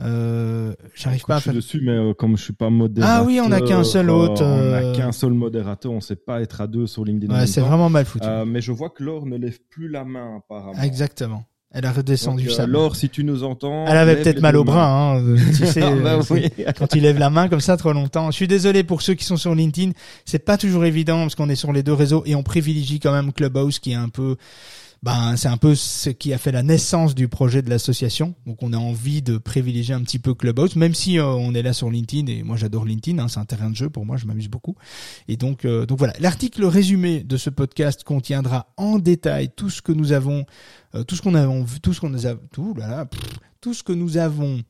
euh, 0.00 0.74
j'arrive 0.94 1.24
pas 1.24 1.36
à 1.36 1.40
faire 1.40 1.54
je 1.54 1.60
suis 1.60 1.78
dessus 1.78 1.84
mais 1.84 1.96
euh, 1.96 2.14
comme 2.14 2.36
je 2.36 2.44
suis 2.44 2.52
pas 2.52 2.70
modérateur 2.70 3.16
ah 3.20 3.24
oui 3.24 3.40
on 3.42 3.50
a 3.50 3.60
qu'un 3.60 3.82
seul 3.82 4.10
hôte 4.10 4.40
on 4.40 4.72
a 4.72 4.94
qu'un 4.94 5.12
seul 5.12 5.32
modérateur 5.32 5.90
on 5.90 6.00
sait 6.00 6.16
pas 6.16 6.40
être 6.40 6.60
à 6.60 6.66
deux 6.66 6.86
sur 6.86 7.04
LinkedIn 7.04 7.34
ouais, 7.34 7.46
c'est 7.46 7.60
vraiment 7.60 7.90
mal 7.90 8.04
foutu 8.04 8.28
mais 8.46 8.60
je 8.60 8.70
vois 8.70 8.90
que 8.90 9.02
Laure 9.02 9.26
ne 9.26 9.36
lève 9.36 9.58
plus 9.70 9.88
la 9.88 10.04
main 10.04 10.36
apparemment 10.36 10.80
exactement 10.80 11.44
elle 11.74 11.86
a 11.86 11.92
redescendu 11.92 12.44
Donc, 12.44 12.52
ça. 12.54 12.66
Laure, 12.66 12.96
si 12.96 13.08
tu 13.08 13.24
nous 13.24 13.44
entends. 13.44 13.86
Elle 13.86 13.96
avait 13.96 14.16
peut-être 14.16 14.40
mal 14.40 14.56
au 14.56 14.64
bras, 14.64 15.14
hein, 15.16 15.24
tu 15.56 15.66
sais, 15.66 15.82
Ah 15.82 15.90
bah 15.94 16.18
oui. 16.30 16.48
quand 16.78 16.94
il 16.94 17.02
lève 17.02 17.18
la 17.18 17.30
main 17.30 17.48
comme 17.48 17.60
ça 17.60 17.76
trop 17.76 17.92
longtemps. 17.92 18.30
Je 18.30 18.36
suis 18.36 18.48
désolé 18.48 18.84
pour 18.84 19.00
ceux 19.02 19.14
qui 19.14 19.24
sont 19.24 19.36
sur 19.38 19.54
LinkedIn. 19.54 19.92
C'est 20.24 20.38
pas 20.44 20.58
toujours 20.58 20.84
évident 20.84 21.20
parce 21.22 21.34
qu'on 21.34 21.48
est 21.48 21.54
sur 21.54 21.72
les 21.72 21.82
deux 21.82 21.94
réseaux 21.94 22.22
et 22.26 22.34
on 22.34 22.42
privilégie 22.42 23.00
quand 23.00 23.12
même 23.12 23.32
Clubhouse 23.32 23.78
qui 23.78 23.92
est 23.92 23.96
un 23.96 24.08
peu, 24.10 24.36
ben, 25.02 25.36
c'est 25.36 25.48
un 25.48 25.56
peu 25.56 25.74
ce 25.74 26.10
qui 26.10 26.32
a 26.32 26.38
fait 26.38 26.52
la 26.52 26.62
naissance 26.62 27.14
du 27.14 27.26
projet 27.26 27.60
de 27.60 27.68
l'association. 27.68 28.34
Donc 28.46 28.62
on 28.62 28.72
a 28.72 28.76
envie 28.76 29.20
de 29.20 29.36
privilégier 29.36 29.94
un 29.94 30.02
petit 30.02 30.20
peu 30.20 30.34
Clubhouse, 30.34 30.76
même 30.76 30.94
si 30.94 31.18
euh, 31.18 31.26
on 31.26 31.54
est 31.54 31.62
là 31.62 31.72
sur 31.72 31.90
LinkedIn 31.90 32.30
et 32.30 32.42
moi 32.44 32.56
j'adore 32.56 32.84
LinkedIn, 32.84 33.20
hein, 33.20 33.26
c'est 33.28 33.40
un 33.40 33.44
terrain 33.44 33.70
de 33.70 33.76
jeu 33.76 33.90
pour 33.90 34.06
moi, 34.06 34.16
je 34.16 34.26
m'amuse 34.26 34.48
beaucoup. 34.48 34.76
Et 35.26 35.36
donc, 35.36 35.64
euh, 35.64 35.86
donc 35.86 35.98
voilà, 35.98 36.14
l'article 36.20 36.64
résumé 36.64 37.24
de 37.24 37.36
ce 37.36 37.50
podcast 37.50 38.04
contiendra 38.04 38.72
en 38.76 38.98
détail 38.98 39.50
tout 39.54 39.70
ce 39.70 39.82
que 39.82 39.92
nous 39.92 40.12
avons, 40.12 40.46
euh, 40.94 41.02
tout 41.02 41.16
ce 41.16 41.22
qu'on 41.22 41.34
avons 41.34 41.64
vu, 41.64 41.80
tout 41.80 41.92
ce 41.92 42.00
qu'on 42.00 42.14
a, 42.14 42.34
tout 42.52 42.74
là, 42.74 42.88
là, 42.88 43.08
tout 43.60 43.74
ce 43.74 43.82
que 43.82 43.92
nous 43.92 44.18
avons 44.18 44.62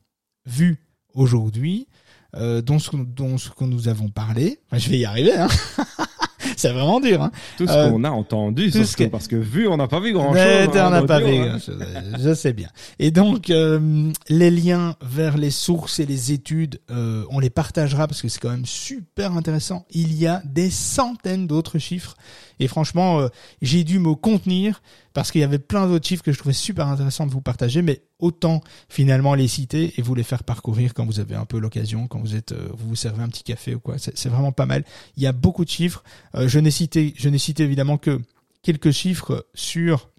vu 0.45 0.79
aujourd'hui, 1.13 1.87
euh, 2.35 2.61
dont 2.61 2.79
ce, 2.79 2.89
dont 2.95 3.37
ce 3.37 3.49
que 3.49 3.63
nous 3.65 3.87
avons 3.87 4.09
parlé. 4.09 4.59
Je 4.71 4.89
vais 4.89 4.97
y 4.97 5.05
arriver. 5.05 5.35
Hein. 5.35 5.47
c'est 6.63 6.71
vraiment 6.73 6.99
dur. 6.99 7.21
Hein. 7.21 7.31
Tout 7.57 7.67
ce 7.67 7.71
Euh, 7.73 7.89
qu'on 7.89 8.03
a 8.03 8.09
entendu, 8.09 8.71
tout 8.71 8.83
ce 8.85 8.95
que- 8.95 9.03
parce 9.03 9.27
que 9.27 9.35
vu, 9.35 9.67
on 9.67 9.77
n'a 9.77 9.87
pas 9.87 9.99
vu 9.99 10.13
grand 10.13 10.27
chose. 10.33 10.35
Ouais, 10.41 10.67
on 10.69 10.89
n'a 10.89 11.03
pas 11.03 11.19
vu 11.19 11.35
grand-chose, 11.37 11.77
hein. 11.81 12.17
je 12.19 12.33
sais 12.33 12.53
bien. 12.53 12.69
Et 12.99 13.11
donc, 13.11 13.49
euh, 13.49 14.11
les 14.29 14.49
liens 14.51 14.95
vers 15.01 15.37
les 15.37 15.51
sources 15.51 15.99
et 15.99 16.05
les 16.05 16.31
études, 16.31 16.79
euh, 16.89 17.23
on 17.29 17.39
les 17.39 17.49
partagera 17.49 18.07
parce 18.07 18.21
que 18.21 18.27
c'est 18.29 18.39
quand 18.39 18.49
même 18.51 18.65
super 18.65 19.33
intéressant. 19.35 19.85
Il 19.91 20.13
y 20.13 20.25
a 20.25 20.41
des 20.45 20.69
centaines 20.69 21.47
d'autres 21.47 21.79
chiffres. 21.79 22.15
Et 22.59 22.67
franchement, 22.67 23.19
euh, 23.19 23.27
j'ai 23.61 23.83
dû 23.83 23.99
me 23.99 24.13
contenir 24.15 24.81
parce 25.13 25.31
qu'il 25.31 25.41
y 25.41 25.43
avait 25.43 25.59
plein 25.59 25.87
d'autres 25.87 26.07
chiffres 26.07 26.23
que 26.23 26.31
je 26.31 26.37
trouvais 26.39 26.53
super 26.53 26.87
intéressants 26.87 27.25
de 27.27 27.31
vous 27.31 27.41
partager, 27.41 27.81
mais 27.81 28.03
autant 28.19 28.61
finalement 28.89 29.33
les 29.35 29.47
citer 29.47 29.93
et 29.97 30.01
vous 30.01 30.15
les 30.15 30.23
faire 30.23 30.43
parcourir 30.43 30.93
quand 30.93 31.05
vous 31.05 31.19
avez 31.19 31.35
un 31.35 31.45
peu 31.45 31.59
l'occasion, 31.59 32.07
quand 32.07 32.19
vous 32.19 32.35
êtes, 32.35 32.51
euh, 32.53 32.69
vous 32.77 32.89
vous 32.89 32.95
servez 32.95 33.21
un 33.21 33.27
petit 33.27 33.43
café 33.43 33.75
ou 33.75 33.79
quoi. 33.79 33.95
C'est 33.97 34.17
c'est 34.17 34.29
vraiment 34.29 34.51
pas 34.51 34.65
mal. 34.65 34.85
Il 35.17 35.23
y 35.23 35.27
a 35.27 35.31
beaucoup 35.33 35.65
de 35.65 35.69
chiffres. 35.69 36.03
Euh, 36.35 36.47
je 36.53 36.59
n'ai 36.59 36.69
cité, 36.69 37.15
je 37.17 37.29
n'ai 37.29 37.39
cité 37.39 37.63
évidemment 37.63 37.97
que 37.97 38.21
quelques 38.61 38.91
chiffres 38.91 39.47
sur 39.55 40.11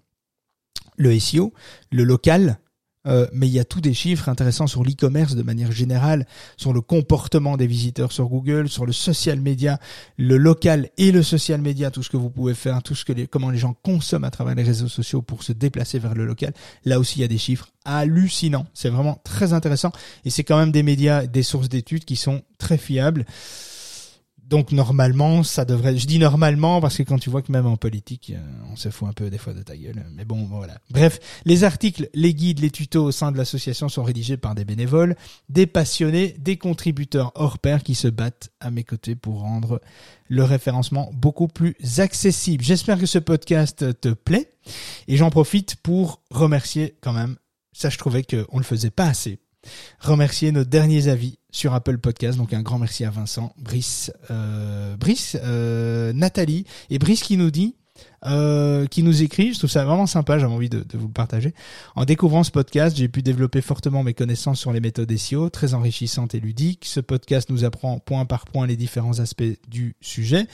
le 0.97 1.17
SEO, 1.17 1.53
le 1.91 2.03
local, 2.03 2.59
euh, 3.07 3.25
mais 3.31 3.47
il 3.47 3.53
y 3.53 3.59
a 3.59 3.63
tous 3.63 3.79
des 3.79 3.93
chiffres 3.93 4.27
intéressants 4.27 4.67
sur 4.67 4.83
l'e-commerce 4.83 5.35
de 5.35 5.43
manière 5.43 5.71
générale, 5.71 6.27
sur 6.57 6.73
le 6.73 6.81
comportement 6.81 7.55
des 7.55 7.67
visiteurs 7.67 8.11
sur 8.11 8.27
Google, 8.27 8.67
sur 8.67 8.85
le 8.85 8.91
social 8.91 9.39
media, 9.39 9.79
le 10.17 10.35
local 10.35 10.89
et 10.97 11.13
le 11.13 11.23
social 11.23 11.61
media, 11.61 11.89
tout 11.89 12.03
ce 12.03 12.09
que 12.09 12.17
vous 12.17 12.29
pouvez 12.29 12.53
faire, 12.53 12.83
tout 12.83 12.95
ce 12.95 13.05
que 13.05 13.13
les, 13.13 13.27
comment 13.27 13.49
les 13.49 13.57
gens 13.57 13.73
consomment 13.81 14.25
à 14.25 14.31
travers 14.31 14.55
les 14.55 14.63
réseaux 14.63 14.89
sociaux 14.89 15.21
pour 15.21 15.41
se 15.41 15.53
déplacer 15.53 15.99
vers 15.99 16.15
le 16.15 16.25
local. 16.25 16.53
Là 16.83 16.99
aussi, 16.99 17.19
il 17.19 17.21
y 17.21 17.25
a 17.25 17.29
des 17.29 17.37
chiffres 17.37 17.69
hallucinants. 17.85 18.65
C'est 18.73 18.89
vraiment 18.89 19.21
très 19.23 19.53
intéressant 19.53 19.93
et 20.25 20.29
c'est 20.29 20.43
quand 20.43 20.57
même 20.57 20.73
des 20.73 20.83
médias, 20.83 21.27
des 21.27 21.43
sources 21.43 21.69
d'études 21.69 22.03
qui 22.03 22.17
sont 22.17 22.41
très 22.57 22.77
fiables. 22.77 23.25
Donc 24.47 24.71
normalement, 24.71 25.41
ça 25.41 25.65
devrait. 25.65 25.97
Je 25.97 26.05
dis 26.05 26.19
normalement 26.19 26.79
parce 26.79 26.97
que 26.97 27.03
quand 27.03 27.17
tu 27.17 27.31
vois 27.31 27.41
que 27.41 27.51
même 27.51 27.65
en 27.65 27.77
politique, 27.77 28.31
euh, 28.35 28.71
on 28.71 28.75
se 28.75 28.89
fout 28.89 29.07
un 29.07 29.13
peu 29.13 29.31
des 29.31 29.39
fois 29.39 29.53
de 29.53 29.63
ta 29.63 29.75
gueule. 29.75 30.05
Mais 30.13 30.23
bon, 30.23 30.45
voilà. 30.45 30.77
Bref, 30.91 31.19
les 31.45 31.63
articles, 31.63 32.09
les 32.13 32.35
guides, 32.35 32.59
les 32.59 32.69
tutos 32.69 33.05
au 33.05 33.11
sein 33.11 33.31
de 33.31 33.37
l'association 33.37 33.89
sont 33.89 34.03
rédigés 34.03 34.37
par 34.37 34.53
des 34.53 34.63
bénévoles, 34.63 35.15
des 35.49 35.65
passionnés, 35.65 36.35
des 36.37 36.57
contributeurs 36.57 37.31
hors 37.33 37.57
pair 37.57 37.81
qui 37.81 37.95
se 37.95 38.07
battent 38.07 38.49
à 38.59 38.69
mes 38.69 38.83
côtés 38.83 39.15
pour 39.15 39.39
rendre 39.39 39.81
le 40.27 40.43
référencement 40.43 41.09
beaucoup 41.13 41.47
plus 41.47 41.75
accessible. 41.97 42.63
J'espère 42.63 42.99
que 42.99 43.07
ce 43.07 43.19
podcast 43.19 43.99
te 43.99 44.09
plaît 44.09 44.51
et 45.07 45.17
j'en 45.17 45.31
profite 45.31 45.75
pour 45.77 46.21
remercier 46.29 46.97
quand 47.01 47.13
même. 47.13 47.37
Ça, 47.73 47.89
je 47.89 47.97
trouvais 47.97 48.23
qu'on 48.23 48.57
le 48.57 48.63
faisait 48.63 48.91
pas 48.91 49.07
assez 49.07 49.39
remercier 49.99 50.51
nos 50.51 50.63
derniers 50.63 51.07
avis 51.07 51.39
sur 51.55 51.73
Apple 51.73 51.97
Podcast. 51.99 52.37
Donc 52.37 52.53
un 52.53 52.61
grand 52.61 52.79
merci 52.79 53.05
à 53.05 53.09
Vincent, 53.09 53.53
Brice, 53.57 54.11
euh, 54.29 54.97
Brice, 54.97 55.37
euh, 55.41 56.11
Nathalie 56.11 56.65
et 56.89 56.99
Brice 56.99 57.23
qui 57.23 57.37
nous 57.37 57.49
dit. 57.49 57.75
Euh, 58.25 58.87
qui 58.87 59.03
nous 59.03 59.23
écrit, 59.23 59.53
je 59.53 59.59
trouve 59.59 59.69
ça 59.69 59.85
vraiment 59.85 60.07
sympa, 60.07 60.39
j'avais 60.39 60.53
envie 60.53 60.69
de, 60.69 60.79
de 60.79 60.97
vous 60.97 61.07
le 61.07 61.13
partager. 61.13 61.53
En 61.95 62.05
découvrant 62.05 62.43
ce 62.43 62.51
podcast, 62.51 62.97
j'ai 62.97 63.07
pu 63.07 63.21
développer 63.21 63.61
fortement 63.61 64.03
mes 64.03 64.13
connaissances 64.13 64.59
sur 64.59 64.71
les 64.71 64.79
méthodes 64.79 65.15
SEO, 65.15 65.49
très 65.49 65.73
enrichissantes 65.73 66.35
et 66.35 66.39
ludiques. 66.39 66.85
Ce 66.85 66.99
podcast 66.99 67.49
nous 67.49 67.63
apprend 67.63 67.99
point 67.99 68.25
par 68.25 68.45
point 68.45 68.67
les 68.67 68.75
différents 68.75 69.19
aspects 69.19 69.43
du 69.67 69.95
sujet. 70.01 70.47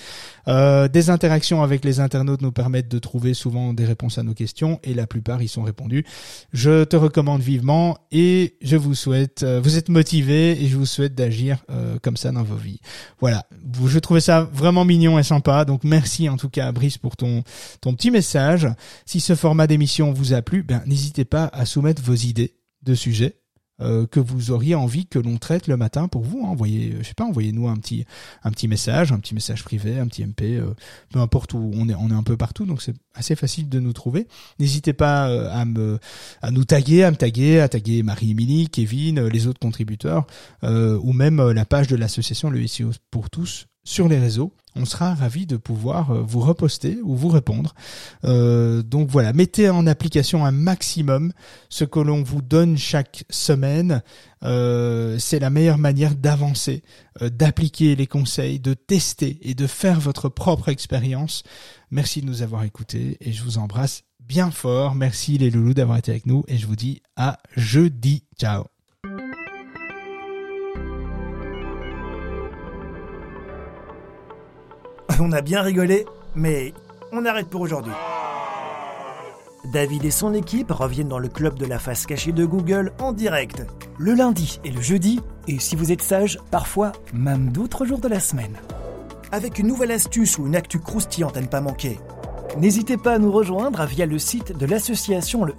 Euh, 0.47 0.87
des 0.87 1.09
interactions 1.09 1.63
avec 1.63 1.85
les 1.85 1.99
internautes 1.99 2.41
nous 2.41 2.51
permettent 2.51 2.89
de 2.89 2.99
trouver 2.99 3.33
souvent 3.33 3.73
des 3.73 3.85
réponses 3.85 4.17
à 4.17 4.23
nos 4.23 4.33
questions 4.33 4.79
et 4.83 4.93
la 4.93 5.07
plupart 5.07 5.41
y 5.41 5.47
sont 5.47 5.63
répondus. 5.63 6.05
Je 6.53 6.83
te 6.83 6.95
recommande 6.95 7.41
vivement 7.41 7.97
et 8.11 8.55
je 8.61 8.75
vous 8.75 8.95
souhaite, 8.95 9.43
euh, 9.43 9.61
vous 9.61 9.77
êtes 9.77 9.89
motivés 9.89 10.61
et 10.61 10.67
je 10.67 10.77
vous 10.77 10.85
souhaite 10.85 11.15
d'agir 11.15 11.63
euh, 11.69 11.97
comme 12.01 12.17
ça 12.17 12.31
dans 12.31 12.43
vos 12.43 12.55
vies. 12.55 12.79
Voilà, 13.19 13.45
je 13.85 13.99
trouvais 13.99 14.21
ça 14.21 14.41
vraiment 14.41 14.85
mignon 14.85 15.19
et 15.19 15.23
sympa, 15.23 15.65
donc 15.65 15.83
merci 15.83 16.29
en 16.29 16.37
tout 16.37 16.49
cas 16.49 16.67
à 16.67 16.71
Brice 16.71 16.97
pour 16.97 17.15
ton 17.15 17.43
ton 17.81 17.93
petit 17.93 18.11
message. 18.11 18.67
Si 19.05 19.19
ce 19.19 19.35
format 19.35 19.67
d'émission 19.67 20.11
vous 20.13 20.33
a 20.33 20.41
plu, 20.41 20.63
ben 20.63 20.81
n'hésitez 20.85 21.25
pas 21.25 21.49
à 21.53 21.65
soumettre 21.65 22.01
vos 22.01 22.15
idées 22.15 22.55
de 22.83 22.95
sujets. 22.95 23.35
euh, 23.81 24.05
que 24.05 24.19
vous 24.19 24.51
auriez 24.51 24.75
envie 24.75 25.07
que 25.07 25.17
l'on 25.19 25.37
traite 25.37 25.67
le 25.67 25.75
matin 25.75 26.07
pour 26.07 26.21
vous. 26.21 26.43
hein. 26.45 26.49
Envoyez, 26.49 26.95
je 26.99 27.07
sais 27.07 27.13
pas, 27.15 27.23
envoyez-nous 27.25 27.67
un 27.67 27.77
petit, 27.77 28.05
un 28.43 28.51
petit 28.51 28.67
message, 28.67 29.11
un 29.11 29.19
petit 29.19 29.33
message 29.33 29.63
privé, 29.63 29.97
un 29.97 30.07
petit 30.07 30.23
MP, 30.23 30.57
euh, 30.57 30.73
peu 31.11 31.19
importe 31.19 31.53
où 31.53 31.71
on 31.73 31.89
est, 31.89 31.95
on 31.95 32.09
est 32.09 32.13
un 32.13 32.23
peu 32.23 32.37
partout, 32.37 32.65
donc 32.65 32.81
c'est 32.81 32.93
assez 33.15 33.35
facile 33.35 33.69
de 33.69 33.79
nous 33.79 33.93
trouver. 33.93 34.27
N'hésitez 34.59 34.93
pas 34.93 35.29
euh, 35.29 35.49
à 36.41 36.51
nous 36.51 36.65
taguer, 36.65 37.03
à 37.03 37.11
me 37.11 37.15
taguer, 37.15 37.59
à 37.59 37.69
taguer 37.69 38.03
Marie-Émilie, 38.03 38.69
Kevin, 38.69 39.25
les 39.27 39.47
autres 39.47 39.59
contributeurs, 39.59 40.27
ou 40.63 41.13
même 41.13 41.41
la 41.51 41.65
page 41.65 41.87
de 41.87 41.95
l'association 41.95 42.49
Le 42.49 42.65
SEO 42.67 42.91
pour 43.09 43.29
tous 43.29 43.65
sur 43.83 44.07
les 44.07 44.19
réseaux. 44.19 44.53
On 44.75 44.85
sera 44.85 45.13
ravi 45.13 45.45
de 45.45 45.57
pouvoir 45.57 46.11
euh, 46.11 46.21
vous 46.21 46.39
reposter 46.39 46.99
ou 47.03 47.15
vous 47.15 47.27
répondre. 47.27 47.75
Euh, 48.23 48.81
donc 48.83 49.09
voilà, 49.09 49.33
mettez 49.33 49.69
en 49.69 49.85
application 49.85 50.45
un 50.45 50.51
maximum 50.51 51.33
ce 51.69 51.83
que 51.83 51.99
l'on 51.99 52.23
vous 52.23 52.41
donne 52.41 52.77
chaque 52.77 53.25
semaine. 53.29 54.01
Euh, 54.43 55.19
c'est 55.19 55.39
la 55.39 55.49
meilleure 55.49 55.77
manière 55.77 56.15
d'avancer, 56.15 56.83
d'appliquer 57.19 57.95
les 57.95 58.07
conseils, 58.07 58.59
de 58.59 58.73
tester 58.73 59.39
et 59.41 59.55
de 59.55 59.67
faire 59.67 59.99
votre 59.99 60.29
propre 60.29 60.69
expérience. 60.69 61.43
Merci 61.91 62.21
de 62.21 62.27
nous 62.27 62.41
avoir 62.41 62.63
écoutés 62.63 63.17
et 63.19 63.33
je 63.33 63.43
vous 63.43 63.57
embrasse 63.57 64.03
bien 64.21 64.51
fort. 64.51 64.95
Merci 64.95 65.37
les 65.37 65.49
loulous 65.49 65.73
d'avoir 65.73 65.97
été 65.97 66.11
avec 66.11 66.25
nous 66.25 66.45
et 66.47 66.57
je 66.57 66.65
vous 66.65 66.77
dis 66.77 67.01
à 67.17 67.39
jeudi. 67.57 68.23
Ciao. 68.39 68.70
On 75.19 75.31
a 75.31 75.41
bien 75.41 75.61
rigolé, 75.61 76.05
mais 76.35 76.73
on 77.11 77.25
arrête 77.25 77.47
pour 77.47 77.61
aujourd'hui. 77.61 77.93
David 79.73 80.05
et 80.05 80.11
son 80.11 80.33
équipe 80.33 80.71
reviennent 80.71 81.07
dans 81.07 81.19
le 81.19 81.27
club 81.27 81.57
de 81.57 81.65
la 81.65 81.79
face 81.79 82.05
cachée 82.05 82.31
de 82.31 82.45
Google 82.45 82.93
en 82.99 83.11
direct, 83.11 83.63
le 83.97 84.13
lundi 84.13 84.59
et 84.63 84.71
le 84.71 84.81
jeudi, 84.81 85.19
et 85.47 85.59
si 85.59 85.75
vous 85.75 85.91
êtes 85.91 86.01
sage, 86.01 86.39
parfois 86.49 86.93
même 87.13 87.51
d'autres 87.51 87.85
jours 87.85 87.99
de 87.99 88.07
la 88.07 88.19
semaine. 88.19 88.55
Avec 89.31 89.59
une 89.59 89.67
nouvelle 89.67 89.91
astuce 89.91 90.37
ou 90.37 90.47
une 90.47 90.55
actu 90.55 90.79
croustillante 90.79 91.37
à 91.37 91.41
ne 91.41 91.47
pas 91.47 91.61
manquer. 91.61 91.99
N'hésitez 92.57 92.97
pas 92.97 93.13
à 93.13 93.19
nous 93.19 93.31
rejoindre 93.31 93.85
via 93.85 94.05
le 94.05 94.19
site 94.19 94.57
de 94.57 94.65
l'association 94.65 95.45
le. 95.45 95.53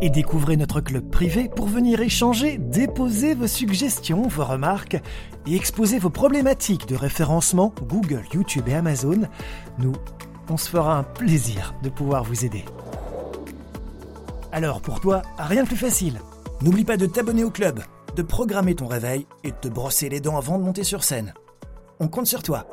Et 0.00 0.10
découvrez 0.10 0.56
notre 0.56 0.80
club 0.80 1.10
privé 1.10 1.48
pour 1.48 1.66
venir 1.66 2.00
échanger, 2.00 2.58
déposer 2.58 3.34
vos 3.34 3.46
suggestions, 3.46 4.22
vos 4.22 4.44
remarques 4.44 4.96
et 5.46 5.54
exposer 5.54 5.98
vos 5.98 6.10
problématiques 6.10 6.88
de 6.88 6.96
référencement 6.96 7.74
Google, 7.88 8.24
YouTube 8.32 8.68
et 8.68 8.74
Amazon. 8.74 9.22
Nous, 9.78 9.92
on 10.48 10.56
se 10.56 10.68
fera 10.68 10.96
un 10.96 11.02
plaisir 11.02 11.74
de 11.82 11.88
pouvoir 11.88 12.24
vous 12.24 12.44
aider. 12.44 12.64
Alors 14.52 14.80
pour 14.80 15.00
toi, 15.00 15.22
rien 15.38 15.62
de 15.62 15.68
plus 15.68 15.76
facile. 15.76 16.20
N'oublie 16.62 16.84
pas 16.84 16.96
de 16.96 17.06
t'abonner 17.06 17.44
au 17.44 17.50
club, 17.50 17.80
de 18.16 18.22
programmer 18.22 18.74
ton 18.74 18.86
réveil 18.86 19.26
et 19.44 19.50
de 19.50 19.56
te 19.56 19.68
brosser 19.68 20.08
les 20.08 20.20
dents 20.20 20.36
avant 20.36 20.58
de 20.58 20.64
monter 20.64 20.84
sur 20.84 21.04
scène. 21.04 21.34
On 22.00 22.08
compte 22.08 22.26
sur 22.26 22.42
toi. 22.42 22.66